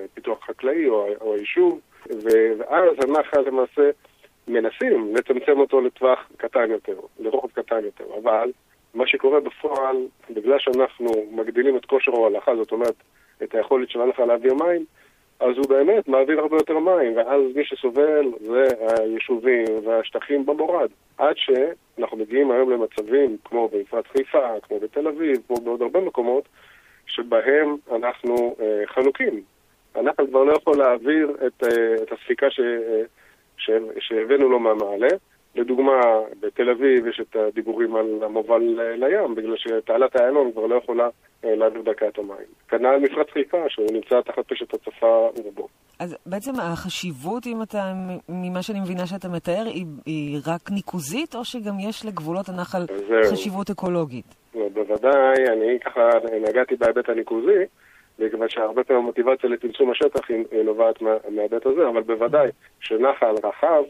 הפיתוח 0.04 0.38
החקלאי 0.42 0.88
או, 0.88 1.08
או 1.20 1.34
היישוב, 1.34 1.80
ואז 2.22 2.94
הנחל 3.04 3.40
למעשה 3.40 3.90
מנסים 4.48 5.14
לצמצם 5.14 5.60
אותו 5.60 5.80
לטווח 5.80 6.18
קטן 6.36 6.70
יותר, 6.70 6.96
לרוחב 7.18 7.48
קטן 7.50 7.84
יותר. 7.84 8.04
אבל 8.22 8.52
מה 8.94 9.06
שקורה 9.06 9.40
בפועל, 9.40 9.96
בגלל 10.30 10.58
שאנחנו 10.58 11.06
מגדילים 11.30 11.76
את 11.76 11.84
כושר 11.84 12.12
ההולכה, 12.12 12.56
זאת 12.56 12.72
אומרת, 12.72 12.94
את 13.42 13.54
היכולת 13.54 13.90
של 13.90 14.00
הנחל 14.00 14.24
להעביר 14.24 14.54
מים, 14.54 14.84
אז 15.40 15.56
הוא 15.56 15.68
באמת 15.68 16.08
מעביר 16.08 16.40
הרבה 16.40 16.56
יותר 16.56 16.78
מים, 16.78 17.16
ואז 17.16 17.40
מי 17.54 17.64
שסובל 17.64 18.24
זה 18.40 18.64
היישובים 18.98 19.64
והשטחים 19.84 20.46
במורד. 20.46 20.90
עד 21.18 21.34
שאנחנו 21.36 22.16
מגיעים 22.16 22.50
היום 22.50 22.70
למצבים 22.70 23.36
כמו 23.44 23.68
במפרץ 23.68 24.04
חיפה, 24.06 24.60
כמו 24.62 24.80
בתל 24.80 25.08
אביב, 25.08 25.36
כמו 25.46 25.56
בעוד 25.56 25.82
הרבה 25.82 26.00
מקומות, 26.00 26.48
שבהם 27.06 27.76
אנחנו 27.92 28.56
אה, 28.60 28.86
חנוקים. 28.86 29.42
הנחל 29.96 30.26
כבר 30.26 30.44
לא 30.44 30.52
יכול 30.52 30.78
להעביר 30.78 31.30
את, 31.46 31.64
אה, 31.64 31.94
את 32.02 32.12
הספיקה 32.12 32.50
ש, 32.50 32.60
אה, 32.60 33.02
ש, 33.56 33.70
שהבאנו 34.00 34.48
לו 34.48 34.58
מהמעלה. 34.58 35.08
לדוגמה, 35.54 36.00
בתל 36.40 36.70
אביב 36.70 37.06
יש 37.06 37.20
את 37.20 37.36
הדיבורים 37.36 37.96
על 37.96 38.06
המובל 38.22 38.62
לים, 38.96 39.34
בגלל 39.34 39.56
שתעלת 39.56 40.16
איילון 40.16 40.52
כבר 40.52 40.66
לא 40.66 40.74
יכולה 40.74 41.08
אה, 41.44 41.54
להעביר 41.54 41.82
דקה 41.82 42.08
את 42.08 42.18
המים. 42.18 42.46
כנ"ל 42.68 42.96
מפרץ 42.96 43.26
חיפה, 43.32 43.64
שהוא 43.68 43.86
נמצא 43.92 44.20
תחת 44.20 44.48
פשט 44.48 44.74
הצפה 44.74 45.28
רובו. 45.44 45.68
אז 45.98 46.16
בעצם 46.26 46.52
החשיבות, 46.60 47.46
אם 47.46 47.62
אתה, 47.62 47.92
ממה 48.28 48.62
שאני 48.62 48.80
מבינה 48.80 49.06
שאתה 49.06 49.28
מתאר, 49.28 49.64
היא, 49.66 49.86
היא 50.06 50.38
רק 50.46 50.70
ניקוזית, 50.70 51.34
או 51.34 51.44
שגם 51.44 51.74
יש 51.88 52.06
לגבולות 52.06 52.48
הנחל 52.48 52.82
זהו. 53.08 53.32
חשיבות 53.32 53.70
אקולוגית? 53.70 54.34
לא, 54.54 54.68
בוודאי, 54.68 55.48
אני 55.52 55.78
ככה 55.84 56.00
נגעתי 56.48 56.76
בהיבט 56.76 57.08
הניקוזי, 57.08 57.64
מכיוון 58.18 58.48
שהרבה 58.48 58.84
פעמים 58.84 59.02
המוטיבציה 59.02 59.50
לצמצום 59.50 59.90
השטח 59.90 60.28
היא 60.28 60.62
נובעת 60.64 61.02
מההיבט 61.02 61.66
הזה, 61.66 61.88
אבל 61.88 62.02
בוודאי 62.02 62.48
שנחל 62.80 63.34
רחב 63.44 63.82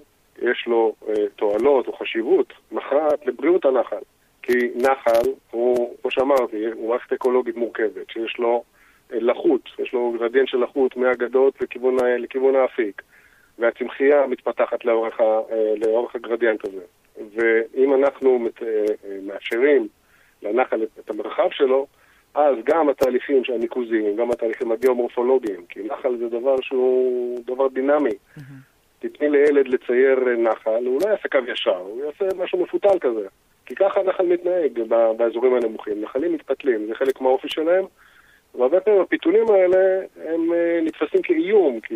יש 0.43 0.64
לו 0.66 0.95
אה, 1.09 1.14
תועלות 1.37 1.87
או 1.87 1.93
חשיבות 1.93 2.53
מכרעת 2.72 3.27
לבריאות 3.27 3.64
הנחל. 3.64 4.03
כי 4.43 4.59
נחל 4.77 5.31
הוא, 5.51 5.97
כמו 6.03 6.11
שאמרתי, 6.11 6.66
הוא 6.74 6.89
מערכת 6.89 7.12
אקולוגית 7.12 7.57
מורכבת, 7.57 8.11
שיש 8.11 8.39
לו 8.39 8.62
אה, 9.12 9.18
לחות, 9.20 9.61
יש 9.79 9.93
לו 9.93 10.14
גרדיאנט 10.18 10.49
של 10.49 10.59
לחות 10.59 10.97
מהגדות 10.97 11.61
לכיוון, 11.61 11.97
לכיוון 12.18 12.57
האפיק, 12.57 13.03
והצמחייה 13.59 14.27
מתפתחת 14.27 14.85
לאורך, 14.85 15.20
ה, 15.20 15.24
אה, 15.24 15.74
לאורך 15.77 16.14
הגרדיאנט 16.14 16.64
הזה. 16.64 16.83
ואם 17.35 17.95
אנחנו 17.95 18.39
מת, 18.39 18.62
אה, 18.62 18.68
אה, 18.68 19.18
מאפשרים 19.22 19.89
לנחל 20.43 20.83
את 21.01 21.11
המרחב 21.11 21.49
שלו, 21.51 21.87
אז 22.37 22.57
גם 22.64 22.89
התהליכים 22.89 23.43
הניקוזיים, 23.55 24.16
גם 24.16 24.30
התהליכים 24.30 24.72
הגיאומורפולוגיים, 24.72 25.66
כי 25.68 25.80
נחל 25.82 26.16
זה 26.16 26.28
דבר 26.28 26.57
שהוא 26.61 27.39
דבר 27.47 27.68
דינמי. 27.68 28.11
Mm-hmm. 28.11 28.41
תתני 28.99 29.30
לילד 29.30 29.68
לצייר 29.68 30.20
נחל, 30.39 30.87
הוא 30.87 31.01
לא 31.05 31.11
יעשה 31.11 31.28
קו 31.28 31.39
ישר, 31.49 31.76
הוא 31.76 32.05
יעשה 32.05 32.37
משהו 32.37 32.62
מפותל 32.62 32.99
כזה. 33.01 33.26
כי 33.66 33.74
ככה 33.74 34.01
הנחל 34.01 34.26
מתנהג 34.26 34.80
באזורים 35.16 35.55
הנמוכים. 35.55 36.01
נחלים 36.01 36.32
מתפתלים, 36.32 36.87
זה 36.87 36.95
חלק 36.95 37.20
מהאופי 37.20 37.49
שלהם, 37.49 37.84
והרבה 38.55 38.80
פעמים 38.80 39.01
הפיתולים 39.01 39.51
האלה 39.51 40.01
הם 40.24 40.53
אה, 40.53 40.80
נתפסים 40.82 41.22
כאיום, 41.22 41.80
כי 41.80 41.95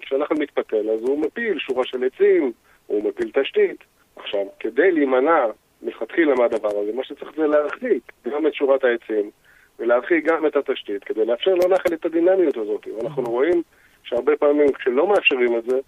כשהנחל 0.00 0.34
מתפתל 0.38 0.90
אז 0.90 1.00
הוא 1.02 1.20
מפיל 1.20 1.58
שורה 1.58 1.84
של 1.84 2.04
עצים, 2.04 2.52
הוא 2.86 3.04
מפיל 3.04 3.30
תשתית. 3.42 3.84
עכשיו, 4.16 4.46
כדי 4.60 4.92
להימנע 4.92 5.46
מלכתחילה 5.82 6.34
מהדבר 6.34 6.68
הזה, 6.68 6.92
מה 6.94 7.04
שצריך 7.04 7.32
זה 7.36 7.46
להרחיק 7.46 8.12
גם 8.28 8.46
את 8.46 8.54
שורת 8.54 8.84
העצים 8.84 9.30
ולהרחיק 9.78 10.24
גם 10.24 10.46
את 10.46 10.56
התשתית, 10.56 11.04
כדי 11.04 11.24
לאפשר 11.24 11.54
לנחל 11.54 11.94
את 11.94 12.04
הדינמיות 12.04 12.56
הזאת. 12.56 12.86
ואנחנו 12.96 13.22
רואים 13.22 13.62
שהרבה 14.04 14.36
פעמים 14.36 14.72
כשלא 14.72 15.06
מאפשרים 15.06 15.58
את 15.58 15.64
זה, 15.64 15.78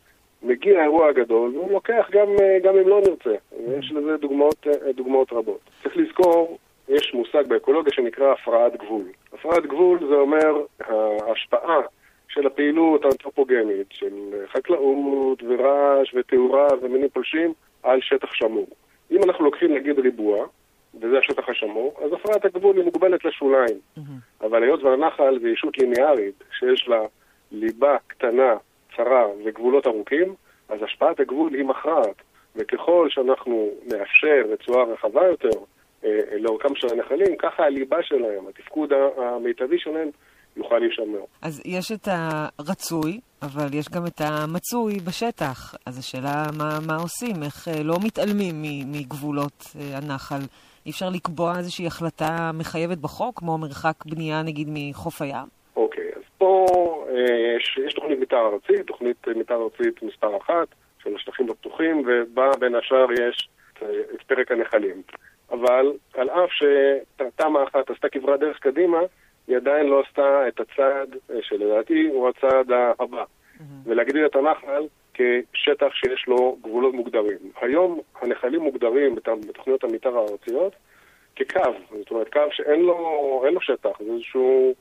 מגיע 0.43 0.81
האירוע 0.81 1.09
הגדול, 1.09 1.51
והוא 1.57 1.73
לוקח 1.73 2.09
גם, 2.11 2.27
אה, 2.41 2.59
גם 2.63 2.77
אם 2.77 2.89
לא 2.89 3.01
נרצה. 3.01 3.35
ויש 3.67 3.93
לזה 3.93 4.17
דוגמאות, 4.17 4.67
אה, 4.67 4.93
דוגמאות 4.93 5.33
רבות. 5.33 5.61
צריך 5.83 5.97
לזכור, 5.97 6.59
יש 6.89 7.15
מושג 7.15 7.47
באקולוגיה 7.47 7.93
שנקרא 7.93 8.33
הפרעת 8.33 8.77
גבול. 8.77 9.05
הפרעת 9.33 9.67
גבול 9.67 9.99
זה 10.09 10.15
אומר 10.15 10.65
ההשפעה 10.89 11.81
של 12.29 12.47
הפעילות 12.47 13.05
האנתרופוגנית, 13.05 13.87
של 13.91 14.13
חקלאות 14.53 15.43
ורעש 15.43 16.15
ותאורה 16.15 16.69
ומינים 16.83 17.09
פולשים 17.09 17.53
על 17.83 18.01
שטח 18.01 18.35
שמור. 18.35 18.67
אם 19.17 19.25
אנחנו 19.25 19.45
לוקחים 19.45 19.75
נגיד 19.75 19.99
ריבוע, 19.99 20.47
וזה 21.01 21.19
השטח 21.19 21.49
השמור, 21.49 22.01
אז 22.05 22.13
הפרעת 22.13 22.45
הגבול 22.45 22.77
היא 22.77 22.85
מוגבלת 22.85 23.25
לשוליים. 23.25 23.77
Mm-hmm. 23.99 24.47
אבל 24.47 24.63
היות 24.63 24.83
והנחל 24.83 25.39
זה 25.43 25.49
ישות 25.49 25.79
ליניארית, 25.79 26.45
שיש 26.59 26.89
לה 26.89 27.01
ליבה 27.53 27.97
קטנה, 28.07 28.55
צרה 28.97 29.27
וגבולות 29.45 29.87
ארוכים, 29.87 30.35
אז 30.69 30.83
השפעת 30.83 31.21
הגבול 31.21 31.55
היא 31.55 31.65
מכרעת. 31.65 32.23
וככל 32.57 33.07
שאנחנו 33.11 33.71
נאפשר 33.87 34.43
רצועה 34.49 34.85
רחבה 34.85 35.27
יותר 35.27 35.59
אה, 36.05 36.21
לאורכם 36.39 36.75
של 36.75 36.87
הנחלים, 36.93 37.37
ככה 37.37 37.65
הליבה 37.65 38.03
שלהם, 38.03 38.49
התפקוד 38.49 38.93
המיטבי 39.17 39.79
שלהם, 39.79 40.09
יוכל 40.57 40.79
להישמר. 40.79 41.25
אז 41.43 41.63
יש 41.65 41.93
את 41.93 42.09
הרצוי, 42.11 43.21
אבל 43.43 43.75
יש 43.75 43.89
גם 43.89 44.07
את 44.07 44.21
המצוי 44.21 44.95
בשטח. 45.09 45.75
אז 45.87 45.99
השאלה 45.99 46.43
מה, 46.59 46.79
מה 46.87 46.97
עושים, 46.97 47.43
איך 47.43 47.69
אה, 47.69 47.83
לא 47.83 47.95
מתעלמים 48.05 48.55
מגבולות 48.93 49.65
אה, 49.77 49.99
הנחל. 49.99 50.43
אי 50.87 50.91
אפשר 50.91 51.09
לקבוע 51.15 51.59
איזושהי 51.59 51.87
החלטה 51.87 52.51
מחייבת 52.55 52.99
בחוק, 52.99 53.39
כמו 53.39 53.59
מרחק 53.59 54.05
בנייה 54.07 54.43
נגיד 54.43 54.69
מחוף 54.71 55.23
הים? 55.23 55.47
אוקיי, 55.77 56.11
אז 56.17 56.23
פה 56.39 56.67
אה, 57.09 57.57
יש, 57.57 57.79
יש 57.87 57.95
תוכנית 57.95 58.19
מתאר 58.21 58.53
ארצית, 58.53 58.87
תוכנית 58.87 59.29
מתאר 59.29 59.63
ארצית 59.63 60.03
מספר 60.03 60.37
אחת 60.37 60.69
של 61.03 61.17
השטחים 61.17 61.51
הפתוחים, 61.51 62.03
ובה 62.07 62.51
בין 62.59 62.75
השאר 62.75 63.13
יש 63.13 63.49
את 64.15 64.23
פרק 64.27 64.53
הנחלים. 64.53 65.03
אבל 65.51 65.93
על 66.15 66.31
אף 66.31 66.51
שתמ"א 66.51 67.65
אחת 67.69 67.91
עשתה 67.91 68.09
כברת 68.09 68.41
דרך 68.41 68.59
קדימה, 68.59 68.99
היא 69.49 69.57
עדיין 69.57 69.87
לא 69.87 70.03
עשתה 70.09 70.49
את 70.49 70.61
הצעד 70.61 71.17
אה, 71.31 71.37
שלדעתי 71.43 72.09
הוא 72.09 72.29
הצעד 72.29 72.71
הבא. 73.01 73.25
Mm-hmm. 73.25 73.63
ולהגדיל 73.85 74.27
את 74.27 74.37
הנחל 74.37 74.83
כשטח 75.15 75.95
שיש 75.95 76.25
לו 76.27 76.57
גבולות 76.63 76.95
מוגדרים. 76.95 77.39
היום 77.61 78.01
הנחלים 78.23 78.61
מוגדרים 78.61 79.15
בתוכניות 79.49 79.85
המתאר 79.85 80.17
הארציות 80.19 80.73
כקו, 81.37 81.61
זאת 81.99 82.11
אומרת 82.11 82.33
קו 82.33 82.41
שאין 82.51 82.81
לו, 82.81 83.45
לו 83.53 83.61
שטח, 83.61 83.91
זה 83.99 84.13
איזשהו 84.13 84.75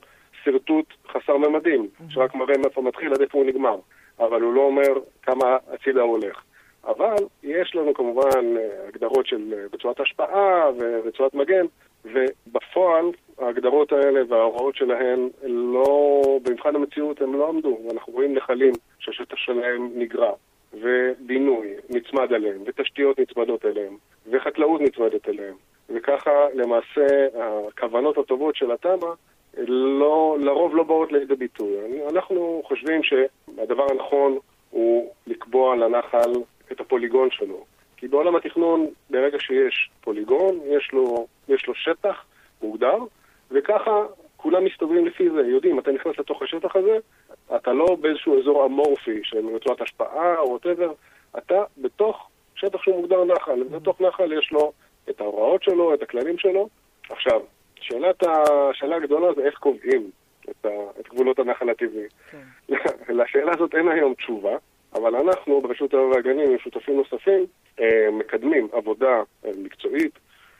שרטוט 0.44 0.86
חסר 1.08 1.36
ממדים, 1.36 1.82
mm-hmm. 1.82 2.04
שרק 2.14 2.34
מראה 2.34 2.58
מאיפה 2.58 2.82
מתחיל 2.82 3.12
עד 3.12 3.20
איפה 3.20 3.38
הוא 3.38 3.46
נגמר, 3.46 3.76
אבל 4.18 4.42
הוא 4.42 4.54
לא 4.54 4.60
אומר 4.60 4.92
כמה 5.22 5.56
הצידה 5.72 6.02
הולך. 6.02 6.42
אבל 6.86 7.16
יש 7.42 7.74
לנו 7.74 7.94
כמובן 7.94 8.56
אה, 8.56 8.88
הגדרות 8.88 9.26
של 9.26 9.54
אה, 9.56 9.64
רצועת 9.72 10.00
השפעה 10.00 10.70
ורצועת 10.78 11.34
מגן, 11.34 11.66
ובפועל 12.04 13.04
ההגדרות 13.38 13.92
האלה 13.92 14.20
וההוראות 14.28 14.76
שלהן 14.76 15.28
לא, 15.42 16.22
במבחן 16.42 16.76
המציאות 16.76 17.22
הם 17.22 17.34
לא 17.34 17.48
עמדו, 17.48 17.78
ואנחנו 17.88 18.12
רואים 18.12 18.34
נחלים 18.34 18.72
שהשטח 18.98 19.36
שלהם 19.36 19.90
נגרע, 19.94 20.32
ובינוי 20.72 21.74
נצמד 21.90 22.32
עליהם, 22.32 22.62
ותשתיות 22.66 23.18
נצמדות 23.18 23.64
אליהם, 23.64 23.96
וחקלאות 24.30 24.80
נצמדת 24.80 25.28
אליהם, 25.28 25.54
וככה 25.90 26.46
למעשה 26.54 27.06
הכוונות 27.38 28.18
הטובות 28.18 28.56
של 28.56 28.70
התמ"א 28.70 29.06
לא, 29.68 30.36
לרוב 30.40 30.76
לא 30.76 30.82
באות 30.82 31.12
לידי 31.12 31.34
ביטוי. 31.34 31.76
אנחנו 32.10 32.62
חושבים 32.64 33.00
שהדבר 33.02 33.86
הנכון 33.90 34.38
הוא 34.70 35.10
לקבוע 35.26 35.76
לנחל 35.76 36.32
את 36.72 36.80
הפוליגון 36.80 37.28
שלו. 37.30 37.64
כי 38.04 38.08
בעולם 38.08 38.36
התכנון, 38.36 38.86
ברגע 39.10 39.38
שיש 39.40 39.90
פוליגון, 40.00 40.60
יש 40.66 40.90
לו, 40.92 41.26
יש 41.48 41.66
לו 41.66 41.74
שטח 41.74 42.24
מוגדר, 42.62 42.98
וככה 43.50 43.90
כולם 44.36 44.64
מסתובבים 44.64 45.06
לפי 45.06 45.30
זה, 45.30 45.40
יודעים, 45.40 45.78
אתה 45.78 45.92
נכנס 45.92 46.18
לתוך 46.18 46.42
השטח 46.42 46.76
הזה, 46.76 46.98
אתה 47.56 47.72
לא 47.72 47.96
באיזשהו 48.00 48.40
אזור 48.40 48.66
אמורפי 48.66 49.20
של 49.22 49.48
רצועת 49.54 49.80
השפעה 49.80 50.38
או 50.38 50.50
ווטאבר, 50.50 50.92
אתה 51.38 51.62
בתוך 51.78 52.28
שטח 52.54 52.82
שהוא 52.82 53.00
מוגדר 53.00 53.24
נחל, 53.24 53.62
ובתוך 53.62 54.00
נחל 54.00 54.32
יש 54.32 54.52
לו 54.52 54.72
את 55.10 55.20
ההוראות 55.20 55.62
שלו, 55.62 55.94
את 55.94 56.02
הכללים 56.02 56.38
שלו. 56.38 56.68
עכשיו, 57.10 57.40
שאלת 57.80 58.22
השאלה 58.22 58.96
הגדולה 58.96 59.34
זה 59.34 59.46
איך 59.46 59.58
קובעים 59.58 60.10
את, 60.50 60.66
ה, 60.66 61.00
את 61.00 61.08
גבולות 61.08 61.38
הנחל 61.38 61.70
הטבעי. 61.70 62.08
כן. 62.30 62.74
לשאלה 63.18 63.52
הזאת 63.54 63.74
אין 63.74 63.88
היום 63.88 64.14
תשובה. 64.14 64.56
אבל 64.94 65.16
אנחנו 65.16 65.60
ברשות 65.60 65.94
הטבע 65.94 66.02
והגנים 66.02 66.50
עם 66.50 66.58
שותפים 66.58 66.96
נוספים 66.96 67.46
אה, 67.80 68.10
מקדמים 68.12 68.68
עבודה 68.72 69.22
אה, 69.44 69.50
מקצועית 69.58 70.18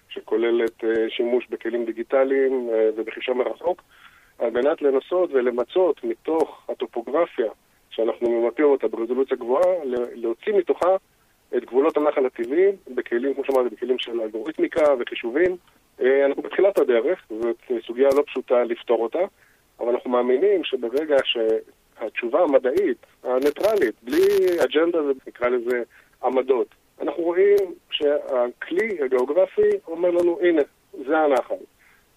שכוללת 0.08 0.84
אה, 0.84 1.10
שימוש 1.10 1.46
בכלים 1.50 1.84
דיגיטליים 1.84 2.68
ובחישה 2.96 3.32
מרחוק 3.32 3.82
על 4.38 4.50
מנת 4.50 4.82
לנסות 4.82 5.30
ולמצות 5.32 6.04
מתוך 6.04 6.66
הטופוגרפיה 6.68 7.52
שאנחנו 7.90 8.30
ממפים 8.30 8.64
אותה 8.64 8.88
ברזולוציה 8.88 9.36
גבוהה, 9.36 9.74
להוציא 10.14 10.52
מתוכה 10.52 10.96
את 11.56 11.64
גבולות 11.64 11.96
הנחל 11.96 12.26
הטבעי 12.26 12.66
בכלים, 12.94 13.34
כמו 13.34 13.44
שאמרתי, 13.44 13.74
בכלים 13.74 13.98
של 13.98 14.20
אלגוריתמיקה 14.20 14.84
וחישובים. 14.98 15.56
אנחנו 16.00 16.42
בתחילת 16.42 16.78
הדרך, 16.78 17.26
זאת 17.28 17.62
סוגיה 17.86 18.08
לא 18.16 18.22
פשוטה 18.26 18.64
לפתור 18.64 19.02
אותה, 19.02 19.18
אבל 19.80 19.88
אנחנו 19.88 20.10
מאמינים 20.10 20.64
שברגע 20.64 21.16
ש... 21.24 21.38
התשובה 22.00 22.40
המדעית, 22.40 23.06
הניטרלית, 23.24 23.94
בלי 24.02 24.26
אג'נדה 24.64 24.98
ונקרא 25.02 25.48
לזה 25.48 25.82
עמדות. 26.24 26.68
אנחנו 27.00 27.22
רואים 27.22 27.74
שהכלי 27.90 28.98
הגיאוגרפי 29.04 29.70
אומר 29.88 30.10
לנו, 30.10 30.38
הנה, 30.42 30.62
זה 31.06 31.18
הנחל. 31.18 31.54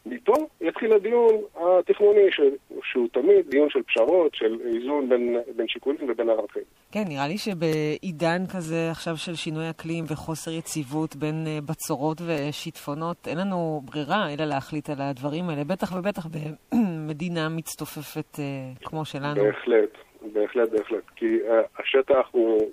מפה 0.09 0.33
יתחיל 0.61 0.93
הדיון 0.93 1.35
התכנוני, 1.55 2.31
ש... 2.31 2.41
שהוא 2.83 3.07
תמיד 3.13 3.49
דיון 3.49 3.69
של 3.69 3.83
פשרות, 3.83 4.35
של 4.35 4.57
איזון 4.65 5.09
בין, 5.09 5.37
בין 5.55 5.67
שיקולים 5.67 6.09
ובין 6.09 6.29
ערכים. 6.29 6.63
כן, 6.91 7.03
נראה 7.07 7.27
לי 7.27 7.37
שבעידן 7.37 8.41
כזה 8.53 8.91
עכשיו 8.91 9.17
של 9.17 9.35
שינוי 9.35 9.69
אקלים 9.69 10.03
וחוסר 10.07 10.51
יציבות 10.51 11.15
בין 11.15 11.47
אה, 11.47 11.59
בצורות 11.69 12.17
ושיטפונות, 12.27 13.27
אין 13.27 13.37
לנו 13.37 13.81
ברירה 13.85 14.33
אלא 14.33 14.45
להחליט 14.45 14.89
על 14.89 15.01
הדברים 15.01 15.49
האלה, 15.49 15.63
בטח 15.63 15.95
ובטח 15.95 16.25
במדינה 16.73 17.49
מצטופפת 17.49 18.35
uh, 18.35 18.87
כמו 18.87 19.05
שלנו. 19.05 19.43
בהחלט, 19.43 19.89
בהחלט, 20.33 20.69
בהחלט. 20.69 21.03
כי 21.15 21.25
uh, 21.25 21.81
השטח 21.81 22.27
הוא, 22.31 22.71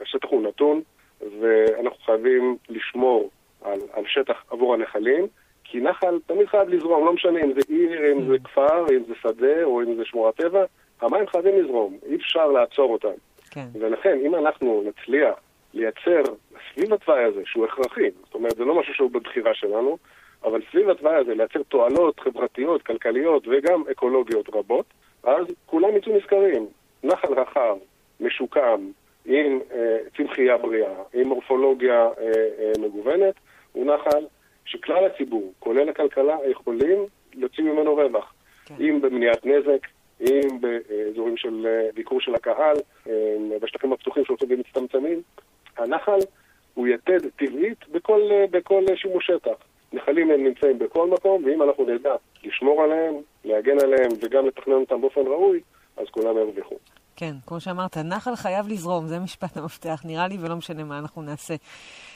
השטח 0.00 0.28
הוא 0.30 0.42
נתון, 0.42 0.82
ואנחנו 1.40 1.98
חייבים 2.04 2.56
לשמור 2.68 3.30
על, 3.62 3.78
על 3.92 4.04
שטח 4.06 4.44
עבור 4.50 4.74
הנחלים. 4.74 5.26
כי 5.68 5.80
נחל 5.80 6.18
תמיד 6.26 6.46
חייב 6.46 6.68
לזרום, 6.68 7.06
לא 7.06 7.12
משנה 7.12 7.40
אם 7.40 7.52
זה 7.52 7.60
עיר, 7.68 8.12
אם 8.12 8.28
זה 8.28 8.36
כפר, 8.44 8.86
אם 8.90 9.02
זה 9.08 9.14
שדה 9.22 9.64
או 9.64 9.82
אם 9.82 9.94
זה 9.94 10.04
שמורת 10.04 10.36
טבע, 10.36 10.64
המים 11.00 11.26
חייבים 11.26 11.64
לזרום, 11.64 11.98
אי 12.06 12.16
אפשר 12.16 12.46
לעצור 12.46 12.92
אותם. 12.92 13.18
כן. 13.50 13.66
ולכן, 13.80 14.18
אם 14.26 14.34
אנחנו 14.34 14.82
נצליח 14.86 15.34
לייצר 15.74 16.22
סביב 16.72 16.92
התוואי 16.92 17.24
הזה, 17.24 17.40
שהוא 17.44 17.64
הכרחי, 17.64 18.10
זאת 18.24 18.34
אומרת, 18.34 18.56
זה 18.56 18.64
לא 18.64 18.74
משהו 18.80 18.94
שהוא 18.94 19.10
בבחירה 19.10 19.54
שלנו, 19.54 19.98
אבל 20.44 20.60
סביב 20.70 20.90
התוואי 20.90 21.14
הזה 21.14 21.34
לייצר 21.34 21.62
תועלות 21.62 22.20
חברתיות, 22.20 22.82
כלכליות 22.82 23.48
וגם 23.48 23.82
אקולוגיות 23.92 24.48
רבות, 24.54 24.86
אז 25.24 25.46
כולם 25.66 25.96
יצאו 25.96 26.16
נזכרים. 26.16 26.66
נחל 27.04 27.32
רחב, 27.40 27.76
משוקם, 28.20 28.90
עם 29.24 29.60
אה, 29.74 29.98
צמחייה 30.16 30.56
בריאה, 30.56 30.94
עם 31.14 31.28
מורפולוגיה 31.28 32.00
אה, 32.00 32.32
אה, 32.58 32.72
מגוונת, 32.78 33.34
הוא 33.72 33.94
נחל 33.94 34.24
שכלל 34.66 35.06
הציבור, 35.06 35.52
כולל 35.58 35.88
הכלכלה, 35.88 36.36
יכולים 36.50 36.98
להוציא 37.34 37.64
ממנו 37.64 37.94
רווח. 37.94 38.34
כן. 38.66 38.74
אם 38.80 39.00
במניעת 39.00 39.46
נזק, 39.46 39.86
אם 40.20 40.60
באזורים 40.60 41.36
של 41.36 41.66
אה, 41.66 41.88
ביקור 41.94 42.20
של 42.20 42.34
הקהל, 42.34 42.76
אה, 43.08 43.12
בשטחים 43.62 43.92
הפתוחים 43.92 44.24
שהולכים 44.24 44.48
ומצטמצמים. 44.50 45.22
הנחל 45.78 46.18
הוא 46.74 46.88
יתד 46.88 47.28
טבעית 47.36 47.88
בכל, 47.88 48.20
אה, 48.30 48.44
בכל 48.50 48.84
שימוש 48.96 49.26
שטח. 49.26 49.56
נחלים 49.92 50.30
הם 50.30 50.44
נמצאים 50.44 50.78
בכל 50.78 51.08
מקום, 51.10 51.44
ואם 51.44 51.62
אנחנו 51.62 51.84
נדע 51.84 52.14
לשמור 52.44 52.82
עליהם, 52.82 53.14
להגן 53.44 53.80
עליהם 53.80 54.10
וגם 54.22 54.46
לתכנן 54.46 54.74
אותם 54.74 55.00
באופן 55.00 55.20
ראוי, 55.20 55.60
אז 55.96 56.06
כולם 56.10 56.36
ירוויחו. 56.36 56.76
כן, 57.16 57.36
כמו 57.46 57.60
שאמרת, 57.60 57.96
נחל 57.96 58.36
חייב 58.36 58.68
לזרום, 58.68 59.06
זה 59.06 59.18
משפט 59.18 59.56
המפתח, 59.56 60.02
נראה 60.04 60.28
לי, 60.28 60.38
ולא 60.40 60.56
משנה 60.56 60.84
מה 60.84 60.98
אנחנו 60.98 61.22
נעשה. 61.22 61.54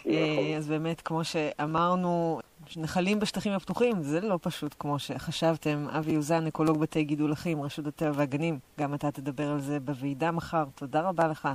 נכון. 0.01 0.14
אז 0.57 0.68
באמת, 0.68 1.01
כמו 1.01 1.24
שאמרנו, 1.24 2.40
נחלים 2.76 3.20
בשטחים 3.20 3.53
הפתוחים, 3.53 4.03
זה 4.03 4.20
לא 4.20 4.38
פשוט 4.42 4.74
כמו 4.78 4.98
שחשבתם. 4.98 5.86
אבי 5.98 6.12
יוזן, 6.12 6.46
אקולוג 6.46 6.80
בתי 6.80 7.05
גידול 7.05 7.32
אחים, 7.32 7.62
רשות 7.62 7.86
הטבע 7.86 8.11
והגנים, 8.14 8.59
גם 8.80 8.94
אתה 8.94 9.11
תדבר 9.11 9.51
על 9.51 9.59
זה 9.59 9.80
בוועידה 9.80 10.30
מחר. 10.30 10.64
תודה 10.74 11.01
רבה 11.01 11.28
לך. 11.28 11.48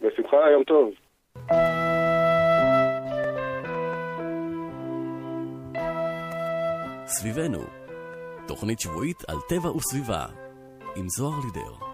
בשמחה, 0.00 0.36
יום 0.52 0.64
טוב. 0.64 0.90
סביבנו, 7.06 7.60
תוכנית 8.46 8.80
שבועית 8.80 9.22
על 9.28 9.36
טבע 9.48 9.70
וסביבה, 9.76 10.26
עם 10.96 11.08
זוהר 11.08 11.38
לידר. 11.44 11.91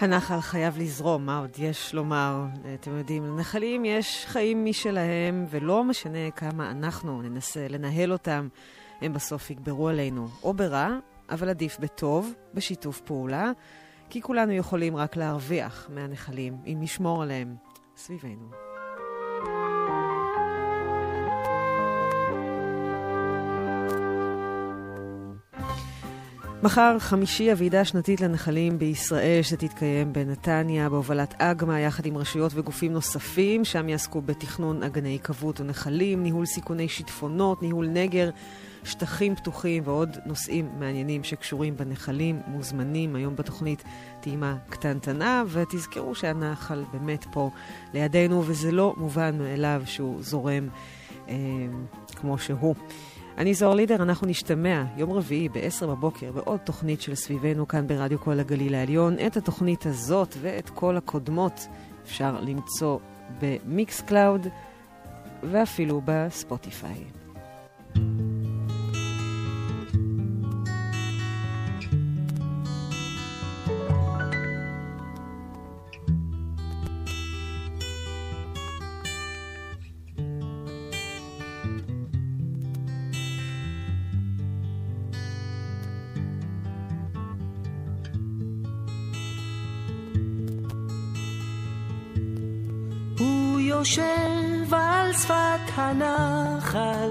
הנחל 0.00 0.40
חייב 0.40 0.78
לזרום, 0.78 1.26
מה 1.26 1.38
עוד 1.38 1.50
יש 1.58 1.94
לומר? 1.94 2.44
אתם 2.74 2.98
יודעים, 2.98 3.24
לנחלים 3.24 3.84
יש 3.84 4.26
חיים 4.26 4.64
משלהם, 4.64 5.46
ולא 5.50 5.84
משנה 5.84 6.30
כמה 6.30 6.70
אנחנו 6.70 7.22
ננסה 7.22 7.68
לנהל 7.68 8.12
אותם, 8.12 8.48
הם 9.00 9.12
בסוף 9.12 9.50
יגברו 9.50 9.88
עלינו, 9.88 10.28
או 10.42 10.54
ברע, 10.54 10.98
אבל 11.30 11.48
עדיף 11.48 11.78
בטוב, 11.78 12.32
בשיתוף 12.54 13.00
פעולה, 13.00 13.52
כי 14.10 14.22
כולנו 14.22 14.52
יכולים 14.52 14.96
רק 14.96 15.16
להרוויח 15.16 15.88
מהנחלים, 15.94 16.56
אם 16.66 16.76
נשמור 16.80 17.22
עליהם 17.22 17.56
סביבנו. 17.96 18.67
מחר 26.62 26.98
חמישי 26.98 27.50
הוועידה 27.50 27.80
השנתית 27.80 28.20
לנחלים 28.20 28.78
בישראל 28.78 29.42
שתתקיים 29.42 30.12
בנתניה 30.12 30.88
בהובלת 30.88 31.34
אגמה 31.38 31.80
יחד 31.80 32.06
עם 32.06 32.16
רשויות 32.16 32.52
וגופים 32.54 32.92
נוספים 32.92 33.64
שם 33.64 33.88
יעסקו 33.88 34.20
בתכנון 34.20 34.82
אגני 34.82 35.08
היקוות 35.08 35.60
ונחלים, 35.60 36.22
ניהול 36.22 36.46
סיכוני 36.46 36.88
שיטפונות, 36.88 37.62
ניהול 37.62 37.88
נגר, 37.88 38.30
שטחים 38.84 39.36
פתוחים 39.36 39.82
ועוד 39.86 40.16
נושאים 40.26 40.68
מעניינים 40.78 41.24
שקשורים 41.24 41.76
בנחלים, 41.76 42.40
מוזמנים 42.46 43.16
היום 43.16 43.36
בתוכנית 43.36 43.82
טעימה 44.20 44.56
קטנטנה, 44.68 45.44
ותזכרו 45.48 46.14
שהנחל 46.14 46.84
באמת 46.92 47.26
פה 47.32 47.50
לידינו, 47.94 48.42
וזה 48.46 48.72
לא 48.72 48.94
מובן 48.96 49.38
מאליו 49.38 49.82
שהוא 49.84 50.22
זורם 50.22 50.68
אה, 51.28 51.34
כמו 52.16 52.38
שהוא. 52.38 52.74
אני 53.38 53.54
זוהר 53.54 53.74
לידר, 53.74 54.02
אנחנו 54.02 54.26
נשתמע 54.26 54.84
יום 54.96 55.12
רביעי 55.12 55.48
ב-10 55.48 55.86
בבוקר 55.86 56.32
בעוד 56.32 56.60
תוכנית 56.60 57.00
של 57.00 57.14
סביבנו 57.14 57.68
כאן 57.68 57.86
ברדיו 57.86 58.18
כל 58.18 58.40
הגליל 58.40 58.74
העליון. 58.74 59.16
את 59.26 59.36
התוכנית 59.36 59.86
הזאת 59.86 60.34
ואת 60.40 60.70
כל 60.70 60.96
הקודמות 60.96 61.66
אפשר 62.04 62.40
למצוא 62.40 62.98
ב 63.40 64.00
Mixcloud 64.00 64.46
ואפילו 65.42 66.00
ב 66.04 66.15
Spotify. 66.15 67.04
הוא 67.94 68.27
יושב 93.78 94.74
על 94.74 95.12
שפת 95.12 95.72
הנחל 95.74 97.10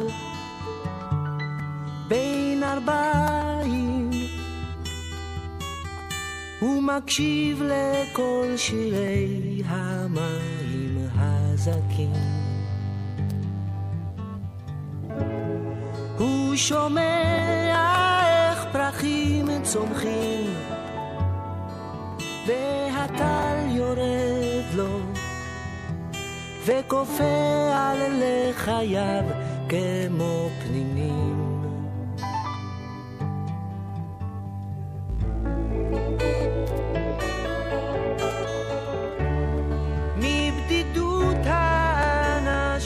בין 2.07 2.63
ארבעים 2.63 4.09
הוא 6.59 6.83
מקשיב 6.83 7.63
לכל 7.63 8.47
שירי 8.57 9.61
המים 9.65 11.07
הזכים. 11.15 12.13
הוא 16.17 16.55
שומע 16.55 18.21
איך 18.27 18.65
פרחים 18.71 19.63
צומחים 19.63 20.53
והטל 22.47 23.46
וכופה 26.67 27.71
על 27.75 27.97
לחייו 28.21 29.23
כמו 29.69 30.49
פנינים. 30.63 31.63
מבדידות 40.17 41.37
האנשים 41.45 42.81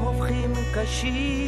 הופכים 0.00 0.52
קשים 0.74 1.45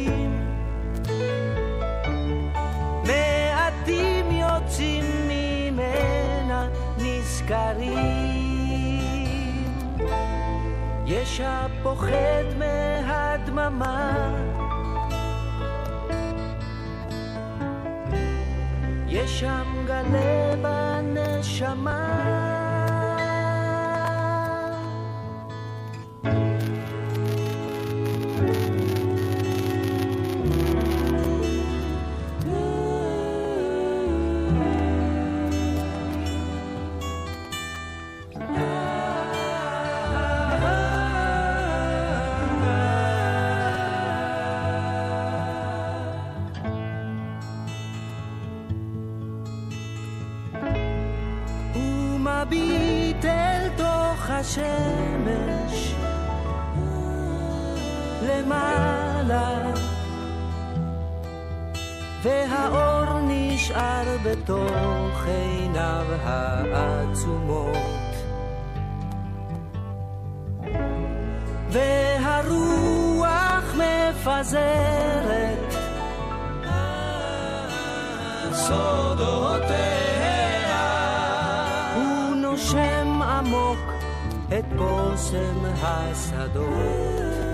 יש 11.09 11.41
הפוחד 11.43 12.43
מהדממה. 12.57 14.33
יש 19.07 19.39
שם 19.39 19.85
גלה 19.87 20.55
בנשמה 20.61 22.38
עיניו 65.29 66.05
העצומות. 66.73 67.77
והרוח 71.71 73.65
מפזרת 73.75 75.19
סודותיה. 78.53 79.99
הוא 81.95 82.35
נושם 82.35 83.21
עמוק 83.21 83.79
את 84.59 84.65
בושם 84.75 85.65
השדות 85.81 87.48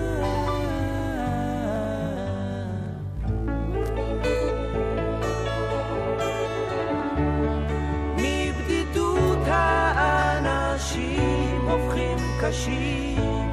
קשים 12.56 13.50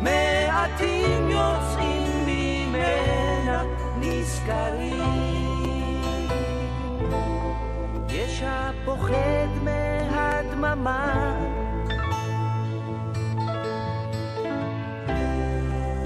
מעטים 0.00 1.30
יוצאים 1.30 2.26
ממנה 2.26 3.62
נזכרים. 4.00 5.02
יש 8.08 8.42
הפוחד 8.46 9.48
מהדממה. 9.62 11.34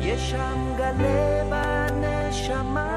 יש 0.01 0.31
שם 0.31 0.75
גלה 0.77 1.45
בנשמה 1.51 2.92